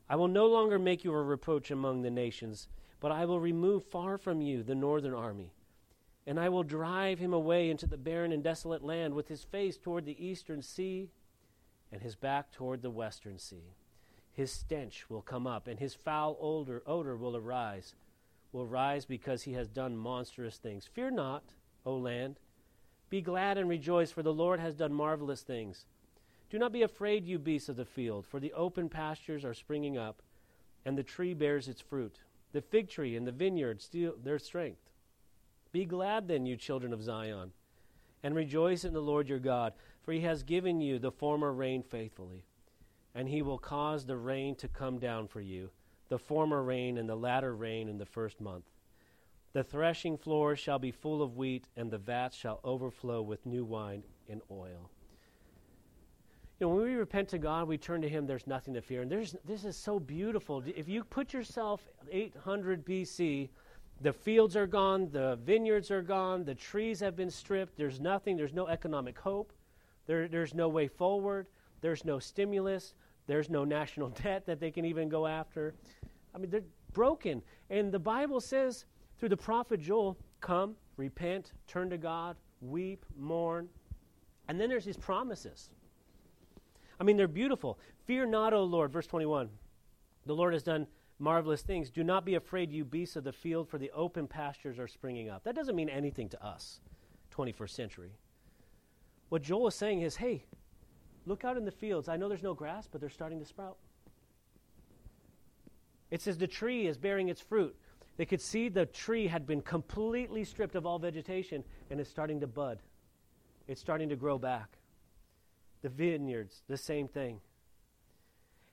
I 0.06 0.16
will 0.16 0.28
no 0.28 0.46
longer 0.46 0.78
make 0.78 1.04
you 1.04 1.14
a 1.14 1.22
reproach 1.22 1.70
among 1.70 2.02
the 2.02 2.10
nations, 2.10 2.68
but 3.00 3.12
I 3.12 3.24
will 3.24 3.40
remove 3.40 3.82
far 3.82 4.18
from 4.18 4.42
you 4.42 4.62
the 4.62 4.74
northern 4.74 5.14
army. 5.14 5.54
And 6.26 6.38
I 6.38 6.50
will 6.50 6.64
drive 6.64 7.18
him 7.18 7.32
away 7.32 7.70
into 7.70 7.86
the 7.86 7.96
barren 7.96 8.30
and 8.30 8.44
desolate 8.44 8.84
land, 8.84 9.14
with 9.14 9.28
his 9.28 9.44
face 9.44 9.78
toward 9.78 10.04
the 10.04 10.22
eastern 10.22 10.60
sea 10.60 11.08
and 11.90 12.02
his 12.02 12.14
back 12.14 12.52
toward 12.52 12.82
the 12.82 12.90
western 12.90 13.38
sea. 13.38 13.72
His 14.34 14.52
stench 14.52 15.08
will 15.08 15.22
come 15.22 15.46
up, 15.46 15.66
and 15.66 15.80
his 15.80 15.94
foul 15.94 16.36
odor, 16.42 16.82
odor 16.86 17.16
will 17.16 17.34
arise 17.34 17.94
will 18.54 18.66
rise 18.66 19.04
because 19.04 19.42
he 19.42 19.52
has 19.52 19.68
done 19.68 19.96
monstrous 19.96 20.56
things. 20.56 20.86
Fear 20.86 21.10
not, 21.10 21.42
O 21.84 21.96
land. 21.96 22.38
Be 23.10 23.20
glad 23.20 23.58
and 23.58 23.68
rejoice, 23.68 24.12
for 24.12 24.22
the 24.22 24.32
Lord 24.32 24.60
has 24.60 24.74
done 24.74 24.94
marvelous 24.94 25.42
things. 25.42 25.86
Do 26.50 26.58
not 26.58 26.72
be 26.72 26.82
afraid, 26.82 27.26
you 27.26 27.38
beasts 27.38 27.68
of 27.68 27.74
the 27.76 27.84
field, 27.84 28.24
for 28.24 28.38
the 28.38 28.52
open 28.52 28.88
pastures 28.88 29.44
are 29.44 29.54
springing 29.54 29.98
up. 29.98 30.22
and 30.84 30.98
the 30.98 31.02
tree 31.02 31.34
bears 31.34 31.68
its 31.68 31.80
fruit. 31.80 32.20
The 32.52 32.60
fig 32.60 32.88
tree 32.88 33.16
and 33.16 33.26
the 33.26 33.32
vineyard 33.32 33.80
steal 33.80 34.14
their 34.22 34.38
strength. 34.38 34.90
Be 35.72 35.84
glad 35.84 36.28
then, 36.28 36.46
you 36.46 36.56
children 36.56 36.92
of 36.92 37.02
Zion, 37.02 37.52
and 38.22 38.34
rejoice 38.34 38.84
in 38.84 38.92
the 38.92 39.00
Lord 39.00 39.28
your 39.28 39.38
God, 39.38 39.72
for 40.02 40.12
he 40.12 40.20
has 40.20 40.42
given 40.42 40.80
you 40.80 40.98
the 40.98 41.10
former 41.10 41.52
rain 41.52 41.82
faithfully. 41.82 42.44
And 43.14 43.28
he 43.28 43.42
will 43.42 43.58
cause 43.58 44.04
the 44.04 44.16
rain 44.16 44.54
to 44.56 44.68
come 44.68 44.98
down 44.98 45.26
for 45.28 45.40
you, 45.40 45.70
the 46.08 46.18
former 46.18 46.62
rain 46.62 46.98
and 46.98 47.08
the 47.08 47.16
latter 47.16 47.54
rain 47.54 47.88
in 47.88 47.98
the 47.98 48.06
first 48.06 48.40
month. 48.40 48.64
The 49.52 49.62
threshing 49.64 50.16
floors 50.16 50.58
shall 50.58 50.78
be 50.78 50.90
full 50.90 51.22
of 51.22 51.36
wheat, 51.36 51.68
and 51.76 51.90
the 51.90 51.98
vats 51.98 52.36
shall 52.36 52.60
overflow 52.64 53.22
with 53.22 53.46
new 53.46 53.64
wine 53.64 54.02
and 54.28 54.40
oil. 54.50 54.90
You 56.58 56.66
know, 56.66 56.74
when 56.74 56.84
we 56.84 56.94
repent 56.94 57.28
to 57.30 57.38
God, 57.38 57.68
we 57.68 57.78
turn 57.78 58.02
to 58.02 58.08
Him, 58.08 58.26
there's 58.26 58.46
nothing 58.46 58.74
to 58.74 58.80
fear. 58.80 59.02
And 59.02 59.10
there's, 59.10 59.36
this 59.44 59.64
is 59.64 59.76
so 59.76 59.98
beautiful. 59.98 60.62
If 60.66 60.88
you 60.88 61.04
put 61.04 61.32
yourself 61.32 61.88
800 62.10 62.84
BC, 62.84 63.48
the 64.00 64.12
fields 64.12 64.56
are 64.56 64.66
gone, 64.66 65.08
the 65.10 65.38
vineyards 65.44 65.90
are 65.90 66.02
gone, 66.02 66.44
the 66.44 66.54
trees 66.54 67.00
have 67.00 67.16
been 67.16 67.30
stripped, 67.30 67.76
there's 67.76 68.00
nothing, 68.00 68.36
there's 68.36 68.52
no 68.52 68.66
economic 68.66 69.18
hope, 69.18 69.52
there, 70.06 70.28
there's 70.28 70.54
no 70.54 70.68
way 70.68 70.88
forward, 70.88 71.46
there's 71.80 72.04
no 72.04 72.18
stimulus, 72.18 72.94
there's 73.26 73.50
no 73.50 73.64
national 73.64 74.08
debt 74.22 74.46
that 74.46 74.60
they 74.60 74.70
can 74.70 74.84
even 74.84 75.08
go 75.08 75.26
after. 75.26 75.74
I 76.34 76.38
mean, 76.38 76.50
they're 76.50 76.62
broken. 76.92 77.42
And 77.70 77.92
the 77.92 77.98
Bible 77.98 78.40
says 78.40 78.84
through 79.18 79.30
the 79.30 79.36
prophet 79.36 79.80
Joel, 79.80 80.18
come, 80.40 80.74
repent, 80.96 81.52
turn 81.66 81.90
to 81.90 81.98
God, 81.98 82.36
weep, 82.60 83.04
mourn. 83.16 83.68
And 84.48 84.60
then 84.60 84.68
there's 84.68 84.84
these 84.84 84.96
promises. 84.96 85.70
I 87.00 87.04
mean, 87.04 87.16
they're 87.16 87.28
beautiful. 87.28 87.78
Fear 88.04 88.26
not, 88.26 88.52
O 88.52 88.62
Lord, 88.62 88.92
verse 88.92 89.06
21. 89.06 89.48
The 90.26 90.34
Lord 90.34 90.52
has 90.52 90.62
done 90.62 90.86
marvelous 91.18 91.62
things. 91.62 91.90
Do 91.90 92.04
not 92.04 92.24
be 92.24 92.34
afraid, 92.34 92.70
you 92.70 92.84
beasts 92.84 93.16
of 93.16 93.24
the 93.24 93.32
field, 93.32 93.68
for 93.68 93.78
the 93.78 93.90
open 93.92 94.26
pastures 94.26 94.78
are 94.78 94.88
springing 94.88 95.28
up. 95.28 95.44
That 95.44 95.54
doesn't 95.54 95.76
mean 95.76 95.88
anything 95.88 96.28
to 96.30 96.44
us, 96.44 96.80
21st 97.36 97.70
century. 97.70 98.12
What 99.28 99.42
Joel 99.42 99.68
is 99.68 99.74
saying 99.74 100.02
is, 100.02 100.16
hey, 100.16 100.44
look 101.26 101.44
out 101.44 101.56
in 101.56 101.64
the 101.64 101.70
fields. 101.70 102.08
I 102.08 102.16
know 102.16 102.28
there's 102.28 102.42
no 102.42 102.54
grass, 102.54 102.88
but 102.90 103.00
they're 103.00 103.10
starting 103.10 103.38
to 103.40 103.44
sprout. 103.44 103.76
It 106.10 106.20
says 106.20 106.38
the 106.38 106.46
tree 106.46 106.86
is 106.86 106.96
bearing 106.96 107.28
its 107.28 107.40
fruit. 107.40 107.74
They 108.16 108.26
could 108.26 108.40
see 108.40 108.68
the 108.68 108.86
tree 108.86 109.26
had 109.26 109.46
been 109.46 109.60
completely 109.60 110.44
stripped 110.44 110.76
of 110.76 110.86
all 110.86 110.98
vegetation 110.98 111.64
and 111.90 112.00
is 112.00 112.08
starting 112.08 112.40
to 112.40 112.46
bud. 112.46 112.78
It's 113.66 113.80
starting 113.80 114.08
to 114.10 114.16
grow 114.16 114.38
back. 114.38 114.78
The 115.82 115.88
vineyards, 115.88 116.62
the 116.68 116.76
same 116.76 117.08
thing. 117.08 117.40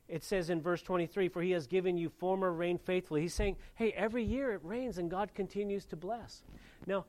It 0.08 0.24
says 0.24 0.50
in 0.50 0.62
verse 0.62 0.82
23 0.82 1.30
For 1.30 1.42
he 1.42 1.52
has 1.52 1.68
given 1.68 1.98
you 1.98 2.10
former 2.10 2.52
rain 2.52 2.78
faithfully. 2.78 3.22
He's 3.22 3.34
saying, 3.34 3.56
hey, 3.76 3.92
every 3.94 4.24
year 4.24 4.52
it 4.52 4.62
rains 4.64 4.98
and 4.98 5.10
God 5.10 5.34
continues 5.34 5.86
to 5.86 5.96
bless. 5.96 6.44
Now, 6.86 7.06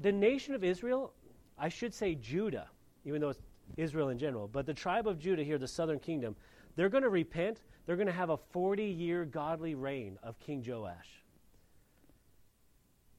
the 0.00 0.12
nation 0.12 0.54
of 0.54 0.62
Israel, 0.62 1.12
I 1.58 1.68
should 1.68 1.92
say 1.92 2.14
Judah, 2.14 2.68
even 3.04 3.20
though 3.20 3.30
it's 3.30 3.40
Israel 3.76 4.08
in 4.08 4.18
general, 4.18 4.48
but 4.48 4.66
the 4.66 4.74
tribe 4.74 5.06
of 5.06 5.18
Judah 5.18 5.44
here, 5.44 5.58
the 5.58 5.68
southern 5.68 5.98
kingdom, 5.98 6.36
they're 6.76 6.88
going 6.88 7.02
to 7.02 7.08
repent. 7.08 7.60
They're 7.86 7.96
going 7.96 8.06
to 8.06 8.12
have 8.12 8.30
a 8.30 8.36
40 8.36 8.84
year 8.84 9.24
godly 9.24 9.74
reign 9.74 10.18
of 10.22 10.38
King 10.38 10.64
Joash. 10.66 11.22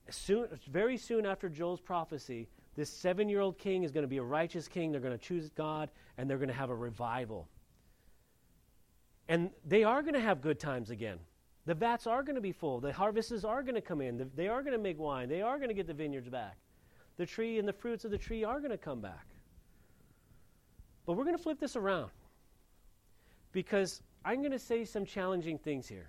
Soon, 0.09 0.47
very 0.71 0.97
soon 0.97 1.25
after 1.25 1.49
Joel's 1.49 1.81
prophecy, 1.81 2.47
this 2.75 2.89
seven 2.89 3.29
year 3.29 3.41
old 3.41 3.57
king 3.57 3.83
is 3.83 3.91
going 3.91 4.03
to 4.03 4.07
be 4.07 4.17
a 4.17 4.23
righteous 4.23 4.67
king. 4.67 4.91
They're 4.91 5.01
going 5.01 5.17
to 5.17 5.23
choose 5.23 5.49
God, 5.49 5.89
and 6.17 6.29
they're 6.29 6.37
going 6.37 6.49
to 6.49 6.55
have 6.55 6.69
a 6.69 6.75
revival. 6.75 7.47
And 9.27 9.51
they 9.65 9.83
are 9.83 10.01
going 10.01 10.13
to 10.15 10.19
have 10.19 10.41
good 10.41 10.59
times 10.59 10.89
again. 10.89 11.19
The 11.65 11.75
vats 11.75 12.07
are 12.07 12.23
going 12.23 12.35
to 12.35 12.41
be 12.41 12.51
full. 12.51 12.79
The 12.79 12.91
harvests 12.91 13.43
are 13.43 13.61
going 13.61 13.75
to 13.75 13.81
come 13.81 14.01
in. 14.01 14.31
They 14.35 14.47
are 14.47 14.63
going 14.63 14.73
to 14.73 14.79
make 14.79 14.97
wine. 14.97 15.29
They 15.29 15.41
are 15.41 15.57
going 15.57 15.67
to 15.67 15.75
get 15.75 15.85
the 15.85 15.93
vineyards 15.93 16.29
back. 16.29 16.57
The 17.17 17.25
tree 17.25 17.59
and 17.59 17.67
the 17.67 17.73
fruits 17.73 18.05
of 18.05 18.11
the 18.11 18.17
tree 18.17 18.43
are 18.43 18.59
going 18.59 18.71
to 18.71 18.77
come 18.77 19.01
back. 19.01 19.27
But 21.09 21.17
we're 21.17 21.23
going 21.23 21.35
to 21.35 21.41
flip 21.41 21.59
this 21.59 21.75
around 21.75 22.11
because 23.51 24.03
I'm 24.23 24.41
going 24.41 24.51
to 24.51 24.59
say 24.59 24.85
some 24.85 25.05
challenging 25.05 25.57
things 25.57 25.87
here. 25.87 26.07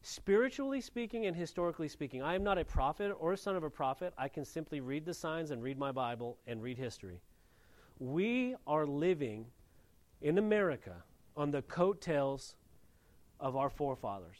Spiritually 0.00 0.80
speaking 0.80 1.26
and 1.26 1.36
historically 1.36 1.88
speaking, 1.88 2.22
I 2.22 2.34
am 2.34 2.42
not 2.42 2.56
a 2.56 2.64
prophet 2.64 3.14
or 3.20 3.34
a 3.34 3.36
son 3.36 3.54
of 3.54 3.64
a 3.64 3.68
prophet. 3.68 4.14
I 4.16 4.28
can 4.28 4.46
simply 4.46 4.80
read 4.80 5.04
the 5.04 5.12
signs 5.12 5.50
and 5.50 5.62
read 5.62 5.78
my 5.78 5.92
Bible 5.92 6.38
and 6.46 6.62
read 6.62 6.78
history. 6.78 7.20
We 7.98 8.56
are 8.66 8.86
living 8.86 9.44
in 10.22 10.38
America 10.38 10.94
on 11.36 11.50
the 11.50 11.60
coattails 11.60 12.56
of 13.40 13.56
our 13.56 13.68
forefathers 13.68 14.38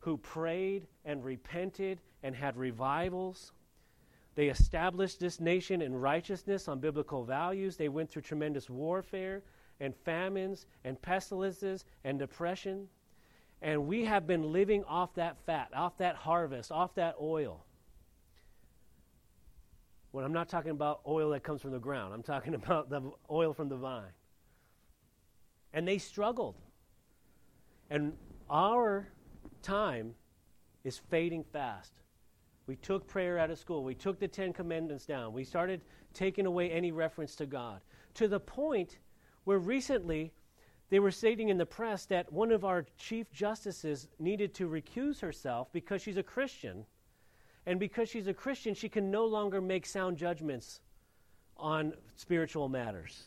who 0.00 0.18
prayed 0.18 0.86
and 1.06 1.24
repented 1.24 2.02
and 2.22 2.34
had 2.34 2.54
revivals. 2.54 3.52
They 4.34 4.48
established 4.48 5.20
this 5.20 5.40
nation 5.40 5.82
in 5.82 5.94
righteousness 5.94 6.68
on 6.68 6.78
biblical 6.80 7.24
values. 7.24 7.76
They 7.76 7.88
went 7.88 8.10
through 8.10 8.22
tremendous 8.22 8.70
warfare 8.70 9.42
and 9.80 9.94
famines 9.96 10.66
and 10.84 11.00
pestilences 11.00 11.84
and 12.04 12.18
depression. 12.18 12.88
And 13.62 13.86
we 13.86 14.04
have 14.04 14.26
been 14.26 14.52
living 14.52 14.84
off 14.84 15.14
that 15.14 15.36
fat, 15.44 15.70
off 15.74 15.98
that 15.98 16.16
harvest, 16.16 16.70
off 16.70 16.94
that 16.94 17.16
oil. 17.20 17.64
When 20.12 20.24
I'm 20.24 20.32
not 20.32 20.48
talking 20.48 20.70
about 20.70 21.00
oil 21.06 21.30
that 21.30 21.42
comes 21.42 21.60
from 21.60 21.72
the 21.72 21.78
ground, 21.78 22.14
I'm 22.14 22.22
talking 22.22 22.54
about 22.62 22.88
the 22.88 23.10
oil 23.30 23.52
from 23.52 23.68
the 23.68 23.76
vine. 23.76 24.12
And 25.72 25.86
they 25.86 25.98
struggled. 25.98 26.56
And 27.90 28.12
our 28.48 29.08
time 29.62 30.14
is 30.84 30.98
fading 31.10 31.44
fast. 31.52 31.92
We 32.70 32.76
took 32.76 33.08
prayer 33.08 33.36
out 33.36 33.50
of 33.50 33.58
school. 33.58 33.82
We 33.82 33.96
took 33.96 34.20
the 34.20 34.28
Ten 34.28 34.52
Commandments 34.52 35.04
down. 35.04 35.32
We 35.32 35.42
started 35.42 35.80
taking 36.14 36.46
away 36.46 36.70
any 36.70 36.92
reference 36.92 37.34
to 37.34 37.46
God 37.46 37.80
to 38.14 38.28
the 38.28 38.38
point 38.38 38.98
where 39.42 39.58
recently 39.58 40.32
they 40.88 41.00
were 41.00 41.10
stating 41.10 41.48
in 41.48 41.58
the 41.58 41.66
press 41.66 42.06
that 42.06 42.32
one 42.32 42.52
of 42.52 42.64
our 42.64 42.86
chief 42.96 43.32
justices 43.32 44.06
needed 44.20 44.54
to 44.54 44.68
recuse 44.68 45.18
herself 45.18 45.66
because 45.72 46.00
she's 46.00 46.16
a 46.16 46.22
Christian. 46.22 46.86
And 47.66 47.80
because 47.80 48.08
she's 48.08 48.28
a 48.28 48.32
Christian, 48.32 48.72
she 48.72 48.88
can 48.88 49.10
no 49.10 49.26
longer 49.26 49.60
make 49.60 49.84
sound 49.84 50.16
judgments 50.16 50.78
on 51.56 51.92
spiritual 52.14 52.68
matters. 52.68 53.24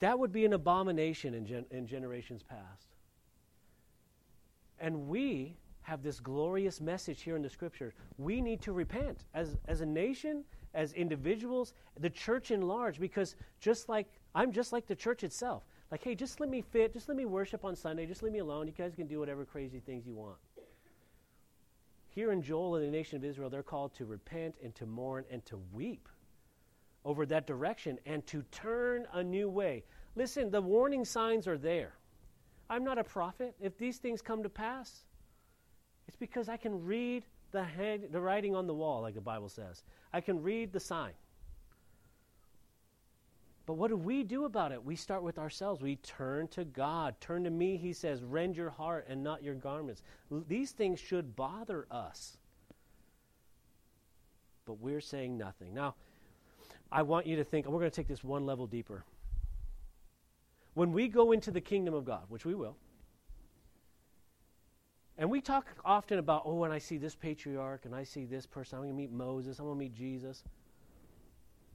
That 0.00 0.18
would 0.18 0.32
be 0.32 0.44
an 0.44 0.54
abomination 0.54 1.34
in, 1.34 1.46
gen- 1.46 1.66
in 1.70 1.86
generations 1.86 2.42
past. 2.42 2.88
And 4.80 5.06
we 5.06 5.54
have 5.88 6.02
this 6.02 6.20
glorious 6.20 6.82
message 6.82 7.22
here 7.22 7.34
in 7.34 7.40
the 7.40 7.48
scripture. 7.48 7.94
We 8.18 8.42
need 8.42 8.60
to 8.62 8.72
repent 8.72 9.24
as, 9.32 9.56
as 9.68 9.80
a 9.80 9.86
nation, 9.86 10.44
as 10.74 10.92
individuals, 10.92 11.72
the 11.98 12.10
church 12.10 12.50
in 12.50 12.60
large, 12.60 13.00
because 13.00 13.36
just 13.58 13.88
like 13.88 14.06
I'm 14.34 14.52
just 14.52 14.70
like 14.70 14.86
the 14.86 14.94
church 14.94 15.24
itself. 15.24 15.64
Like, 15.90 16.04
hey, 16.04 16.14
just 16.14 16.40
let 16.40 16.50
me 16.50 16.60
fit, 16.60 16.92
just 16.92 17.08
let 17.08 17.16
me 17.16 17.24
worship 17.24 17.64
on 17.64 17.74
Sunday, 17.74 18.04
just 18.04 18.22
leave 18.22 18.34
me 18.34 18.40
alone. 18.40 18.66
You 18.66 18.74
guys 18.74 18.94
can 18.94 19.06
do 19.06 19.18
whatever 19.18 19.46
crazy 19.46 19.80
things 19.80 20.06
you 20.06 20.14
want. 20.14 20.36
Here 22.10 22.32
in 22.32 22.42
Joel 22.42 22.76
and 22.76 22.84
the 22.84 22.90
nation 22.90 23.16
of 23.16 23.24
Israel, 23.24 23.48
they're 23.48 23.62
called 23.62 23.94
to 23.94 24.04
repent 24.04 24.56
and 24.62 24.74
to 24.74 24.84
mourn 24.84 25.24
and 25.30 25.44
to 25.46 25.58
weep 25.72 26.06
over 27.06 27.24
that 27.24 27.46
direction 27.46 27.98
and 28.04 28.26
to 28.26 28.42
turn 28.52 29.06
a 29.14 29.22
new 29.24 29.48
way. 29.48 29.84
Listen, 30.16 30.50
the 30.50 30.60
warning 30.60 31.06
signs 31.06 31.48
are 31.48 31.56
there. 31.56 31.94
I'm 32.68 32.84
not 32.84 32.98
a 32.98 33.04
prophet. 33.04 33.54
If 33.58 33.78
these 33.78 33.96
things 33.96 34.20
come 34.20 34.42
to 34.42 34.50
pass, 34.50 35.04
it's 36.08 36.16
because 36.16 36.48
I 36.48 36.56
can 36.56 36.84
read 36.84 37.22
the, 37.52 37.62
head, 37.62 38.08
the 38.10 38.20
writing 38.20 38.56
on 38.56 38.66
the 38.66 38.74
wall, 38.74 39.02
like 39.02 39.14
the 39.14 39.20
Bible 39.20 39.48
says. 39.48 39.82
I 40.12 40.20
can 40.20 40.42
read 40.42 40.72
the 40.72 40.80
sign. 40.80 41.12
But 43.66 43.74
what 43.74 43.88
do 43.88 43.96
we 43.98 44.22
do 44.22 44.46
about 44.46 44.72
it? 44.72 44.82
We 44.82 44.96
start 44.96 45.22
with 45.22 45.38
ourselves. 45.38 45.82
We 45.82 45.96
turn 45.96 46.48
to 46.48 46.64
God. 46.64 47.14
Turn 47.20 47.44
to 47.44 47.50
me, 47.50 47.76
he 47.76 47.92
says, 47.92 48.22
rend 48.24 48.56
your 48.56 48.70
heart 48.70 49.06
and 49.10 49.22
not 49.22 49.42
your 49.42 49.54
garments. 49.54 50.02
L- 50.32 50.42
these 50.48 50.70
things 50.70 50.98
should 50.98 51.36
bother 51.36 51.86
us. 51.90 52.38
But 54.64 54.80
we're 54.80 55.02
saying 55.02 55.36
nothing. 55.36 55.74
Now, 55.74 55.94
I 56.90 57.02
want 57.02 57.26
you 57.26 57.36
to 57.36 57.44
think, 57.44 57.66
we're 57.66 57.80
going 57.80 57.90
to 57.90 57.94
take 57.94 58.08
this 58.08 58.24
one 58.24 58.46
level 58.46 58.66
deeper. 58.66 59.04
When 60.72 60.92
we 60.92 61.08
go 61.08 61.32
into 61.32 61.50
the 61.50 61.60
kingdom 61.60 61.92
of 61.92 62.06
God, 62.06 62.24
which 62.28 62.46
we 62.46 62.54
will, 62.54 62.76
and 65.18 65.28
we 65.28 65.40
talk 65.40 65.66
often 65.84 66.18
about, 66.18 66.42
oh, 66.44 66.54
when 66.54 66.70
I 66.70 66.78
see 66.78 66.96
this 66.96 67.16
patriarch 67.16 67.84
and 67.84 67.94
I 67.94 68.04
see 68.04 68.24
this 68.24 68.46
person, 68.46 68.78
I'm 68.78 68.84
going 68.84 68.94
to 68.94 68.96
meet 68.96 69.10
Moses, 69.10 69.58
I'm 69.58 69.66
going 69.66 69.76
to 69.76 69.80
meet 69.80 69.94
Jesus. 69.94 70.44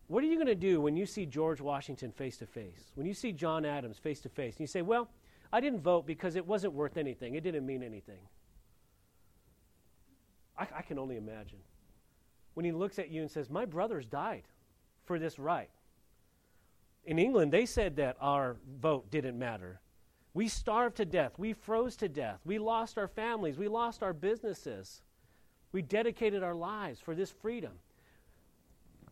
What 0.08 0.23
are 0.23 0.27
you 0.27 0.36
going 0.36 0.47
to 0.47 0.56
do 0.56 0.79
when 0.79 0.95
you 0.95 1.06
see 1.06 1.25
George 1.25 1.60
Washington 1.60 2.12
face 2.12 2.38
to 2.38 2.45
face? 2.45 2.91
When 2.95 3.06
you 3.06 3.13
see 3.13 3.32
John 3.34 3.65
Adams 3.65 3.97
face 3.97 4.21
to 4.21 4.29
face? 4.29 4.56
And 4.56 4.62
you 4.62 4.67
say, 4.67 4.82
well, 4.82 5.10
I 5.51 5.60
didn't 5.60 5.82
vote 5.82 6.08
because 6.08 6.36
it 6.36 6.45
wasn't 6.45 6.73
worth 6.73 6.97
anything. 6.97 7.36
It 7.36 7.43
didn't 7.43 7.65
mean 7.65 7.84
anything. 7.84 8.19
I, 10.58 10.67
I 10.77 10.82
can 10.82 10.97
only 10.97 11.17
imagine. 11.17 11.60
When 12.53 12.65
he 12.65 12.71
looks 12.71 12.99
at 12.99 13.10
you 13.10 13.21
and 13.21 13.29
says, 13.29 13.49
My 13.49 13.65
brothers 13.65 14.06
died 14.06 14.43
for 15.06 15.19
this 15.19 15.38
right. 15.38 15.69
In 17.06 17.19
England, 17.19 17.51
they 17.51 17.65
said 17.65 17.95
that 17.97 18.17
our 18.21 18.58
vote 18.79 19.12
didn't 19.12 19.38
matter. 19.38 19.79
We 20.33 20.47
starved 20.47 20.97
to 20.97 21.05
death. 21.05 21.33
We 21.37 21.53
froze 21.53 21.95
to 21.97 22.09
death. 22.09 22.39
We 22.43 22.57
lost 22.57 22.97
our 22.97 23.07
families. 23.07 23.57
We 23.57 23.67
lost 23.67 24.01
our 24.01 24.13
businesses. 24.13 25.01
We 25.71 25.81
dedicated 25.81 26.43
our 26.43 26.55
lives 26.55 26.99
for 26.99 27.13
this 27.13 27.31
freedom. 27.31 27.73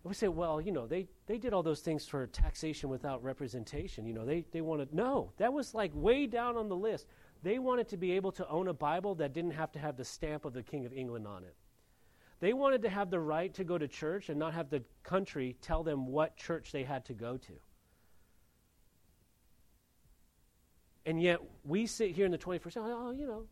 We 0.03 0.15
say, 0.15 0.29
well, 0.29 0.60
you 0.60 0.71
know, 0.71 0.88
they, 0.88 1.07
they 1.27 1.38
did 1.38 1.53
all 1.53 1.62
those 1.62 1.81
things 1.81 2.07
for 2.07 2.25
taxation 2.25 2.89
without 2.89 3.23
representation. 3.23 4.05
You 4.05 4.15
know, 4.15 4.25
they, 4.25 4.45
they 4.51 4.62
wanted, 4.62 4.93
no, 4.93 5.31
that 5.38 5.53
was 5.53 5.75
like 5.75 5.91
way 5.93 6.25
down 6.25 6.57
on 6.57 6.69
the 6.69 6.75
list. 6.75 7.05
They 7.43 7.60
wanted 7.60 7.88
to 7.89 7.97
be 7.97 8.13
able 8.13 8.31
to 8.34 8.47
own 8.49 8.67
a 8.67 8.73
Bible 8.73 9.13
that 9.15 9.34
didn't 9.34 9.51
have 9.51 9.71
to 9.73 9.79
have 9.79 9.97
the 9.97 10.05
stamp 10.05 10.43
of 10.43 10.53
the 10.53 10.63
King 10.63 10.86
of 10.86 10.93
England 10.93 11.27
on 11.27 11.43
it. 11.43 11.55
They 12.39 12.53
wanted 12.53 12.81
to 12.81 12.89
have 12.89 13.12
the 13.12 13.19
right 13.19 13.53
to 13.53 13.63
go 13.63 13.77
to 13.77 13.88
church 13.88 14.29
and 14.29 14.39
not 14.39 14.55
have 14.55 14.71
the 14.71 14.84
country 15.03 15.55
tell 15.62 15.84
them 15.84 16.07
what 16.07 16.36
church 16.36 16.71
they 16.71 16.84
had 16.84 17.05
to 17.05 17.13
go 17.13 17.38
to. 17.38 17.53
And 21.06 21.22
yet 21.22 21.40
we 21.66 21.86
sit 21.88 22.12
here 22.12 22.26
in 22.26 22.32
the 22.32 22.38
21st 22.38 22.74
century, 22.74 22.94
oh, 22.96 23.12
you 23.12 23.26
know, 23.26 23.44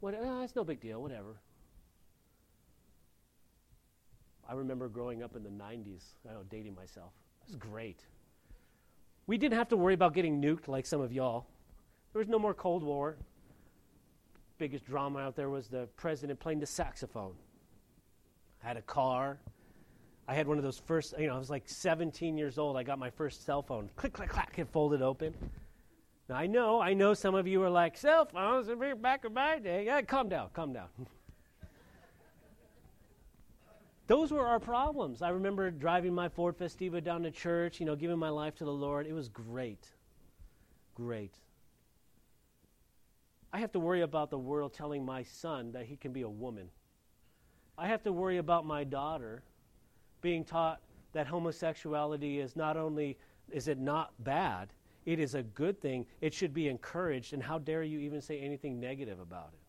what, 0.00 0.14
oh, 0.20 0.42
it's 0.42 0.54
no 0.54 0.64
big 0.64 0.80
deal, 0.80 1.02
whatever. 1.02 1.40
I 4.48 4.54
remember 4.54 4.88
growing 4.88 5.22
up 5.22 5.36
in 5.36 5.42
the 5.42 5.50
90s, 5.50 6.02
I 6.28 6.32
know, 6.32 6.42
dating 6.48 6.74
myself. 6.74 7.12
It 7.42 7.48
was 7.48 7.56
great. 7.56 8.04
We 9.26 9.38
didn't 9.38 9.56
have 9.56 9.68
to 9.68 9.76
worry 9.76 9.94
about 9.94 10.14
getting 10.14 10.42
nuked 10.42 10.66
like 10.66 10.86
some 10.86 11.00
of 11.00 11.12
y'all. 11.12 11.46
There 12.12 12.18
was 12.18 12.28
no 12.28 12.38
more 12.38 12.54
Cold 12.54 12.82
War. 12.82 13.16
Biggest 14.58 14.84
drama 14.84 15.20
out 15.20 15.36
there 15.36 15.48
was 15.48 15.68
the 15.68 15.88
president 15.96 16.40
playing 16.40 16.58
the 16.58 16.66
saxophone. 16.66 17.34
I 18.64 18.68
had 18.68 18.76
a 18.76 18.82
car. 18.82 19.38
I 20.26 20.34
had 20.34 20.46
one 20.46 20.58
of 20.58 20.64
those 20.64 20.78
first, 20.78 21.14
you 21.18 21.26
know, 21.26 21.34
I 21.34 21.38
was 21.38 21.50
like 21.50 21.62
17 21.66 22.36
years 22.36 22.58
old. 22.58 22.76
I 22.76 22.82
got 22.82 22.98
my 22.98 23.10
first 23.10 23.44
cell 23.44 23.62
phone. 23.62 23.88
Click, 23.96 24.12
click, 24.12 24.28
clack, 24.28 24.58
it 24.58 24.68
folded 24.72 25.02
open. 25.02 25.34
Now, 26.30 26.36
I 26.36 26.46
know, 26.46 26.80
I 26.80 26.94
know 26.94 27.12
some 27.12 27.34
of 27.34 27.48
you 27.48 27.60
are 27.64 27.70
like, 27.70 27.96
cell 27.96 28.24
phones, 28.24 28.68
back 29.02 29.24
in 29.24 29.34
my 29.34 29.58
day. 29.58 29.86
Yeah, 29.86 30.00
calm 30.02 30.28
down, 30.28 30.50
calm 30.52 30.72
down. 30.72 30.86
Those 34.06 34.30
were 34.30 34.46
our 34.46 34.60
problems. 34.60 35.22
I 35.22 35.30
remember 35.30 35.72
driving 35.72 36.14
my 36.14 36.28
Ford 36.28 36.56
Festiva 36.56 37.02
down 37.02 37.24
to 37.24 37.32
church, 37.32 37.80
you 37.80 37.86
know, 37.86 37.96
giving 37.96 38.16
my 38.16 38.28
life 38.28 38.54
to 38.58 38.64
the 38.64 38.72
Lord. 38.72 39.08
It 39.08 39.12
was 39.12 39.28
great. 39.28 39.88
Great. 40.94 41.34
I 43.52 43.58
have 43.58 43.72
to 43.72 43.80
worry 43.80 44.02
about 44.02 44.30
the 44.30 44.38
world 44.38 44.72
telling 44.72 45.04
my 45.04 45.24
son 45.24 45.72
that 45.72 45.86
he 45.86 45.96
can 45.96 46.12
be 46.12 46.22
a 46.22 46.30
woman. 46.30 46.68
I 47.76 47.88
have 47.88 48.04
to 48.04 48.12
worry 48.12 48.38
about 48.38 48.64
my 48.64 48.84
daughter 48.84 49.42
being 50.20 50.44
taught 50.44 50.80
that 51.12 51.26
homosexuality 51.26 52.38
is 52.38 52.54
not 52.54 52.76
only 52.76 53.18
is 53.50 53.66
it 53.66 53.80
not 53.80 54.12
bad, 54.20 54.72
it 55.06 55.18
is 55.18 55.34
a 55.34 55.42
good 55.42 55.80
thing. 55.80 56.06
It 56.20 56.34
should 56.34 56.52
be 56.52 56.68
encouraged. 56.68 57.32
And 57.32 57.42
how 57.42 57.58
dare 57.58 57.82
you 57.82 57.98
even 58.00 58.20
say 58.20 58.38
anything 58.38 58.78
negative 58.78 59.20
about 59.20 59.50
it? 59.52 59.60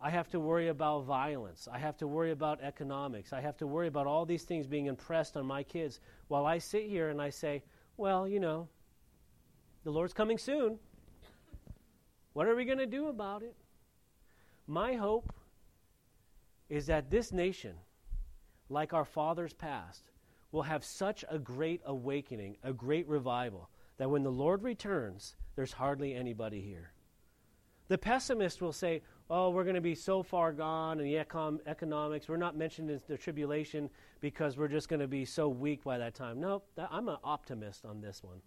I 0.00 0.10
have 0.10 0.28
to 0.30 0.40
worry 0.40 0.68
about 0.68 1.04
violence. 1.04 1.68
I 1.70 1.78
have 1.78 1.96
to 1.98 2.06
worry 2.06 2.30
about 2.30 2.60
economics. 2.60 3.32
I 3.32 3.40
have 3.40 3.56
to 3.58 3.66
worry 3.66 3.88
about 3.88 4.06
all 4.06 4.24
these 4.24 4.44
things 4.44 4.66
being 4.66 4.86
impressed 4.86 5.36
on 5.36 5.44
my 5.44 5.62
kids 5.62 6.00
while 6.28 6.46
I 6.46 6.58
sit 6.58 6.86
here 6.86 7.08
and 7.08 7.20
I 7.20 7.30
say, 7.30 7.64
well, 7.96 8.28
you 8.28 8.38
know, 8.38 8.68
the 9.84 9.90
Lord's 9.90 10.12
coming 10.12 10.38
soon. 10.38 10.78
What 12.32 12.46
are 12.46 12.54
we 12.54 12.64
going 12.64 12.78
to 12.78 12.86
do 12.86 13.08
about 13.08 13.42
it? 13.42 13.56
My 14.68 14.94
hope 14.94 15.32
is 16.68 16.86
that 16.86 17.10
this 17.10 17.32
nation, 17.32 17.74
like 18.68 18.92
our 18.92 19.04
fathers 19.04 19.52
past, 19.52 20.10
will 20.52 20.62
have 20.62 20.84
such 20.84 21.24
a 21.28 21.38
great 21.38 21.80
awakening, 21.84 22.56
a 22.62 22.72
great 22.72 23.08
revival, 23.08 23.68
that 23.98 24.10
when 24.10 24.22
the 24.22 24.32
Lord 24.32 24.62
returns, 24.62 25.34
there's 25.56 25.72
hardly 25.72 26.14
anybody 26.14 26.60
here. 26.60 26.92
The 27.88 27.98
pessimist 27.98 28.60
will 28.62 28.72
say, 28.72 29.02
Oh, 29.30 29.50
we're 29.50 29.64
going 29.64 29.74
to 29.74 29.82
be 29.82 29.94
so 29.94 30.22
far 30.22 30.52
gone 30.52 31.00
in 31.00 31.04
the 31.04 31.22
econ- 31.22 31.60
economics. 31.66 32.28
We're 32.28 32.38
not 32.38 32.56
mentioned 32.56 32.90
in 32.90 32.98
the 33.08 33.18
tribulation 33.18 33.90
because 34.20 34.56
we're 34.56 34.68
just 34.68 34.88
going 34.88 35.00
to 35.00 35.08
be 35.08 35.26
so 35.26 35.48
weak 35.48 35.84
by 35.84 35.98
that 35.98 36.14
time. 36.14 36.40
No, 36.40 36.62
nope, 36.78 36.88
I'm 36.90 37.08
an 37.08 37.18
optimist 37.22 37.84
on 37.84 38.00
this 38.00 38.22
one 38.22 38.40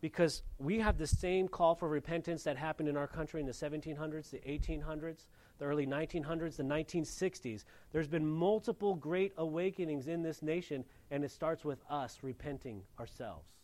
because 0.00 0.42
we 0.58 0.78
have 0.78 0.98
the 0.98 1.06
same 1.06 1.48
call 1.48 1.74
for 1.74 1.88
repentance 1.88 2.44
that 2.44 2.56
happened 2.56 2.88
in 2.88 2.96
our 2.96 3.06
country 3.06 3.40
in 3.40 3.46
the 3.46 3.52
1700s, 3.52 4.30
the 4.30 4.38
1800s, 4.38 5.26
the 5.58 5.64
early 5.64 5.86
1900s, 5.86 6.56
the 6.56 6.62
1960s. 6.62 7.64
There's 7.92 8.08
been 8.08 8.26
multiple 8.26 8.94
great 8.94 9.32
awakenings 9.36 10.06
in 10.06 10.22
this 10.22 10.42
nation, 10.42 10.84
and 11.10 11.24
it 11.24 11.30
starts 11.30 11.64
with 11.64 11.80
us 11.90 12.18
repenting 12.22 12.82
ourselves 12.98 13.55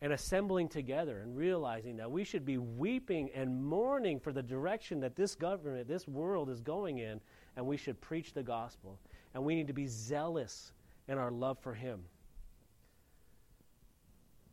and 0.00 0.12
assembling 0.12 0.68
together 0.68 1.20
and 1.20 1.36
realizing 1.36 1.96
that 1.96 2.10
we 2.10 2.22
should 2.22 2.44
be 2.44 2.58
weeping 2.58 3.30
and 3.34 3.62
mourning 3.62 4.20
for 4.20 4.32
the 4.32 4.42
direction 4.42 5.00
that 5.00 5.16
this 5.16 5.34
government, 5.34 5.88
this 5.88 6.06
world 6.06 6.48
is 6.48 6.60
going 6.60 6.98
in, 6.98 7.20
and 7.56 7.66
we 7.66 7.76
should 7.76 8.00
preach 8.00 8.32
the 8.32 8.42
gospel. 8.42 8.98
And 9.34 9.44
we 9.44 9.56
need 9.56 9.66
to 9.66 9.72
be 9.72 9.86
zealous 9.86 10.72
in 11.08 11.18
our 11.18 11.30
love 11.30 11.58
for 11.58 11.74
Him. 11.74 12.00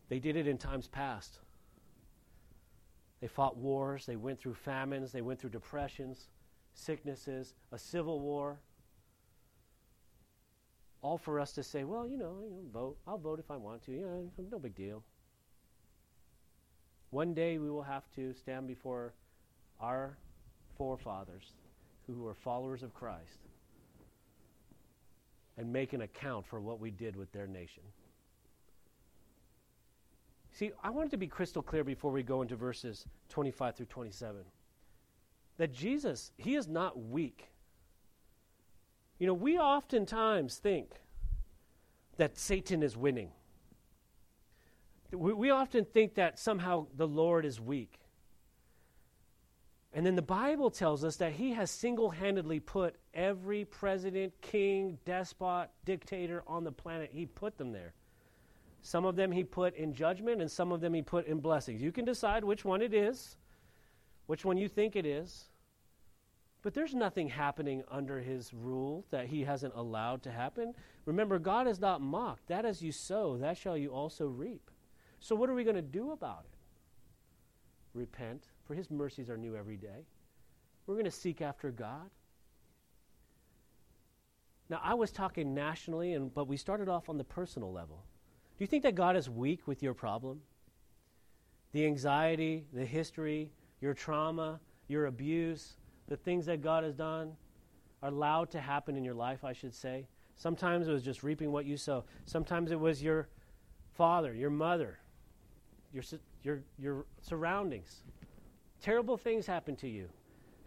They 0.10 0.20
did 0.20 0.36
it 0.36 0.48
in 0.48 0.58
times 0.58 0.88
past. 0.88 1.40
They 3.22 3.28
fought 3.28 3.58
wars, 3.58 4.06
they 4.06 4.16
went 4.16 4.40
through 4.40 4.56
famines, 4.56 5.12
they 5.12 5.22
went 5.22 5.40
through 5.40 5.52
depressions, 5.52 6.28
sicknesses, 6.74 7.54
a 7.72 7.78
civil 7.78 8.20
war. 8.20 8.60
All 11.02 11.18
for 11.18 11.40
us 11.40 11.54
to 11.54 11.64
say, 11.64 11.84
well, 11.84 12.08
you 12.08 12.18
know, 12.18 12.36
vote. 12.74 12.98
I'll 13.08 13.18
vote 13.20 13.40
if 13.40 13.52
I 13.52 13.58
want 13.58 13.84
to. 13.86 13.92
Know, 13.92 14.32
no 14.52 14.60
big 14.60 14.76
deal. 14.76 15.04
One 17.16 17.34
day 17.34 17.60
we 17.60 17.70
will 17.72 17.82
have 17.82 18.04
to 18.18 18.34
stand 18.34 18.68
before 18.68 19.14
our 19.80 20.18
forefathers 20.78 21.54
who 22.08 22.22
were 22.22 22.34
followers 22.34 22.84
of 22.84 22.94
Christ 22.94 23.40
and 25.58 25.72
make 25.72 25.94
an 25.94 26.02
account 26.02 26.46
for 26.46 26.60
what 26.60 26.82
we 26.82 26.92
did 26.92 27.16
with 27.16 27.32
their 27.32 27.48
nation. 27.48 27.84
See, 30.52 30.72
I 30.84 30.90
wanted 30.90 31.12
to 31.12 31.18
be 31.18 31.28
crystal 31.28 31.62
clear 31.62 31.86
before 31.86 32.12
we 32.12 32.22
go 32.22 32.42
into 32.42 32.58
verses 32.58 33.06
25 33.30 33.78
through 33.78 33.86
27 33.86 34.42
that 35.56 35.72
Jesus, 35.72 36.34
he 36.36 36.56
is 36.56 36.68
not 36.68 37.00
weak. 37.00 37.48
You 39.20 39.28
know, 39.28 39.34
we 39.34 39.58
oftentimes 39.58 40.58
think 40.58 40.90
that 42.18 42.38
Satan 42.38 42.84
is 42.84 42.98
winning. 42.98 43.32
We, 45.16 45.34
we 45.34 45.50
often 45.50 45.86
think 45.86 46.16
that 46.16 46.40
somehow 46.40 46.88
the 46.96 47.08
Lord 47.08 47.46
is 47.46 47.60
weak. 47.60 48.00
And 49.94 50.06
then 50.06 50.16
the 50.16 50.22
Bible 50.22 50.70
tells 50.70 51.06
us 51.06 51.16
that 51.18 51.32
he 51.32 51.54
has 51.54 51.72
single 51.72 52.10
handedly 52.10 52.60
put 52.60 52.96
every 53.14 53.64
president, 53.64 54.34
king, 54.42 54.98
despot, 55.06 55.70
dictator 55.86 56.44
on 56.48 56.66
the 56.66 56.72
planet, 56.72 57.12
he 57.14 57.26
put 57.26 57.58
them 57.58 57.72
there. 57.72 57.94
Some 58.82 59.06
of 59.06 59.16
them 59.16 59.32
he 59.32 59.44
put 59.44 59.74
in 59.76 59.94
judgment, 59.94 60.42
and 60.42 60.52
some 60.52 60.72
of 60.72 60.82
them 60.82 60.94
he 60.94 61.02
put 61.02 61.28
in 61.28 61.40
blessings. 61.40 61.82
You 61.82 61.94
can 61.94 62.04
decide 62.04 62.44
which 62.44 62.66
one 62.66 62.82
it 62.82 62.94
is, 62.94 63.38
which 64.28 64.44
one 64.44 64.58
you 64.58 64.68
think 64.68 64.98
it 64.98 65.06
is. 65.06 65.46
But 66.62 66.74
there's 66.74 66.94
nothing 66.94 67.30
happening 67.30 67.84
under 67.90 68.20
his 68.20 68.54
rule 68.54 69.06
that 69.12 69.28
he 69.28 69.44
hasn't 69.44 69.76
allowed 69.76 70.24
to 70.24 70.32
happen. 70.32 70.74
Remember, 71.06 71.40
God 71.40 71.68
is 71.68 71.80
not 71.80 72.02
mocked. 72.02 72.48
That 72.48 72.66
as 72.66 72.82
you 72.82 72.92
sow, 72.92 73.38
that 73.38 73.58
shall 73.58 73.78
you 73.78 73.90
also 73.90 74.26
reap. 74.28 74.70
So, 75.26 75.34
what 75.36 75.50
are 75.50 75.56
we 75.56 75.64
going 75.64 75.76
to 75.76 75.82
do 75.82 76.12
about 76.12 76.46
it? 76.46 77.98
Repent, 77.98 78.44
for 78.68 78.76
his 78.76 78.92
mercies 78.92 79.28
are 79.28 79.38
new 79.38 79.56
every 79.56 79.76
day. 79.76 80.06
We're 80.86 80.94
going 80.94 81.06
to 81.06 81.10
seek 81.10 81.42
after 81.42 81.72
God. 81.72 82.12
Now, 84.70 84.80
I 84.84 84.94
was 84.94 85.12
talking 85.12 85.56
nationally, 85.56 86.14
and, 86.14 86.32
but 86.32 86.48
we 86.48 86.58
started 86.58 86.90
off 86.90 87.10
on 87.10 87.18
the 87.18 87.24
personal 87.24 87.74
level. 87.74 88.04
Do 88.56 88.64
you 88.64 88.68
think 88.68 88.84
that 88.84 88.94
God 88.94 89.16
is 89.16 89.28
weak 89.28 89.66
with 89.66 89.82
your 89.82 89.96
problem? 89.96 90.42
The 91.72 91.88
anxiety, 91.88 92.68
the 92.72 92.86
history, 92.86 93.50
your 93.82 93.96
trauma, 93.96 94.60
your 94.88 95.08
abuse, 95.08 95.78
the 96.08 96.18
things 96.18 96.46
that 96.46 96.62
God 96.62 96.84
has 96.84 96.94
done 96.94 97.32
are 98.04 98.10
allowed 98.10 98.52
to 98.52 98.60
happen 98.62 98.96
in 98.96 99.04
your 99.04 99.16
life, 99.16 99.44
I 99.44 99.54
should 99.54 99.74
say. 99.74 100.06
Sometimes 100.36 100.88
it 100.88 100.92
was 100.92 101.02
just 101.02 101.24
reaping 101.24 101.52
what 101.52 101.66
you 101.66 101.78
sow. 101.78 102.04
Sometimes 102.26 102.70
it 102.72 102.80
was 102.80 103.02
your 103.02 103.28
father, 103.96 104.32
your 104.32 104.52
mother, 104.52 105.00
your, 105.96 106.04
your, 106.44 106.62
your 106.78 107.06
surroundings. 107.22 108.04
Terrible 108.82 109.18
things 109.18 109.48
happen 109.48 109.76
to 109.78 109.88
you. 109.88 110.10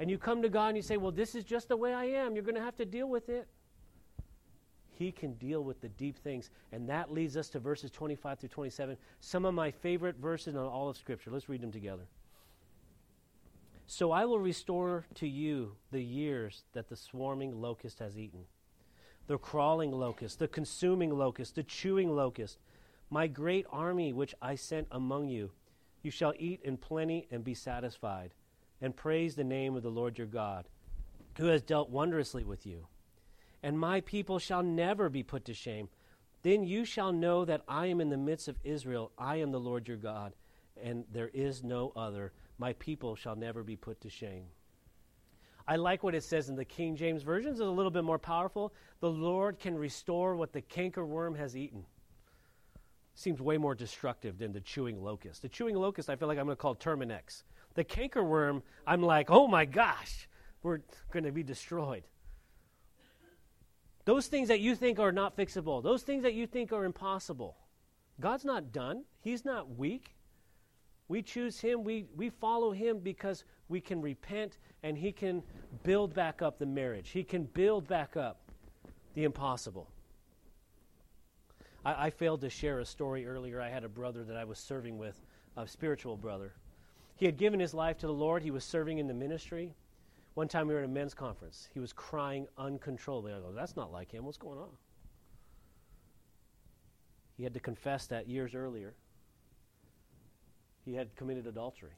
And 0.01 0.11
you 0.11 0.17
come 0.17 0.43
to 0.43 0.49
God 0.49 0.69
and 0.69 0.77
you 0.77 0.83
say, 0.83 0.97
Well, 0.97 1.13
this 1.13 1.35
is 1.35 1.45
just 1.45 1.69
the 1.69 1.77
way 1.77 1.93
I 1.93 2.05
am. 2.05 2.35
You're 2.35 2.45
going 2.45 2.55
to 2.55 2.63
have 2.63 2.77
to 2.77 2.85
deal 2.85 3.09
with 3.09 3.29
it. 3.29 3.47
He 4.91 5.13
can 5.13 5.35
deal 5.35 5.63
with 5.63 5.81
the 5.81 5.89
deep 5.91 6.19
things. 6.19 6.51
And 6.73 6.89
that 6.89 7.13
leads 7.13 7.37
us 7.37 7.49
to 7.51 7.61
verses 7.61 7.91
25 7.91 8.41
through 8.41 8.49
27, 8.49 8.97
some 9.21 9.45
of 9.45 9.55
my 9.55 9.71
favorite 9.71 10.17
verses 10.17 10.55
in 10.55 10.61
all 10.61 10.89
of 10.89 10.97
Scripture. 10.97 11.31
Let's 11.31 11.49
read 11.49 11.61
them 11.61 11.71
together. 11.71 12.03
So 13.87 14.11
I 14.11 14.25
will 14.25 14.41
restore 14.41 15.07
to 15.15 15.29
you 15.29 15.73
the 15.93 16.03
years 16.03 16.65
that 16.73 16.89
the 16.89 16.97
swarming 16.97 17.61
locust 17.61 18.01
has 18.01 18.19
eaten, 18.19 18.41
the 19.29 19.39
crawling 19.39 19.93
locust, 19.93 20.41
the 20.41 20.49
consuming 20.49 21.17
locust, 21.17 21.55
the 21.55 21.63
chewing 21.63 22.15
locust, 22.15 22.59
my 23.11 23.27
great 23.27 23.67
army 23.71 24.13
which 24.13 24.35
I 24.41 24.55
sent 24.55 24.87
among 24.91 25.29
you. 25.29 25.51
You 26.03 26.11
shall 26.11 26.35
eat 26.39 26.61
in 26.63 26.77
plenty 26.77 27.27
and 27.31 27.43
be 27.43 27.55
satisfied, 27.55 28.35
and 28.81 28.95
praise 28.95 29.35
the 29.35 29.45
name 29.45 29.75
of 29.77 29.83
the 29.83 29.91
Lord 29.91 30.19
your 30.19 30.27
God, 30.27 30.69
who 31.37 31.47
has 31.47 31.63
dealt 31.63 31.91
wondrously 31.91 32.45
with 32.45 32.67
you. 32.67 32.87
And 33.63 33.79
my 33.79 34.01
people 34.03 34.39
shall 34.39 34.63
never 34.63 35.09
be 35.09 35.23
put 35.23 35.45
to 35.47 35.55
shame. 35.55 35.89
Then 36.43 36.63
you 36.63 36.85
shall 36.85 37.13
know 37.13 37.45
that 37.45 37.63
I 37.67 37.87
am 37.87 38.01
in 38.01 38.11
the 38.11 38.17
midst 38.17 38.47
of 38.47 38.57
Israel. 38.63 39.11
I 39.19 39.37
am 39.37 39.51
the 39.51 39.59
Lord 39.59 39.89
your 39.89 39.97
God, 39.97 40.35
and 40.81 41.05
there 41.13 41.31
is 41.35 41.65
no 41.65 41.93
other. 41.97 42.33
My 42.59 42.75
people 42.75 43.17
shall 43.17 43.35
never 43.35 43.65
be 43.65 43.77
put 43.77 44.01
to 44.03 44.11
shame. 44.11 44.45
I 45.67 45.77
like 45.77 46.03
what 46.03 46.15
it 46.15 46.23
says 46.23 46.49
in 46.49 46.57
the 46.57 46.65
King 46.65 46.97
James 46.97 47.23
Version. 47.23 47.51
It's 47.51 47.61
a 47.61 47.65
little 47.65 47.91
bit 47.91 48.05
more 48.05 48.19
powerful. 48.19 48.73
The 49.01 49.11
Lord 49.11 49.59
can 49.59 49.77
restore 49.77 50.37
what 50.37 50.53
the 50.53 50.63
cankerworm 50.63 51.37
has 51.37 51.57
eaten 51.57 51.85
seems 53.19 53.41
way 53.41 53.59
more 53.59 53.75
destructive 53.75 54.39
than 54.39 54.53
the 54.53 54.61
chewing 54.61 55.03
locust. 55.03 55.43
The 55.43 55.49
chewing 55.49 55.75
locust, 55.75 56.09
I 56.09 56.15
feel 56.15 56.29
like 56.29 56.39
I'm 56.39 56.47
going 56.47 56.57
to 56.57 56.61
call 56.61 56.77
Terminix. 56.77 57.43
The 57.75 57.85
cankerworm, 57.85 58.63
I'm 58.87 59.03
like, 59.03 59.29
oh 59.29 59.49
my 59.49 59.65
gosh, 59.65 60.29
we're 60.63 60.79
going 61.11 61.25
to 61.25 61.33
be 61.33 61.43
destroyed. 61.43 62.05
Those 64.05 64.29
things 64.29 64.49
that 64.49 64.61
you 64.61 64.77
think 64.77 65.01
are 65.01 65.11
not 65.11 65.37
fixable, 65.37 65.83
those 65.83 66.03
things 66.03 66.23
that 66.23 66.35
you 66.35 66.47
think 66.47 66.73
are 66.73 66.85
impossible, 66.85 67.57
God's 68.21 68.45
not 68.45 68.73
done. 68.73 69.05
He's 69.21 69.45
not 69.45 69.77
weak. 69.77 70.15
We 71.09 71.23
choose 71.23 71.59
Him, 71.59 71.83
we, 71.85 72.07
we 72.17 72.31
follow 72.31 72.71
Him 72.71 73.01
because 73.01 73.45
we 73.69 73.81
can 73.81 74.01
repent 74.01 74.59
and 74.83 74.97
He 74.97 75.11
can 75.11 75.43
build 75.83 76.15
back 76.15 76.41
up 76.41 76.59
the 76.59 76.67
marriage. 76.67 77.11
He 77.11 77.25
can 77.25 77.45
build 77.45 77.89
back 77.89 78.17
up 78.17 78.41
the 79.15 79.25
impossible. 79.25 79.91
I, 81.85 82.07
I 82.07 82.11
failed 82.11 82.41
to 82.43 82.51
share 82.51 82.81
a 82.81 82.85
story 82.85 83.27
earlier. 83.27 83.61
I 83.61 83.69
had 83.69 83.85
a 83.85 83.89
brother 83.89 84.25
that 84.25 84.37
I 84.37 84.45
was 84.45 84.59
serving 84.59 84.99
with, 84.99 85.21
a 85.57 85.67
spiritual 85.67 86.17
brother. 86.17 86.53
He 87.17 87.27
had 87.27 87.37
given 87.37 87.59
his 87.59 87.75
life 87.75 87.99
to 87.99 88.07
the 88.07 88.13
Lord. 88.13 88.43
He 88.43 88.51
was 88.51 88.65
serving 88.65 88.99
in 88.99 89.07
the 89.07 89.15
ministry. 89.15 89.75
One 90.35 90.47
time 90.47 90.69
we 90.69 90.75
were 90.75 90.81
at 90.81 90.87
a 90.87 90.89
men's 90.89 91.15
conference. 91.15 91.69
He 91.75 91.81
was 91.81 91.93
crying 91.93 92.47
uncontrollably. 92.57 93.33
I 93.33 93.41
go, 93.41 93.53
that's 93.53 93.75
not 93.75 93.91
like 93.93 94.13
him. 94.13 94.25
What's 94.25 94.39
going 94.39 94.59
on? 94.59 94.71
He 97.37 97.43
had 97.43 97.55
to 97.55 97.61
confess 97.61 98.07
that 98.07 98.29
years 98.29 98.55
earlier. 98.55 98.95
He 100.85 100.95
had 100.95 101.15
committed 101.17 101.47
adultery. 101.47 101.93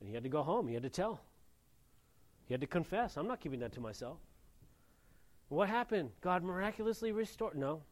And 0.00 0.08
he 0.08 0.14
had 0.14 0.22
to 0.22 0.28
go 0.28 0.42
home. 0.42 0.68
He 0.68 0.74
had 0.74 0.82
to 0.82 0.90
tell. 0.90 1.20
He 2.46 2.54
had 2.54 2.60
to 2.60 2.66
confess. 2.66 3.16
I'm 3.16 3.26
not 3.26 3.40
keeping 3.40 3.60
that 3.60 3.72
to 3.72 3.80
myself. 3.80 4.18
What 5.48 5.68
happened? 5.68 6.10
God 6.20 6.42
miraculously 6.42 7.12
restored. 7.12 7.56
No. 7.56 7.82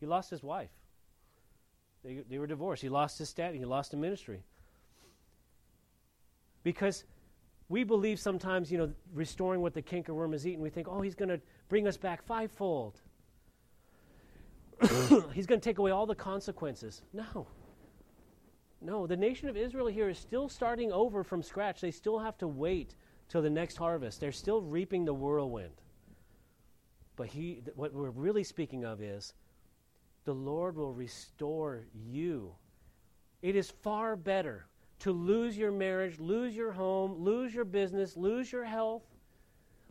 He 0.00 0.06
lost 0.06 0.30
his 0.30 0.42
wife. 0.42 0.70
They, 2.02 2.22
they 2.28 2.38
were 2.38 2.46
divorced. 2.46 2.82
He 2.82 2.88
lost 2.88 3.18
his 3.18 3.28
status. 3.28 3.58
He 3.58 3.64
lost 3.64 3.90
the 3.90 3.96
ministry. 3.96 4.42
Because 6.62 7.04
we 7.68 7.84
believe 7.84 8.18
sometimes, 8.18 8.72
you 8.72 8.78
know, 8.78 8.92
restoring 9.14 9.60
what 9.60 9.74
the 9.74 9.82
cankerworm 9.82 10.32
has 10.32 10.46
eaten, 10.46 10.62
we 10.62 10.70
think, 10.70 10.88
oh, 10.88 11.00
he's 11.00 11.14
going 11.14 11.28
to 11.28 11.40
bring 11.68 11.86
us 11.86 11.96
back 11.96 12.22
fivefold. 12.22 13.00
he's 15.32 15.46
going 15.46 15.60
to 15.60 15.64
take 15.64 15.78
away 15.78 15.90
all 15.90 16.06
the 16.06 16.14
consequences. 16.14 17.02
No. 17.12 17.46
No, 18.82 19.06
the 19.06 19.16
nation 19.16 19.48
of 19.48 19.56
Israel 19.56 19.86
here 19.86 20.08
is 20.08 20.18
still 20.18 20.48
starting 20.48 20.90
over 20.90 21.22
from 21.22 21.42
scratch. 21.42 21.80
They 21.80 21.90
still 21.90 22.18
have 22.18 22.38
to 22.38 22.48
wait 22.48 22.94
till 23.28 23.42
the 23.42 23.50
next 23.50 23.76
harvest. 23.76 24.20
They're 24.20 24.32
still 24.32 24.62
reaping 24.62 25.04
the 25.04 25.12
whirlwind. 25.12 25.74
But 27.16 27.28
he, 27.28 27.60
th- 27.64 27.76
what 27.76 27.92
we're 27.92 28.10
really 28.10 28.42
speaking 28.42 28.84
of 28.84 29.02
is 29.02 29.34
the 30.24 30.34
Lord 30.34 30.76
will 30.76 30.92
restore 30.92 31.82
you. 31.94 32.54
It 33.42 33.56
is 33.56 33.70
far 33.70 34.16
better 34.16 34.66
to 35.00 35.12
lose 35.12 35.56
your 35.56 35.72
marriage, 35.72 36.20
lose 36.20 36.54
your 36.54 36.72
home, 36.72 37.14
lose 37.18 37.54
your 37.54 37.64
business, 37.64 38.16
lose 38.16 38.52
your 38.52 38.64
health, 38.64 39.02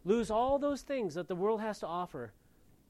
lose 0.06 0.30
all 0.30 0.60
those 0.60 0.82
things 0.82 1.16
that 1.16 1.28
the 1.28 1.36
world 1.36 1.62
has 1.62 1.80
to 1.80 1.88
offer, 1.88 2.32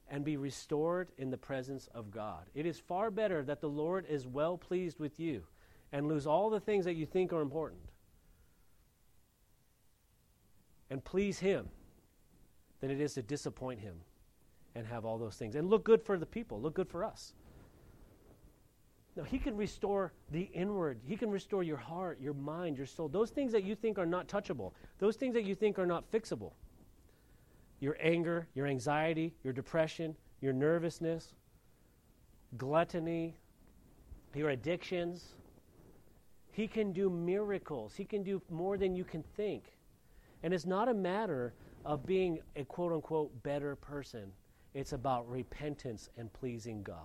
and 0.08 0.24
be 0.24 0.36
restored 0.36 1.08
in 1.18 1.30
the 1.30 1.38
presence 1.38 1.88
of 1.94 2.10
God. 2.10 2.44
It 2.54 2.66
is 2.66 2.78
far 2.78 3.10
better 3.10 3.42
that 3.44 3.60
the 3.60 3.68
Lord 3.68 4.06
is 4.08 4.26
well 4.26 4.58
pleased 4.58 4.98
with 4.98 5.20
you 5.20 5.44
and 5.92 6.08
lose 6.08 6.26
all 6.26 6.50
the 6.50 6.60
things 6.60 6.84
that 6.84 6.94
you 6.94 7.06
think 7.06 7.32
are 7.32 7.40
important 7.40 7.80
and 10.90 11.02
please 11.04 11.38
Him 11.38 11.68
than 12.80 12.90
it 12.90 13.00
is 13.00 13.14
to 13.14 13.22
disappoint 13.22 13.80
Him 13.80 13.94
and 14.74 14.86
have 14.86 15.04
all 15.04 15.18
those 15.18 15.36
things 15.36 15.54
and 15.54 15.68
look 15.68 15.84
good 15.84 16.02
for 16.02 16.18
the 16.18 16.26
people, 16.26 16.60
look 16.60 16.74
good 16.74 16.88
for 16.88 17.04
us. 17.04 17.34
No, 19.16 19.24
He 19.24 19.38
can 19.38 19.56
restore 19.56 20.12
the 20.30 20.48
inward. 20.54 21.00
He 21.04 21.16
can 21.16 21.30
restore 21.30 21.62
your 21.62 21.76
heart, 21.76 22.20
your 22.20 22.34
mind, 22.34 22.76
your 22.76 22.86
soul. 22.86 23.08
Those 23.08 23.30
things 23.30 23.52
that 23.52 23.64
you 23.64 23.74
think 23.74 23.98
are 23.98 24.06
not 24.06 24.28
touchable, 24.28 24.72
those 24.98 25.16
things 25.16 25.34
that 25.34 25.44
you 25.44 25.54
think 25.54 25.78
are 25.78 25.86
not 25.86 26.10
fixable. 26.10 26.52
Your 27.80 27.96
anger, 28.00 28.46
your 28.54 28.66
anxiety, 28.66 29.34
your 29.42 29.52
depression, 29.52 30.14
your 30.40 30.52
nervousness, 30.52 31.34
gluttony, 32.56 33.36
your 34.34 34.50
addictions. 34.50 35.34
He 36.52 36.68
can 36.68 36.92
do 36.92 37.08
miracles. 37.10 37.94
He 37.94 38.04
can 38.04 38.22
do 38.22 38.42
more 38.50 38.76
than 38.76 38.94
you 38.94 39.04
can 39.04 39.22
think. 39.36 39.64
And 40.42 40.54
it's 40.54 40.66
not 40.66 40.88
a 40.88 40.94
matter 40.94 41.54
of 41.84 42.06
being 42.06 42.40
a 42.56 42.64
quote 42.64 42.92
unquote 42.92 43.42
better 43.42 43.76
person. 43.76 44.32
It's 44.74 44.92
about 44.92 45.28
repentance 45.28 46.08
and 46.16 46.32
pleasing 46.32 46.82
God. 46.82 46.96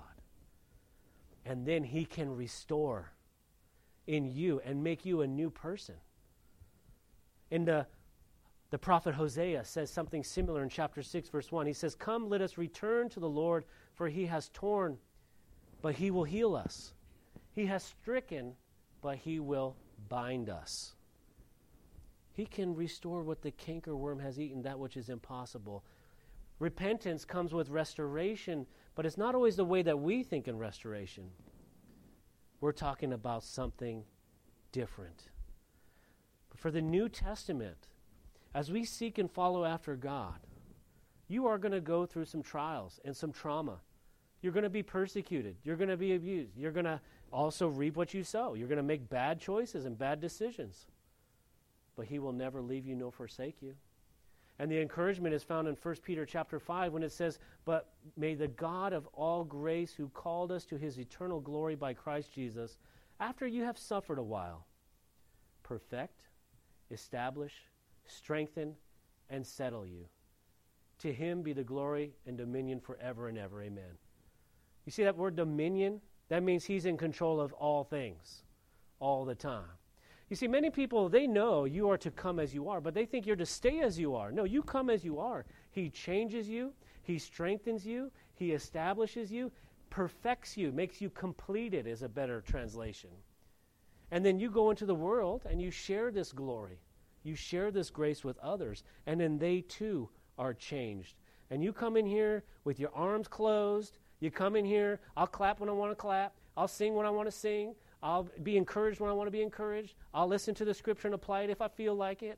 And 1.45 1.65
then 1.65 1.83
He 1.83 2.05
can 2.05 2.35
restore 2.35 3.11
in 4.07 4.25
you 4.25 4.61
and 4.63 4.83
make 4.83 5.05
you 5.05 5.21
a 5.21 5.27
new 5.27 5.49
person. 5.49 5.95
In 7.49 7.65
the 7.65 7.87
the 8.71 8.79
prophet 8.79 9.15
Hosea 9.15 9.63
says 9.63 9.89
something 9.89 10.23
similar 10.23 10.63
in 10.63 10.69
chapter 10.69 11.01
6, 11.01 11.29
verse 11.29 11.51
1. 11.51 11.67
He 11.67 11.73
says, 11.73 11.95
Come, 11.95 12.29
let 12.29 12.41
us 12.41 12.57
return 12.57 13.09
to 13.09 13.19
the 13.19 13.29
Lord, 13.29 13.63
for 13.93 14.09
he 14.09 14.25
has 14.25 14.49
torn, 14.53 14.97
but 15.81 15.95
he 15.95 16.11
will 16.11 16.23
heal 16.23 16.55
us. 16.55 16.93
He 17.53 17.67
has 17.67 17.83
stricken, 17.83 18.53
but 19.01 19.17
he 19.17 19.39
will 19.39 19.77
bind 20.09 20.49
us. 20.49 20.93
He 22.33 22.45
can 22.45 22.75
restore 22.75 23.23
what 23.23 23.41
the 23.41 23.51
cankerworm 23.51 24.21
has 24.21 24.39
eaten, 24.39 24.63
that 24.63 24.79
which 24.79 24.97
is 24.97 25.09
impossible. 25.09 25.85
Repentance 26.59 27.25
comes 27.25 27.53
with 27.53 27.69
restoration, 27.69 28.65
but 28.95 29.05
it's 29.05 29.17
not 29.17 29.35
always 29.35 29.57
the 29.57 29.65
way 29.65 29.81
that 29.81 29.99
we 29.99 30.23
think 30.23 30.47
in 30.47 30.57
restoration. 30.57 31.31
We're 32.61 32.71
talking 32.71 33.11
about 33.11 33.43
something 33.43 34.03
different. 34.71 35.23
But 36.49 36.59
for 36.59 36.71
the 36.71 36.81
New 36.81 37.09
Testament, 37.09 37.87
as 38.53 38.71
we 38.71 38.85
seek 38.85 39.17
and 39.17 39.29
follow 39.29 39.65
after 39.65 39.95
God, 39.95 40.39
you 41.27 41.45
are 41.47 41.57
going 41.57 41.73
to 41.73 41.81
go 41.81 42.05
through 42.05 42.25
some 42.25 42.41
trials 42.41 42.99
and 43.03 43.15
some 43.15 43.33
trauma. 43.33 43.79
You're 44.41 44.53
going 44.53 44.63
to 44.63 44.69
be 44.69 44.83
persecuted. 44.83 45.57
You're 45.63 45.75
going 45.75 45.89
to 45.89 45.97
be 45.97 46.15
abused. 46.15 46.55
You're 46.55 46.71
going 46.71 46.85
to 46.85 47.01
also 47.33 47.67
reap 47.67 47.97
what 47.97 48.13
you 48.13 48.23
sow. 48.23 48.53
You're 48.53 48.67
going 48.67 48.77
to 48.77 48.83
make 48.83 49.09
bad 49.09 49.39
choices 49.39 49.85
and 49.85 49.97
bad 49.97 50.21
decisions. 50.21 50.85
But 51.95 52.05
he 52.05 52.19
will 52.19 52.31
never 52.31 52.61
leave 52.61 52.85
you 52.85 52.95
nor 52.95 53.11
forsake 53.11 53.61
you. 53.61 53.75
And 54.59 54.71
the 54.71 54.79
encouragement 54.81 55.35
is 55.35 55.43
found 55.43 55.67
in 55.67 55.75
1 55.75 55.95
Peter 56.03 56.25
chapter 56.25 56.59
5 56.59 56.93
when 56.93 57.03
it 57.03 57.11
says, 57.11 57.39
But 57.65 57.89
may 58.15 58.35
the 58.35 58.47
God 58.47 58.93
of 58.93 59.07
all 59.07 59.43
grace, 59.43 59.93
who 59.93 60.07
called 60.09 60.51
us 60.51 60.63
to 60.65 60.77
his 60.77 60.97
eternal 60.97 61.41
glory 61.41 61.75
by 61.75 61.93
Christ 61.93 62.33
Jesus, 62.33 62.77
after 63.19 63.45
you 63.45 63.63
have 63.63 63.77
suffered 63.77 64.17
a 64.17 64.23
while, 64.23 64.65
perfect, 65.63 66.21
establish, 66.89 67.53
strengthen, 68.05 68.75
and 69.29 69.45
settle 69.45 69.85
you. 69.85 70.05
To 70.99 71.11
him 71.11 71.41
be 71.41 71.51
the 71.51 71.63
glory 71.63 72.13
and 72.25 72.37
dominion 72.37 72.79
forever 72.79 73.27
and 73.27 73.37
ever. 73.37 73.61
Amen. 73.61 73.97
You 74.85 74.91
see 74.91 75.03
that 75.03 75.17
word 75.17 75.35
dominion? 75.35 75.99
That 76.29 76.43
means 76.43 76.63
he's 76.63 76.85
in 76.85 76.97
control 76.97 77.41
of 77.41 77.51
all 77.53 77.83
things, 77.83 78.43
all 78.99 79.25
the 79.25 79.35
time. 79.35 79.65
You 80.29 80.35
see, 80.35 80.47
many 80.47 80.71
people, 80.71 81.07
they 81.07 81.27
know 81.27 81.65
you 81.65 81.89
are 81.89 81.97
to 81.99 82.09
come 82.09 82.39
as 82.39 82.53
you 82.53 82.67
are, 82.67 82.81
but 82.81 82.93
they 82.93 83.05
think 83.05 83.27
you're 83.27 83.35
to 83.35 83.45
stay 83.45 83.81
as 83.81 83.99
you 83.99 84.15
are. 84.15 84.31
No, 84.31 84.43
you 84.43 84.63
come 84.63 84.89
as 84.89 85.05
you 85.05 85.19
are. 85.19 85.45
He 85.71 85.89
changes 85.89 86.49
you, 86.49 86.73
He 87.03 87.19
strengthens 87.19 87.85
you, 87.85 88.11
He 88.33 88.51
establishes 88.51 89.31
you, 89.31 89.51
perfects 89.91 90.57
you, 90.57 90.71
makes 90.71 90.99
you 90.99 91.11
completed, 91.11 91.85
is 91.85 92.01
a 92.01 92.09
better 92.09 92.41
translation. 92.41 93.11
And 94.11 94.25
then 94.25 94.39
you 94.39 94.49
go 94.49 94.71
into 94.71 94.85
the 94.85 94.95
world 94.95 95.43
and 95.49 95.61
you 95.61 95.71
share 95.71 96.11
this 96.11 96.31
glory. 96.31 96.79
You 97.23 97.35
share 97.35 97.71
this 97.71 97.89
grace 97.89 98.23
with 98.23 98.37
others, 98.39 98.83
and 99.07 99.19
then 99.19 99.37
they 99.37 99.61
too 99.61 100.09
are 100.37 100.53
changed. 100.53 101.15
And 101.49 101.63
you 101.63 101.71
come 101.71 101.97
in 101.97 102.05
here 102.05 102.43
with 102.63 102.79
your 102.79 102.93
arms 102.93 103.27
closed. 103.27 103.97
You 104.19 104.31
come 104.31 104.55
in 104.55 104.65
here, 104.65 104.99
I'll 105.15 105.27
clap 105.27 105.59
when 105.59 105.69
I 105.69 105.73
want 105.73 105.91
to 105.91 105.95
clap, 105.95 106.33
I'll 106.57 106.67
sing 106.67 106.95
when 106.95 107.05
I 107.05 107.09
want 107.09 107.27
to 107.27 107.31
sing, 107.31 107.75
I'll 108.05 108.29
be 108.43 108.55
encouraged 108.55 108.99
when 108.99 109.09
I 109.09 109.13
want 109.13 109.25
to 109.25 109.31
be 109.31 109.41
encouraged. 109.41 109.95
I'll 110.13 110.27
listen 110.27 110.53
to 110.55 110.65
the 110.65 110.75
scripture 110.75 111.07
and 111.07 111.15
apply 111.15 111.41
it 111.41 111.49
if 111.49 111.59
I 111.59 111.67
feel 111.67 111.95
like 111.95 112.21
it. 112.21 112.37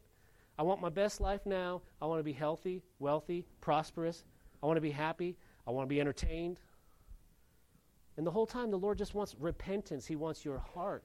I 0.57 0.63
want 0.63 0.80
my 0.80 0.88
best 0.88 1.20
life 1.20 1.45
now. 1.45 1.82
I 2.01 2.05
want 2.05 2.20
to 2.20 2.24
be 2.24 2.32
healthy, 2.32 2.84
wealthy, 2.99 3.45
prosperous. 3.59 4.24
I 4.63 4.65
want 4.65 4.78
to 4.78 4.82
be 4.82 4.91
happy. 4.91 5.36
I 5.68 5.72
want 5.72 5.84
to 5.84 5.93
be 5.93 5.99
entertained. 5.99 6.61
And 8.15 8.26
the 8.26 8.32
whole 8.32 8.45
time, 8.45 8.72
the 8.72 8.80
Lord 8.80 8.97
just 8.97 9.13
wants 9.13 9.36
repentance. 9.38 10.05
He 10.05 10.15
wants 10.15 10.45
your 10.45 10.57
heart. 10.57 11.03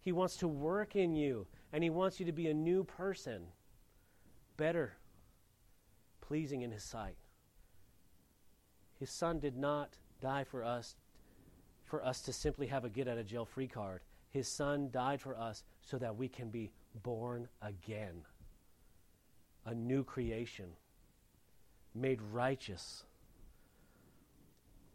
He 0.00 0.10
wants 0.10 0.38
to 0.38 0.48
work 0.48 0.96
in 0.96 1.14
you, 1.14 1.46
and 1.74 1.84
He 1.84 1.90
wants 1.90 2.18
you 2.18 2.24
to 2.24 2.32
be 2.32 2.48
a 2.48 2.54
new 2.54 2.84
person, 2.84 3.42
better, 4.56 4.96
pleasing 6.22 6.62
in 6.62 6.72
His 6.72 6.82
sight. 6.82 7.16
His 8.98 9.10
Son 9.10 9.40
did 9.40 9.58
not 9.58 9.98
die 10.22 10.44
for 10.44 10.64
us 10.64 10.96
for 11.94 12.04
us 12.04 12.22
to 12.22 12.32
simply 12.32 12.66
have 12.66 12.84
a 12.84 12.88
get 12.88 13.06
out 13.06 13.18
of 13.18 13.24
jail 13.24 13.44
free 13.44 13.68
card. 13.68 14.00
His 14.30 14.48
Son 14.48 14.90
died 14.90 15.20
for 15.20 15.38
us 15.38 15.62
so 15.80 15.96
that 15.98 16.16
we 16.16 16.26
can 16.26 16.50
be 16.50 16.72
born 17.04 17.46
again, 17.62 18.22
a 19.64 19.72
new 19.72 20.02
creation, 20.02 20.66
made 21.94 22.20
righteous. 22.32 23.04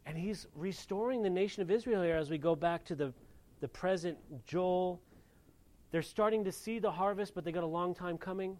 And 0.04 0.14
He's 0.14 0.46
restoring 0.54 1.22
the 1.22 1.30
nation 1.30 1.62
of 1.62 1.70
Israel 1.70 2.02
here 2.02 2.18
as 2.18 2.28
we 2.28 2.36
go 2.36 2.54
back 2.54 2.84
to 2.84 2.94
the, 2.94 3.14
the 3.62 3.68
present 3.68 4.18
Joel. 4.46 5.00
They're 5.92 6.02
starting 6.02 6.44
to 6.44 6.52
see 6.52 6.80
the 6.80 6.90
harvest, 6.90 7.34
but 7.34 7.46
they 7.46 7.52
got 7.52 7.64
a 7.64 7.66
long 7.66 7.94
time 7.94 8.18
coming. 8.18 8.58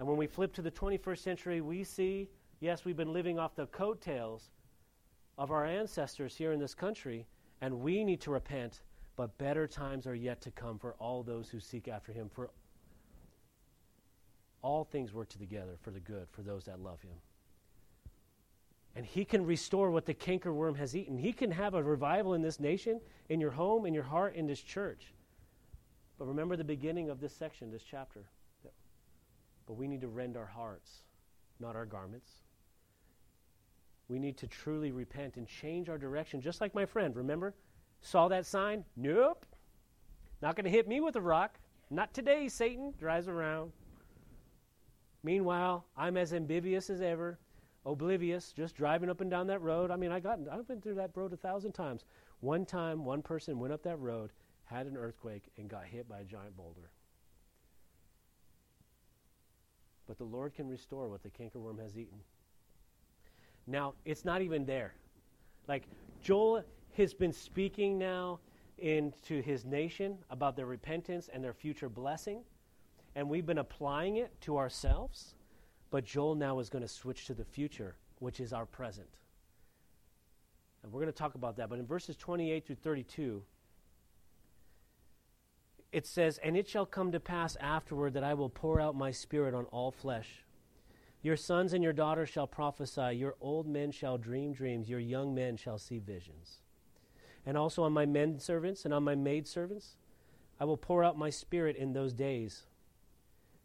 And 0.00 0.08
when 0.08 0.16
we 0.16 0.26
flip 0.26 0.52
to 0.54 0.62
the 0.62 0.72
21st 0.72 1.18
century, 1.18 1.60
we 1.60 1.84
see, 1.84 2.28
yes, 2.58 2.84
we've 2.84 2.96
been 2.96 3.12
living 3.12 3.38
off 3.38 3.54
the 3.54 3.66
coattails 3.66 4.50
of 5.40 5.50
our 5.50 5.64
ancestors 5.64 6.36
here 6.36 6.52
in 6.52 6.60
this 6.60 6.74
country, 6.74 7.26
and 7.62 7.80
we 7.80 8.04
need 8.04 8.20
to 8.20 8.30
repent, 8.30 8.82
but 9.16 9.38
better 9.38 9.66
times 9.66 10.06
are 10.06 10.14
yet 10.14 10.42
to 10.42 10.50
come 10.50 10.78
for 10.78 10.94
all 10.98 11.22
those 11.22 11.48
who 11.48 11.58
seek 11.58 11.88
after 11.88 12.12
him. 12.12 12.28
For 12.28 12.50
all 14.60 14.84
things 14.84 15.14
work 15.14 15.30
together 15.30 15.78
for 15.80 15.92
the 15.92 15.98
good 15.98 16.28
for 16.30 16.42
those 16.42 16.66
that 16.66 16.78
love 16.78 17.00
him. 17.00 17.14
And 18.94 19.06
he 19.06 19.24
can 19.24 19.46
restore 19.46 19.90
what 19.90 20.04
the 20.04 20.12
cankerworm 20.12 20.76
has 20.76 20.94
eaten. 20.94 21.16
He 21.16 21.32
can 21.32 21.50
have 21.52 21.72
a 21.72 21.82
revival 21.82 22.34
in 22.34 22.42
this 22.42 22.60
nation, 22.60 23.00
in 23.30 23.40
your 23.40 23.52
home, 23.52 23.86
in 23.86 23.94
your 23.94 24.02
heart, 24.02 24.34
in 24.34 24.46
this 24.46 24.60
church. 24.60 25.14
But 26.18 26.26
remember 26.26 26.54
the 26.54 26.64
beginning 26.64 27.08
of 27.08 27.18
this 27.18 27.34
section, 27.34 27.70
this 27.70 27.84
chapter. 27.88 28.24
But 29.66 29.74
we 29.78 29.88
need 29.88 30.02
to 30.02 30.08
rend 30.08 30.36
our 30.36 30.44
hearts, 30.44 30.90
not 31.60 31.76
our 31.76 31.86
garments. 31.86 32.30
We 34.10 34.18
need 34.18 34.36
to 34.38 34.48
truly 34.48 34.90
repent 34.90 35.36
and 35.36 35.46
change 35.46 35.88
our 35.88 35.96
direction, 35.96 36.40
just 36.40 36.60
like 36.60 36.74
my 36.74 36.84
friend, 36.84 37.14
remember? 37.14 37.54
Saw 38.00 38.26
that 38.26 38.44
sign? 38.44 38.84
Nope. 38.96 39.46
Not 40.42 40.56
going 40.56 40.64
to 40.64 40.70
hit 40.70 40.88
me 40.88 41.00
with 41.00 41.14
a 41.14 41.20
rock. 41.20 41.60
Not 41.90 42.12
today, 42.12 42.48
Satan. 42.48 42.92
Drives 42.98 43.28
around. 43.28 43.70
Meanwhile, 45.22 45.84
I'm 45.96 46.16
as 46.16 46.32
ambiguous 46.32 46.90
as 46.90 47.00
ever, 47.00 47.38
oblivious, 47.86 48.52
just 48.52 48.74
driving 48.74 49.10
up 49.10 49.20
and 49.20 49.30
down 49.30 49.46
that 49.46 49.62
road. 49.62 49.92
I 49.92 49.96
mean, 49.96 50.10
I 50.10 50.18
got 50.18 50.40
I've 50.50 50.66
been 50.66 50.80
through 50.80 50.94
that 50.96 51.12
road 51.14 51.32
a 51.32 51.36
thousand 51.36 51.72
times. 51.72 52.04
One 52.40 52.66
time, 52.66 53.04
one 53.04 53.22
person 53.22 53.60
went 53.60 53.72
up 53.72 53.84
that 53.84 54.00
road, 54.00 54.32
had 54.64 54.86
an 54.86 54.96
earthquake, 54.96 55.44
and 55.56 55.68
got 55.68 55.84
hit 55.84 56.08
by 56.08 56.18
a 56.20 56.24
giant 56.24 56.56
boulder. 56.56 56.90
But 60.08 60.18
the 60.18 60.24
Lord 60.24 60.52
can 60.52 60.66
restore 60.66 61.08
what 61.08 61.22
the 61.22 61.30
cankerworm 61.30 61.78
has 61.80 61.96
eaten. 61.96 62.18
Now, 63.70 63.94
it's 64.04 64.24
not 64.24 64.42
even 64.42 64.66
there. 64.66 64.94
Like, 65.68 65.84
Joel 66.22 66.64
has 66.96 67.14
been 67.14 67.32
speaking 67.32 67.98
now 67.98 68.40
into 68.78 69.40
his 69.40 69.64
nation 69.64 70.18
about 70.30 70.56
their 70.56 70.66
repentance 70.66 71.28
and 71.32 71.44
their 71.44 71.52
future 71.52 71.88
blessing, 71.88 72.42
and 73.14 73.28
we've 73.28 73.46
been 73.46 73.58
applying 73.58 74.16
it 74.16 74.32
to 74.42 74.58
ourselves. 74.58 75.34
But 75.90 76.04
Joel 76.04 76.34
now 76.34 76.58
is 76.58 76.68
going 76.68 76.82
to 76.82 76.88
switch 76.88 77.26
to 77.26 77.34
the 77.34 77.44
future, 77.44 77.96
which 78.18 78.40
is 78.40 78.52
our 78.52 78.66
present. 78.66 79.08
And 80.82 80.92
we're 80.92 81.00
going 81.00 81.12
to 81.12 81.18
talk 81.18 81.34
about 81.34 81.56
that. 81.56 81.68
But 81.68 81.78
in 81.78 81.86
verses 81.86 82.16
28 82.16 82.66
through 82.66 82.76
32, 82.76 83.42
it 85.92 86.06
says, 86.06 86.38
And 86.38 86.56
it 86.56 86.68
shall 86.68 86.86
come 86.86 87.12
to 87.12 87.20
pass 87.20 87.56
afterward 87.56 88.14
that 88.14 88.24
I 88.24 88.34
will 88.34 88.48
pour 88.48 88.80
out 88.80 88.96
my 88.96 89.10
spirit 89.10 89.54
on 89.54 89.64
all 89.66 89.90
flesh. 89.90 90.44
Your 91.22 91.36
sons 91.36 91.72
and 91.72 91.84
your 91.84 91.92
daughters 91.92 92.28
shall 92.30 92.46
prophesy, 92.46 93.16
your 93.16 93.34
old 93.40 93.66
men 93.66 93.90
shall 93.90 94.16
dream 94.16 94.52
dreams, 94.52 94.88
your 94.88 95.00
young 95.00 95.34
men 95.34 95.56
shall 95.56 95.78
see 95.78 95.98
visions. 95.98 96.62
And 97.44 97.56
also 97.56 97.82
on 97.82 97.92
my 97.92 98.06
men 98.06 98.38
servants 98.38 98.84
and 98.84 98.94
on 98.94 99.02
my 99.02 99.14
maid 99.14 99.46
servants, 99.46 99.96
I 100.58 100.64
will 100.64 100.76
pour 100.76 101.04
out 101.04 101.18
my 101.18 101.30
spirit 101.30 101.76
in 101.76 101.92
those 101.92 102.12
days. 102.12 102.64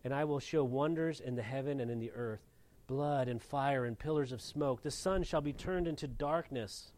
And 0.04 0.14
I 0.14 0.24
will 0.24 0.40
show 0.40 0.64
wonders 0.64 1.20
in 1.20 1.36
the 1.36 1.42
heaven 1.42 1.80
and 1.80 1.90
in 1.90 2.00
the 2.00 2.12
earth 2.12 2.42
blood 2.88 3.28
and 3.28 3.42
fire 3.42 3.86
and 3.86 3.98
pillars 3.98 4.32
of 4.32 4.42
smoke. 4.42 4.84
The 4.84 4.92
sun 4.92 5.24
shall 5.24 5.42
be 5.42 5.54
turned 5.54 5.88
into 5.88 6.08
darkness, 6.08 6.92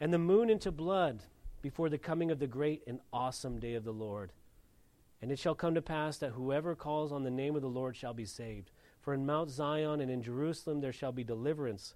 and 0.00 0.12
the 0.12 0.18
moon 0.18 0.50
into 0.50 0.70
blood 0.70 1.22
before 1.62 1.88
the 1.88 1.98
coming 1.98 2.30
of 2.30 2.38
the 2.38 2.46
great 2.46 2.82
and 2.86 3.00
awesome 3.12 3.58
day 3.58 3.74
of 3.74 3.84
the 3.84 3.92
Lord. 3.92 4.32
And 5.20 5.32
it 5.32 5.38
shall 5.38 5.54
come 5.54 5.74
to 5.74 5.82
pass 5.82 6.18
that 6.18 6.32
whoever 6.32 6.74
calls 6.74 7.10
on 7.10 7.24
the 7.24 7.30
name 7.30 7.56
of 7.56 7.62
the 7.62 7.68
Lord 7.68 7.96
shall 7.96 8.14
be 8.14 8.26
saved. 8.26 8.70
For 9.06 9.14
in 9.14 9.24
Mount 9.24 9.48
Zion 9.50 10.00
and 10.00 10.10
in 10.10 10.20
Jerusalem 10.20 10.80
there 10.80 10.92
shall 10.92 11.12
be 11.12 11.22
deliverance, 11.22 11.94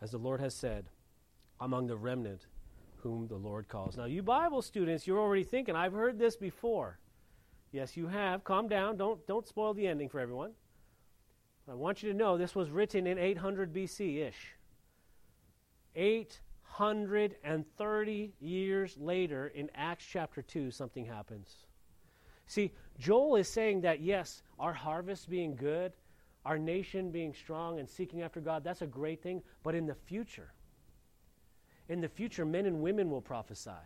as 0.00 0.10
the 0.10 0.18
Lord 0.18 0.40
has 0.40 0.56
said, 0.56 0.86
among 1.60 1.86
the 1.86 1.96
remnant 1.96 2.48
whom 2.96 3.28
the 3.28 3.36
Lord 3.36 3.68
calls. 3.68 3.96
Now, 3.96 4.06
you 4.06 4.24
Bible 4.24 4.60
students, 4.60 5.06
you're 5.06 5.20
already 5.20 5.44
thinking, 5.44 5.76
I've 5.76 5.92
heard 5.92 6.18
this 6.18 6.34
before. 6.34 6.98
Yes, 7.70 7.96
you 7.96 8.08
have. 8.08 8.42
Calm 8.42 8.66
down. 8.66 8.96
Don't, 8.96 9.24
don't 9.28 9.46
spoil 9.46 9.72
the 9.72 9.86
ending 9.86 10.08
for 10.08 10.18
everyone. 10.18 10.50
I 11.70 11.74
want 11.74 12.02
you 12.02 12.10
to 12.10 12.18
know 12.18 12.36
this 12.36 12.56
was 12.56 12.70
written 12.70 13.06
in 13.06 13.18
800 13.18 13.72
BC 13.72 14.26
ish. 14.26 14.56
830 15.94 18.32
years 18.40 18.96
later, 18.98 19.46
in 19.46 19.70
Acts 19.76 20.06
chapter 20.10 20.42
2, 20.42 20.72
something 20.72 21.04
happens. 21.04 21.54
See, 22.48 22.72
Joel 22.98 23.36
is 23.36 23.46
saying 23.46 23.82
that, 23.82 24.00
yes, 24.00 24.42
our 24.58 24.72
harvest 24.72 25.30
being 25.30 25.54
good, 25.54 25.92
our 26.48 26.58
nation 26.58 27.10
being 27.10 27.34
strong 27.34 27.78
and 27.78 27.86
seeking 27.86 28.22
after 28.22 28.40
God, 28.40 28.64
that's 28.64 28.80
a 28.80 28.86
great 28.86 29.22
thing. 29.22 29.42
But 29.62 29.74
in 29.74 29.84
the 29.84 29.94
future, 29.94 30.54
in 31.90 32.00
the 32.00 32.08
future, 32.08 32.46
men 32.46 32.64
and 32.64 32.80
women 32.80 33.10
will 33.10 33.20
prophesy. 33.20 33.82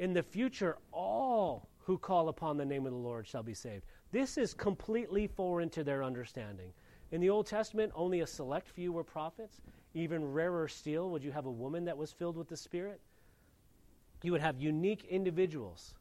In 0.00 0.12
the 0.12 0.22
future, 0.24 0.78
all 0.92 1.68
who 1.78 1.96
call 1.96 2.28
upon 2.28 2.56
the 2.56 2.64
name 2.64 2.86
of 2.86 2.92
the 2.92 2.98
Lord 2.98 3.28
shall 3.28 3.44
be 3.44 3.54
saved. 3.54 3.84
This 4.10 4.36
is 4.36 4.52
completely 4.52 5.28
foreign 5.28 5.70
to 5.70 5.84
their 5.84 6.02
understanding. 6.02 6.72
In 7.12 7.20
the 7.20 7.30
Old 7.30 7.46
Testament, 7.46 7.92
only 7.94 8.22
a 8.22 8.26
select 8.26 8.68
few 8.68 8.90
were 8.90 9.04
prophets. 9.04 9.60
Even 9.94 10.32
rarer 10.32 10.66
still, 10.66 11.10
would 11.10 11.22
you 11.22 11.30
have 11.30 11.46
a 11.46 11.50
woman 11.52 11.84
that 11.84 11.96
was 11.96 12.10
filled 12.10 12.36
with 12.36 12.48
the 12.48 12.56
Spirit? 12.56 13.00
You 14.24 14.32
would 14.32 14.40
have 14.40 14.60
unique 14.60 15.04
individuals 15.04 15.94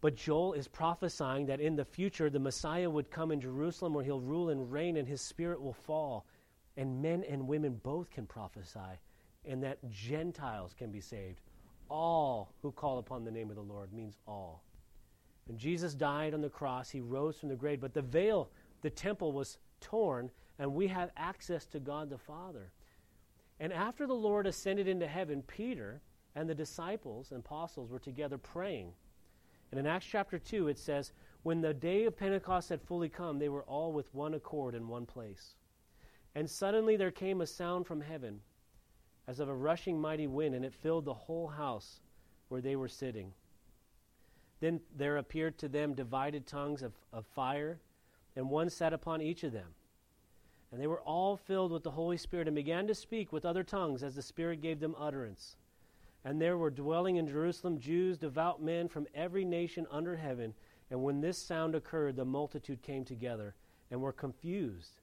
but 0.00 0.16
Joel 0.16 0.54
is 0.54 0.66
prophesying 0.66 1.46
that 1.46 1.60
in 1.60 1.76
the 1.76 1.84
future 1.84 2.30
the 2.30 2.38
Messiah 2.38 2.88
would 2.88 3.10
come 3.10 3.32
in 3.32 3.40
Jerusalem 3.40 3.92
where 3.92 4.04
he'll 4.04 4.20
rule 4.20 4.48
and 4.48 4.72
reign 4.72 4.96
and 4.96 5.06
his 5.06 5.20
spirit 5.20 5.60
will 5.60 5.74
fall. 5.74 6.26
And 6.76 7.02
men 7.02 7.24
and 7.28 7.46
women 7.46 7.78
both 7.82 8.10
can 8.10 8.26
prophesy, 8.26 8.98
and 9.44 9.62
that 9.62 9.78
Gentiles 9.90 10.74
can 10.78 10.90
be 10.90 11.00
saved. 11.00 11.40
All 11.90 12.54
who 12.62 12.70
call 12.72 12.98
upon 12.98 13.24
the 13.24 13.30
name 13.30 13.50
of 13.50 13.56
the 13.56 13.62
Lord 13.62 13.92
means 13.92 14.16
all. 14.26 14.62
When 15.46 15.58
Jesus 15.58 15.94
died 15.94 16.32
on 16.32 16.40
the 16.40 16.48
cross, 16.48 16.88
he 16.88 17.00
rose 17.00 17.36
from 17.36 17.48
the 17.48 17.56
grave, 17.56 17.80
but 17.80 17.92
the 17.92 18.02
veil, 18.02 18.50
the 18.82 18.88
temple 18.88 19.32
was 19.32 19.58
torn, 19.80 20.30
and 20.58 20.72
we 20.72 20.86
have 20.86 21.10
access 21.16 21.66
to 21.66 21.80
God 21.80 22.08
the 22.08 22.16
Father. 22.16 22.70
And 23.58 23.72
after 23.72 24.06
the 24.06 24.14
Lord 24.14 24.46
ascended 24.46 24.88
into 24.88 25.08
heaven, 25.08 25.42
Peter 25.42 26.00
and 26.34 26.48
the 26.48 26.54
disciples 26.54 27.32
and 27.32 27.40
apostles 27.40 27.90
were 27.90 27.98
together 27.98 28.38
praying. 28.38 28.92
And 29.70 29.78
in 29.78 29.86
Acts 29.86 30.06
chapter 30.06 30.38
2, 30.38 30.68
it 30.68 30.78
says, 30.78 31.12
When 31.42 31.60
the 31.60 31.74
day 31.74 32.04
of 32.04 32.16
Pentecost 32.16 32.68
had 32.68 32.82
fully 32.82 33.08
come, 33.08 33.38
they 33.38 33.48
were 33.48 33.62
all 33.64 33.92
with 33.92 34.12
one 34.14 34.34
accord 34.34 34.74
in 34.74 34.88
one 34.88 35.06
place. 35.06 35.54
And 36.34 36.48
suddenly 36.48 36.96
there 36.96 37.10
came 37.10 37.40
a 37.40 37.46
sound 37.46 37.86
from 37.86 38.00
heaven, 38.00 38.40
as 39.26 39.40
of 39.40 39.48
a 39.48 39.54
rushing 39.54 40.00
mighty 40.00 40.26
wind, 40.26 40.54
and 40.54 40.64
it 40.64 40.74
filled 40.74 41.04
the 41.04 41.14
whole 41.14 41.48
house 41.48 42.00
where 42.48 42.60
they 42.60 42.76
were 42.76 42.88
sitting. 42.88 43.32
Then 44.60 44.80
there 44.96 45.16
appeared 45.16 45.58
to 45.58 45.68
them 45.68 45.94
divided 45.94 46.46
tongues 46.46 46.82
of, 46.82 46.92
of 47.12 47.26
fire, 47.26 47.80
and 48.36 48.50
one 48.50 48.70
sat 48.70 48.92
upon 48.92 49.22
each 49.22 49.44
of 49.44 49.52
them. 49.52 49.74
And 50.72 50.80
they 50.80 50.86
were 50.86 51.00
all 51.00 51.36
filled 51.36 51.72
with 51.72 51.82
the 51.82 51.90
Holy 51.90 52.16
Spirit 52.16 52.46
and 52.46 52.54
began 52.54 52.86
to 52.86 52.94
speak 52.94 53.32
with 53.32 53.44
other 53.44 53.64
tongues 53.64 54.02
as 54.02 54.14
the 54.14 54.22
Spirit 54.22 54.60
gave 54.60 54.78
them 54.78 54.94
utterance. 54.98 55.56
And 56.24 56.40
there 56.40 56.58
were 56.58 56.70
dwelling 56.70 57.16
in 57.16 57.26
Jerusalem 57.26 57.78
Jews, 57.78 58.18
devout 58.18 58.62
men 58.62 58.88
from 58.88 59.06
every 59.14 59.44
nation 59.44 59.86
under 59.90 60.16
heaven. 60.16 60.54
And 60.90 61.02
when 61.02 61.20
this 61.20 61.38
sound 61.38 61.74
occurred, 61.74 62.16
the 62.16 62.24
multitude 62.24 62.82
came 62.82 63.04
together 63.04 63.54
and 63.90 64.00
were 64.00 64.12
confused 64.12 65.00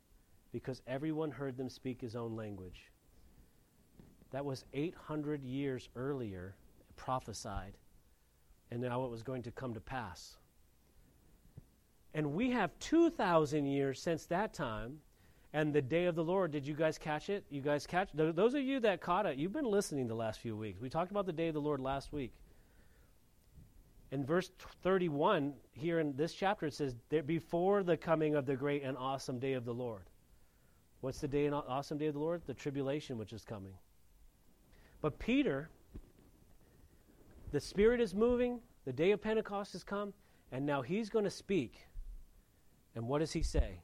because 0.51 0.81
everyone 0.87 1.31
heard 1.31 1.57
them 1.57 1.69
speak 1.69 2.01
his 2.01 2.15
own 2.15 2.35
language. 2.35 2.91
That 4.31 4.45
was 4.45 4.65
800 4.73 5.43
years 5.43 5.89
earlier, 5.95 6.55
prophesied, 6.95 7.77
and 8.71 8.81
now 8.81 9.05
it 9.05 9.11
was 9.11 9.23
going 9.23 9.43
to 9.43 9.51
come 9.51 9.73
to 9.73 9.79
pass. 9.79 10.37
And 12.13 12.33
we 12.33 12.51
have 12.51 12.77
2,000 12.79 13.65
years 13.65 14.01
since 14.01 14.25
that 14.25 14.53
time, 14.53 14.99
And 15.57 15.73
the 15.73 15.81
day 15.81 16.05
of 16.05 16.13
the 16.13 16.23
Lord, 16.23 16.51
did 16.51 16.67
you 16.67 16.75
guys 16.75 16.99
catch 16.99 17.31
it? 17.31 17.43
You 17.49 17.61
guys 17.61 17.87
catch 17.87 18.09
those 18.13 18.53
of 18.53 18.61
you 18.61 18.79
that 18.81 19.01
caught 19.01 19.25
it, 19.25 19.39
you've 19.39 19.53
been 19.53 19.65
listening 19.65 20.07
the 20.07 20.13
last 20.13 20.39
few 20.39 20.55
weeks. 20.55 20.79
We 20.79 20.87
talked 20.87 21.09
about 21.09 21.25
the 21.25 21.33
day 21.33 21.47
of 21.47 21.55
the 21.55 21.59
Lord 21.59 21.79
last 21.79 22.13
week. 22.13 22.31
In 24.11 24.23
verse 24.23 24.51
31, 24.83 25.55
here 25.73 25.99
in 25.99 26.15
this 26.15 26.35
chapter, 26.35 26.67
it 26.67 26.75
says, 26.75 26.93
Before 27.25 27.81
the 27.81 27.97
coming 27.97 28.35
of 28.35 28.45
the 28.45 28.55
great 28.55 28.83
and 28.83 28.95
awesome 28.99 29.39
day 29.39 29.53
of 29.53 29.65
the 29.65 29.73
Lord. 29.73 30.03
What's 31.01 31.21
the 31.21 31.27
day 31.27 31.47
and 31.47 31.55
awesome 31.55 31.97
day 31.97 32.05
of 32.05 32.13
the 32.13 32.19
Lord? 32.19 32.43
The 32.45 32.53
tribulation 32.53 33.17
which 33.17 33.33
is 33.33 33.43
coming. 33.43 33.73
But 35.01 35.17
Peter, 35.17 35.71
the 37.51 37.59
Spirit 37.59 37.99
is 37.99 38.13
moving, 38.13 38.59
the 38.85 38.93
day 38.93 39.09
of 39.09 39.23
Pentecost 39.23 39.73
has 39.73 39.83
come, 39.83 40.13
and 40.51 40.67
now 40.67 40.83
he's 40.83 41.09
going 41.09 41.25
to 41.25 41.31
speak. 41.31 41.87
And 42.93 43.07
what 43.07 43.19
does 43.21 43.33
he 43.33 43.41
say? 43.41 43.79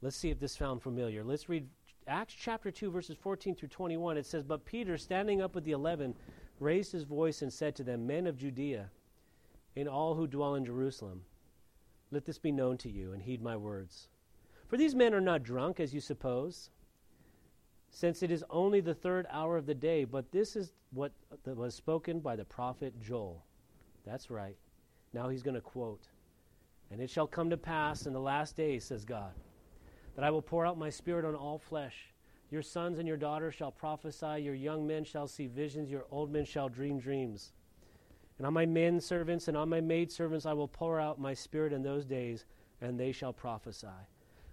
Let's 0.00 0.16
see 0.16 0.30
if 0.30 0.38
this 0.38 0.52
sounds 0.52 0.82
familiar. 0.82 1.24
Let's 1.24 1.48
read 1.48 1.68
Acts 2.06 2.34
chapter 2.34 2.70
2, 2.70 2.90
verses 2.90 3.16
14 3.20 3.54
through 3.54 3.68
21. 3.68 4.16
It 4.16 4.26
says, 4.26 4.44
But 4.44 4.64
Peter, 4.64 4.96
standing 4.96 5.42
up 5.42 5.54
with 5.54 5.64
the 5.64 5.72
eleven, 5.72 6.14
raised 6.60 6.92
his 6.92 7.04
voice 7.04 7.42
and 7.42 7.52
said 7.52 7.74
to 7.76 7.84
them, 7.84 8.06
Men 8.06 8.26
of 8.26 8.36
Judea, 8.36 8.90
and 9.76 9.88
all 9.88 10.14
who 10.14 10.26
dwell 10.26 10.54
in 10.54 10.64
Jerusalem, 10.64 11.22
let 12.10 12.24
this 12.24 12.38
be 12.38 12.52
known 12.52 12.78
to 12.78 12.88
you, 12.88 13.12
and 13.12 13.22
heed 13.22 13.42
my 13.42 13.56
words. 13.56 14.08
For 14.68 14.76
these 14.76 14.94
men 14.94 15.14
are 15.14 15.20
not 15.20 15.42
drunk, 15.42 15.80
as 15.80 15.92
you 15.92 16.00
suppose, 16.00 16.70
since 17.90 18.22
it 18.22 18.30
is 18.30 18.44
only 18.50 18.80
the 18.80 18.94
third 18.94 19.26
hour 19.30 19.56
of 19.56 19.66
the 19.66 19.74
day, 19.74 20.04
but 20.04 20.30
this 20.30 20.56
is 20.56 20.72
what 20.92 21.12
was 21.44 21.74
spoken 21.74 22.20
by 22.20 22.36
the 22.36 22.44
prophet 22.44 22.94
Joel. 23.00 23.44
That's 24.06 24.30
right. 24.30 24.56
Now 25.12 25.28
he's 25.28 25.42
going 25.42 25.54
to 25.54 25.60
quote. 25.60 26.08
And 26.90 27.00
it 27.00 27.10
shall 27.10 27.26
come 27.26 27.50
to 27.50 27.56
pass 27.56 28.06
in 28.06 28.12
the 28.12 28.20
last 28.20 28.56
days, 28.56 28.84
says 28.84 29.04
God, 29.04 29.32
that 30.18 30.24
I 30.24 30.32
will 30.32 30.42
pour 30.42 30.66
out 30.66 30.76
my 30.76 30.90
spirit 30.90 31.24
on 31.24 31.36
all 31.36 31.58
flesh. 31.60 32.12
Your 32.50 32.60
sons 32.60 32.98
and 32.98 33.06
your 33.06 33.16
daughters 33.16 33.54
shall 33.54 33.70
prophesy, 33.70 34.42
your 34.42 34.54
young 34.56 34.84
men 34.84 35.04
shall 35.04 35.28
see 35.28 35.46
visions, 35.46 35.92
your 35.92 36.06
old 36.10 36.32
men 36.32 36.44
shall 36.44 36.68
dream 36.68 36.98
dreams. 36.98 37.52
And 38.36 38.44
on 38.44 38.52
my 38.52 38.66
men 38.66 39.00
servants 39.00 39.46
and 39.46 39.56
on 39.56 39.68
my 39.68 39.80
maid 39.80 40.10
servants 40.10 40.44
I 40.44 40.54
will 40.54 40.66
pour 40.66 40.98
out 40.98 41.20
my 41.20 41.34
spirit 41.34 41.72
in 41.72 41.84
those 41.84 42.04
days, 42.04 42.46
and 42.80 42.98
they 42.98 43.12
shall 43.12 43.32
prophesy. 43.32 43.86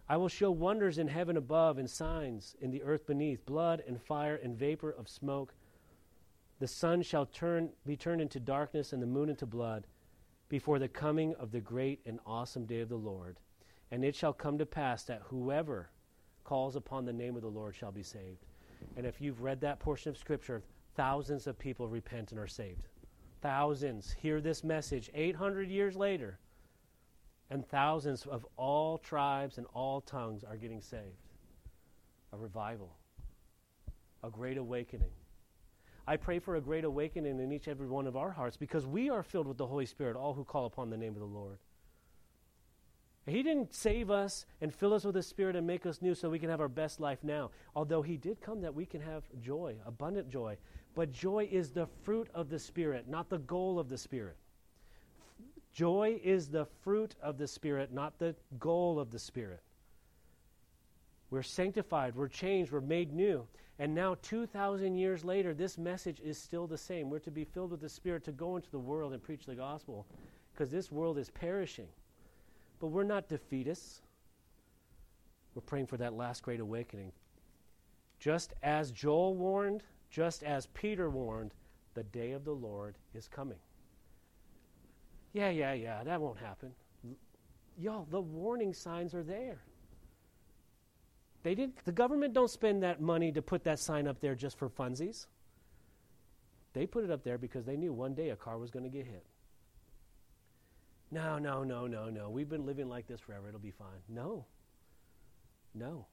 I 0.08 0.18
will 0.18 0.28
show 0.28 0.52
wonders 0.52 1.00
in 1.00 1.08
heaven 1.08 1.36
above 1.36 1.80
and 1.80 1.90
signs 1.90 2.56
in 2.62 2.70
the 2.70 2.84
earth 2.84 3.08
beneath, 3.08 3.44
blood 3.48 3.82
and 3.88 4.00
fire 4.00 4.36
and 4.36 4.56
vapor 4.56 4.92
of 4.92 5.10
smoke. 5.10 5.56
The 6.60 6.68
sun 6.68 7.02
shall 7.02 7.26
turn, 7.26 7.72
be 7.88 7.98
turned 7.98 8.22
into 8.22 8.40
darkness 8.40 8.94
and 8.94 9.02
the 9.02 9.08
moon 9.08 9.30
into 9.30 9.48
blood 9.48 9.88
before 10.48 10.78
the 10.78 10.88
coming 10.88 11.34
of 11.40 11.52
the 11.52 11.60
great 11.60 12.02
and 12.06 12.20
awesome 12.24 12.68
day 12.68 12.82
of 12.82 12.90
the 12.90 12.96
Lord. 12.96 13.40
And 13.92 14.04
it 14.04 14.16
shall 14.16 14.34
come 14.34 14.58
to 14.58 14.66
pass 14.66 15.04
that 15.04 15.22
whoever 15.26 15.90
calls 16.44 16.76
upon 16.76 17.06
the 17.06 17.14
name 17.14 17.36
of 17.36 17.42
the 17.42 17.48
Lord 17.48 17.76
shall 17.76 17.92
be 17.92 18.04
saved. 18.04 18.46
And 18.98 19.06
if 19.06 19.22
you've 19.22 19.42
read 19.42 19.62
that 19.62 19.80
portion 19.80 20.10
of 20.10 20.18
Scripture, 20.18 20.64
thousands 20.96 21.48
of 21.48 21.58
people 21.58 21.88
repent 21.88 22.32
and 22.32 22.40
are 22.40 22.48
saved. 22.48 22.88
Thousands 23.42 24.12
hear 24.12 24.42
this 24.42 24.64
message 24.64 25.10
800 25.14 25.70
years 25.70 25.96
later 25.96 26.40
and 27.50 27.66
thousands 27.68 28.26
of 28.26 28.46
all 28.58 28.98
tribes 28.98 29.58
and 29.58 29.68
all 29.74 30.02
tongues 30.02 30.44
are 30.44 30.58
getting 30.58 30.82
saved. 30.82 31.22
A 32.34 32.38
revival, 32.38 32.98
a 34.24 34.30
great 34.30 34.58
awakening. 34.58 35.12
I 36.08 36.18
pray 36.18 36.40
for 36.40 36.56
a 36.56 36.62
great 36.62 36.84
awakening 36.84 37.40
in 37.40 37.52
each 37.52 37.68
and 37.68 37.72
every 37.72 37.88
one 37.88 38.08
of 38.08 38.16
our 38.16 38.32
hearts 38.32 38.58
because 38.58 38.86
we 38.86 39.10
are 39.10 39.24
filled 39.24 39.48
with 39.48 39.58
the 39.58 39.66
Holy 39.66 39.86
Spirit, 39.86 40.16
all 40.16 40.34
who 40.34 40.44
call 40.44 40.66
upon 40.66 40.90
the 40.90 40.98
name 40.98 41.14
of 41.14 41.20
the 41.20 41.26
Lord. 41.26 41.58
He 43.28 43.42
didn't 43.42 43.74
save 43.74 44.12
us 44.12 44.46
and 44.62 44.74
fill 44.74 44.94
us 44.94 45.04
with 45.04 45.16
the 45.16 45.24
Spirit 45.24 45.56
and 45.56 45.66
make 45.66 45.86
us 45.86 46.02
new 46.02 46.14
so 46.14 46.30
we 46.30 46.38
can 46.38 46.50
have 46.50 46.62
our 46.62 46.68
best 46.68 47.00
life 47.00 47.24
now. 47.24 47.50
Although 47.76 48.04
He 48.04 48.18
did 48.18 48.40
come 48.40 48.62
that 48.62 48.76
we 48.76 48.86
can 48.86 49.02
have 49.02 49.24
joy, 49.42 49.76
abundant 49.86 50.30
joy. 50.30 50.58
But 50.94 51.12
joy 51.12 51.50
is 51.52 51.72
the 51.72 51.88
fruit 52.04 52.30
of 52.36 52.50
the 52.50 52.60
Spirit, 52.60 53.08
not 53.08 53.30
the 53.30 53.40
goal 53.40 53.80
of 53.80 53.90
the 53.90 53.98
Spirit. 53.98 54.38
Joy 55.74 56.20
is 56.24 56.48
the 56.50 56.66
fruit 56.84 57.16
of 57.22 57.38
the 57.38 57.48
Spirit, 57.48 57.92
not 57.92 58.20
the 58.20 58.36
goal 58.60 59.00
of 59.00 59.12
the 59.12 59.20
Spirit. 59.20 59.62
We're 61.32 61.42
sanctified, 61.42 62.16
we're 62.16 62.28
changed, 62.28 62.72
we're 62.72 62.80
made 62.80 63.12
new. 63.12 63.48
And 63.78 63.94
now, 63.94 64.16
2,000 64.22 64.96
years 64.96 65.26
later, 65.26 65.54
this 65.54 65.78
message 65.78 66.22
is 66.24 66.38
still 66.38 66.66
the 66.66 66.78
same. 66.78 67.10
We're 67.10 67.20
to 67.20 67.32
be 67.32 67.44
filled 67.44 67.72
with 67.72 67.82
the 67.82 67.90
Spirit 67.90 68.24
to 68.26 68.32
go 68.32 68.56
into 68.56 68.72
the 68.72 68.80
world 68.80 69.12
and 69.12 69.22
preach 69.22 69.46
the 69.46 69.56
gospel 69.56 70.06
because 70.54 70.72
this 70.72 70.92
world 70.92 71.18
is 71.18 71.30
perishing. 71.32 71.88
But 72.80 72.88
we're 72.88 73.04
not 73.04 73.30
defeatists. 73.30 74.02
We're 75.54 75.62
praying 75.62 75.88
for 75.88 75.98
that 75.98 76.14
last 76.14 76.44
great 76.44 76.60
awakening. 76.60 77.12
Just 78.20 78.54
as 78.64 78.92
Joel 78.92 79.36
warned, 79.36 79.84
just 80.10 80.44
as 80.44 80.68
Peter 80.68 81.10
warned, 81.10 81.54
the 81.94 82.04
day 82.04 82.32
of 82.32 82.44
the 82.44 82.52
Lord 82.52 82.96
is 83.14 83.28
coming. 83.28 83.58
Yeah, 85.34 85.50
yeah, 85.50 85.74
yeah, 85.74 86.04
that 86.04 86.22
won't 86.22 86.40
happen. 86.40 86.72
Y'all, 87.78 88.08
the 88.10 88.22
warning 88.22 88.74
signs 88.74 89.14
are 89.14 89.24
there. 89.24 89.60
They 91.44 91.56
didn't 91.56 91.84
the 91.86 91.92
government 91.92 92.34
don't 92.34 92.50
spend 92.50 92.82
that 92.84 93.02
money 93.02 93.32
to 93.32 93.42
put 93.42 93.64
that 93.66 93.80
sign 93.80 94.08
up 94.08 94.20
there 94.20 94.34
just 94.34 94.58
for 94.58 94.70
funsies. 94.70 95.28
They 96.74 96.88
put 96.88 97.04
it 97.04 97.12
up 97.12 97.24
there 97.24 97.38
because 97.38 97.66
they 97.66 97.78
knew 97.78 97.94
one 97.94 98.16
day 98.16 98.30
a 98.30 98.36
car 98.36 98.58
was 98.58 98.72
going 98.72 98.84
to 98.84 98.90
get 98.90 99.06
hit. 99.06 99.26
No, 101.16 101.40
no, 101.40 101.64
no, 101.64 101.88
no, 101.88 102.10
no. 102.10 102.30
We've 102.30 102.50
been 102.50 102.66
living 102.66 102.90
like 102.90 103.08
this 103.08 103.22
forever. 103.22 103.48
It'll 103.48 103.58
be 103.58 103.72
fine. 103.72 104.02
No. 104.10 104.44
No. 105.74 106.08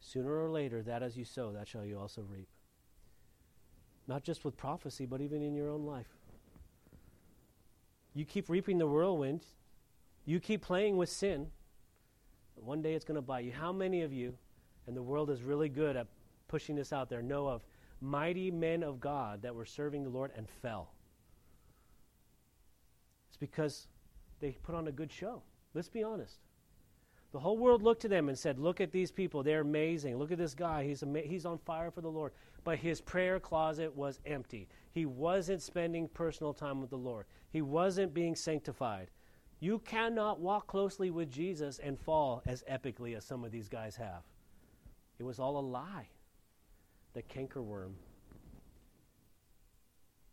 Sooner 0.00 0.34
or 0.34 0.48
later, 0.48 0.82
that 0.82 1.02
as 1.02 1.14
you 1.18 1.26
sow, 1.26 1.52
that 1.52 1.68
shall 1.68 1.84
you 1.84 1.98
also 1.98 2.22
reap. 2.22 2.48
Not 4.08 4.22
just 4.22 4.46
with 4.46 4.56
prophecy, 4.56 5.04
but 5.04 5.20
even 5.20 5.42
in 5.42 5.54
your 5.54 5.68
own 5.68 5.84
life. 5.84 6.08
You 8.14 8.24
keep 8.24 8.48
reaping 8.48 8.78
the 8.78 8.86
whirlwind, 8.86 9.44
you 10.24 10.40
keep 10.40 10.62
playing 10.62 10.96
with 10.96 11.10
sin, 11.10 11.48
one 12.56 12.80
day 12.80 12.94
it's 12.94 13.04
going 13.04 13.16
to 13.16 13.22
bite 13.22 13.44
you. 13.44 13.52
How 13.52 13.72
many 13.74 14.00
of 14.00 14.10
you, 14.10 14.32
and 14.86 14.96
the 14.96 15.02
world 15.02 15.28
is 15.28 15.42
really 15.42 15.68
good 15.68 15.96
at 15.96 16.06
pushing 16.48 16.76
this 16.76 16.94
out 16.94 17.10
there, 17.10 17.20
know 17.20 17.46
of 17.46 17.62
mighty 18.00 18.50
men 18.50 18.82
of 18.82 19.00
God 19.00 19.42
that 19.42 19.54
were 19.54 19.66
serving 19.66 20.02
the 20.02 20.08
Lord 20.08 20.32
and 20.34 20.48
fell? 20.48 20.94
Because 23.40 23.88
they 24.38 24.52
put 24.62 24.74
on 24.74 24.86
a 24.88 24.92
good 24.92 25.10
show. 25.10 25.42
Let's 25.74 25.88
be 25.88 26.02
honest. 26.02 26.36
The 27.32 27.38
whole 27.38 27.58
world 27.58 27.82
looked 27.82 28.02
to 28.02 28.08
them 28.08 28.28
and 28.28 28.38
said, 28.38 28.58
Look 28.58 28.80
at 28.80 28.90
these 28.90 29.12
people. 29.12 29.42
They're 29.42 29.60
amazing. 29.60 30.16
Look 30.16 30.32
at 30.32 30.38
this 30.38 30.54
guy. 30.54 30.84
He's, 30.84 31.02
ama- 31.02 31.20
he's 31.20 31.46
on 31.46 31.58
fire 31.58 31.90
for 31.90 32.00
the 32.00 32.10
Lord. 32.10 32.32
But 32.64 32.78
his 32.78 33.00
prayer 33.00 33.38
closet 33.38 33.94
was 33.96 34.20
empty. 34.26 34.68
He 34.92 35.06
wasn't 35.06 35.62
spending 35.62 36.08
personal 36.08 36.52
time 36.52 36.80
with 36.80 36.90
the 36.90 36.98
Lord, 36.98 37.26
he 37.50 37.62
wasn't 37.62 38.14
being 38.14 38.34
sanctified. 38.34 39.10
You 39.62 39.78
cannot 39.80 40.40
walk 40.40 40.66
closely 40.66 41.10
with 41.10 41.30
Jesus 41.30 41.80
and 41.80 42.00
fall 42.00 42.42
as 42.46 42.64
epically 42.70 43.14
as 43.14 43.26
some 43.26 43.44
of 43.44 43.52
these 43.52 43.68
guys 43.68 43.94
have. 43.96 44.22
It 45.18 45.22
was 45.22 45.38
all 45.38 45.58
a 45.58 45.60
lie. 45.60 46.08
The 47.12 47.22
cankerworm. 47.22 47.92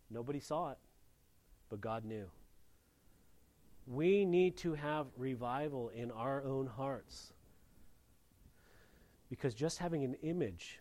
Nobody 0.10 0.40
saw 0.40 0.72
it, 0.72 0.78
but 1.70 1.82
God 1.82 2.06
knew. 2.06 2.28
We 3.88 4.26
need 4.26 4.58
to 4.58 4.74
have 4.74 5.08
revival 5.16 5.90
in 5.90 6.12
our 6.12 6.44
own 6.44 6.68
hearts. 6.68 7.32
Because 9.30 9.54
just 9.54 9.78
having 9.78 10.04
an 10.04 10.16
image 10.22 10.80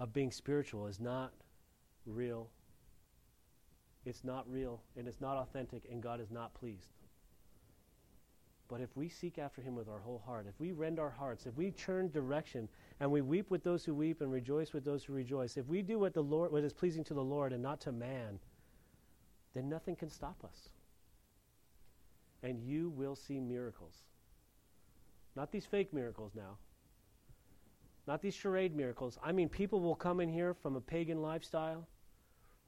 of 0.00 0.12
being 0.12 0.32
spiritual 0.32 0.88
is 0.88 0.98
not 0.98 1.32
real. 2.04 2.50
It's 4.04 4.24
not 4.24 4.44
real 4.50 4.82
and 4.96 5.06
it's 5.06 5.20
not 5.20 5.36
authentic, 5.36 5.84
and 5.90 6.02
God 6.02 6.20
is 6.20 6.32
not 6.32 6.52
pleased. 6.54 6.90
But 8.68 8.80
if 8.80 8.94
we 8.96 9.08
seek 9.08 9.38
after 9.38 9.62
Him 9.62 9.74
with 9.76 9.88
our 9.88 10.00
whole 10.00 10.22
heart, 10.26 10.46
if 10.48 10.58
we 10.58 10.72
rend 10.72 10.98
our 10.98 11.10
hearts, 11.10 11.46
if 11.46 11.56
we 11.56 11.70
turn 11.70 12.10
direction, 12.10 12.68
and 13.00 13.10
we 13.10 13.22
weep 13.22 13.50
with 13.50 13.62
those 13.62 13.84
who 13.84 13.94
weep 13.94 14.20
and 14.20 14.30
rejoice 14.30 14.72
with 14.72 14.84
those 14.84 15.04
who 15.04 15.12
rejoice, 15.12 15.56
if 15.56 15.66
we 15.66 15.80
do 15.80 15.98
what 15.98 16.12
the 16.12 16.22
Lord, 16.22 16.52
what 16.52 16.64
is 16.64 16.72
pleasing 16.72 17.04
to 17.04 17.14
the 17.14 17.22
Lord 17.22 17.52
and 17.52 17.62
not 17.62 17.80
to 17.82 17.92
man, 17.92 18.38
then 19.54 19.68
nothing 19.68 19.96
can 19.96 20.10
stop 20.10 20.44
us 20.44 20.70
and 22.42 22.60
you 22.60 22.90
will 22.90 23.16
see 23.16 23.40
miracles. 23.40 24.02
Not 25.36 25.52
these 25.52 25.66
fake 25.66 25.92
miracles 25.92 26.32
now. 26.34 26.56
Not 28.06 28.22
these 28.22 28.34
charade 28.34 28.74
miracles. 28.74 29.18
I 29.22 29.32
mean, 29.32 29.48
people 29.48 29.80
will 29.80 29.94
come 29.94 30.20
in 30.20 30.28
here 30.28 30.54
from 30.54 30.76
a 30.76 30.80
pagan 30.80 31.20
lifestyle. 31.20 31.86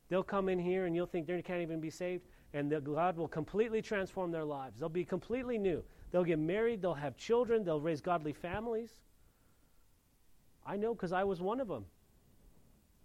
They'll 0.08 0.22
come 0.22 0.48
in 0.48 0.58
here 0.58 0.86
and 0.86 0.94
you'll 0.94 1.06
think 1.06 1.26
they 1.26 1.40
can't 1.40 1.62
even 1.62 1.80
be 1.80 1.90
saved, 1.90 2.26
and 2.52 2.70
God 2.84 3.16
will 3.16 3.28
completely 3.28 3.80
transform 3.80 4.32
their 4.32 4.44
lives. 4.44 4.78
They'll 4.78 4.88
be 4.88 5.04
completely 5.04 5.56
new. 5.56 5.82
They'll 6.10 6.24
get 6.24 6.40
married, 6.40 6.82
they'll 6.82 6.94
have 6.94 7.16
children, 7.16 7.64
they'll 7.64 7.80
raise 7.80 8.00
godly 8.00 8.32
families. 8.32 8.90
I 10.66 10.76
know 10.76 10.92
because 10.92 11.12
I 11.12 11.24
was 11.24 11.40
one 11.40 11.60
of 11.60 11.68
them. 11.68 11.86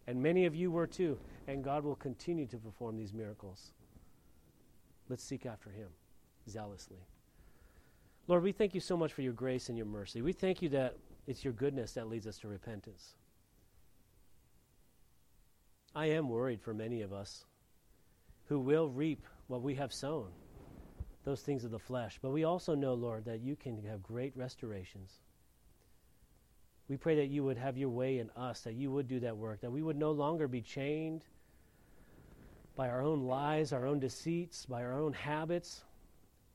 And 0.08 0.22
many 0.22 0.46
of 0.46 0.56
you 0.56 0.72
were 0.72 0.88
too. 0.88 1.18
And 1.48 1.64
God 1.64 1.84
will 1.84 1.96
continue 1.96 2.48
to 2.48 2.58
perform 2.58 2.98
these 2.98 3.14
miracles. 3.14 3.72
Let's 5.10 5.24
seek 5.24 5.46
after 5.46 5.70
Him 5.70 5.90
zealously. 6.50 7.06
Lord, 8.28 8.44
we 8.44 8.52
thank 8.52 8.74
you 8.74 8.82
so 8.82 8.98
much 8.98 9.14
for 9.14 9.22
your 9.22 9.34
grace 9.34 9.70
and 9.70 9.78
your 9.78 9.86
mercy. 9.86 10.22
We 10.22 10.34
thank 10.34 10.62
you 10.62 10.70
that 10.70 10.98
it's 11.28 11.44
your 11.44 11.54
goodness 11.54 11.94
that 11.94 12.10
leads 12.10 12.28
us 12.28 12.40
to 12.40 12.48
repentance. 12.48 13.14
I 15.96 16.08
am 16.08 16.30
worried 16.30 16.62
for 16.62 16.74
many 16.74 17.02
of 17.02 17.14
us 17.14 17.46
who 18.48 18.60
will 18.60 18.90
reap 18.90 19.26
what 19.48 19.62
we 19.62 19.76
have 19.76 19.94
sown, 19.94 20.28
those 21.24 21.42
things 21.42 21.64
of 21.64 21.72
the 21.72 21.80
flesh. 21.80 22.20
But 22.22 22.32
we 22.32 22.44
also 22.44 22.76
know, 22.76 22.94
Lord, 22.94 23.26
that 23.26 23.42
you 23.42 23.56
can 23.56 23.84
have 23.84 24.04
great 24.04 24.36
restorations. 24.36 25.14
We 26.88 26.98
pray 26.98 27.16
that 27.16 27.28
you 27.28 27.44
would 27.44 27.58
have 27.58 27.78
your 27.78 27.90
way 27.90 28.20
in 28.20 28.30
us, 28.36 28.62
that 28.62 28.74
you 28.74 28.92
would 28.92 29.08
do 29.08 29.20
that 29.22 29.38
work, 29.38 29.62
that 29.62 29.72
we 29.72 29.82
would 29.82 29.98
no 29.98 30.12
longer 30.12 30.48
be 30.48 30.62
chained 30.62 31.24
by 32.76 32.90
our 32.90 33.02
own 33.02 33.22
lies, 33.22 33.72
our 33.72 33.88
own 33.88 34.00
deceits, 34.00 34.66
by 34.66 34.84
our 34.84 34.94
own 34.94 35.14
habits, 35.14 35.84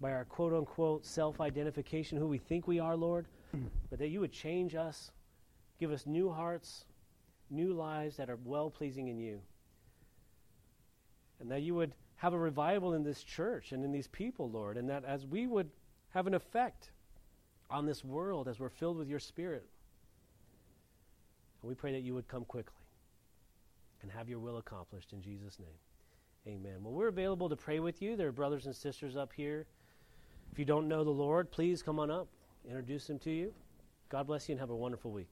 by 0.00 0.12
our 0.12 0.24
quote 0.24 0.52
unquote 0.52 1.04
self 1.04 1.40
identification, 1.40 2.18
who 2.18 2.26
we 2.26 2.38
think 2.38 2.66
we 2.66 2.80
are, 2.80 2.96
Lord, 2.96 3.26
hmm. 3.52 3.64
but 3.90 3.98
that 3.98 4.08
you 4.08 4.20
would 4.20 4.32
change 4.32 4.74
us, 4.74 5.10
give 5.78 5.92
us 5.92 6.06
new 6.06 6.30
hearts, 6.30 6.84
new 7.50 7.72
lives 7.72 8.16
that 8.16 8.30
are 8.30 8.38
well 8.44 8.70
pleasing 8.70 9.08
in 9.08 9.18
you. 9.18 9.40
And 11.40 11.50
that 11.50 11.62
you 11.62 11.74
would 11.74 11.92
have 12.16 12.34
a 12.34 12.38
revival 12.38 12.94
in 12.94 13.02
this 13.02 13.22
church 13.22 13.72
and 13.72 13.84
in 13.84 13.92
these 13.92 14.08
people, 14.08 14.50
Lord, 14.50 14.76
and 14.76 14.88
that 14.90 15.04
as 15.04 15.26
we 15.26 15.46
would 15.46 15.70
have 16.10 16.26
an 16.26 16.34
effect 16.34 16.90
on 17.70 17.86
this 17.86 18.04
world 18.04 18.48
as 18.48 18.58
we're 18.58 18.68
filled 18.68 18.98
with 18.98 19.08
your 19.08 19.20
Spirit. 19.20 19.66
And 21.62 21.68
we 21.68 21.74
pray 21.74 21.92
that 21.92 22.00
you 22.00 22.14
would 22.14 22.28
come 22.28 22.44
quickly 22.44 22.74
and 24.02 24.10
have 24.10 24.28
your 24.28 24.38
will 24.38 24.58
accomplished 24.58 25.12
in 25.12 25.22
Jesus' 25.22 25.58
name. 25.58 25.68
Amen. 26.46 26.82
Well, 26.82 26.92
we're 26.92 27.08
available 27.08 27.48
to 27.48 27.56
pray 27.56 27.80
with 27.80 28.00
you. 28.00 28.16
There 28.16 28.28
are 28.28 28.32
brothers 28.32 28.66
and 28.66 28.74
sisters 28.74 29.16
up 29.16 29.32
here. 29.32 29.66
If 30.52 30.58
you 30.58 30.64
don't 30.64 30.88
know 30.88 31.04
the 31.04 31.10
Lord, 31.10 31.50
please 31.50 31.82
come 31.82 31.98
on 31.98 32.10
up, 32.10 32.26
introduce 32.66 33.08
him 33.08 33.18
to 33.20 33.30
you. 33.30 33.52
God 34.08 34.26
bless 34.26 34.48
you 34.48 34.54
and 34.54 34.60
have 34.60 34.70
a 34.70 34.76
wonderful 34.76 35.10
week. 35.10 35.28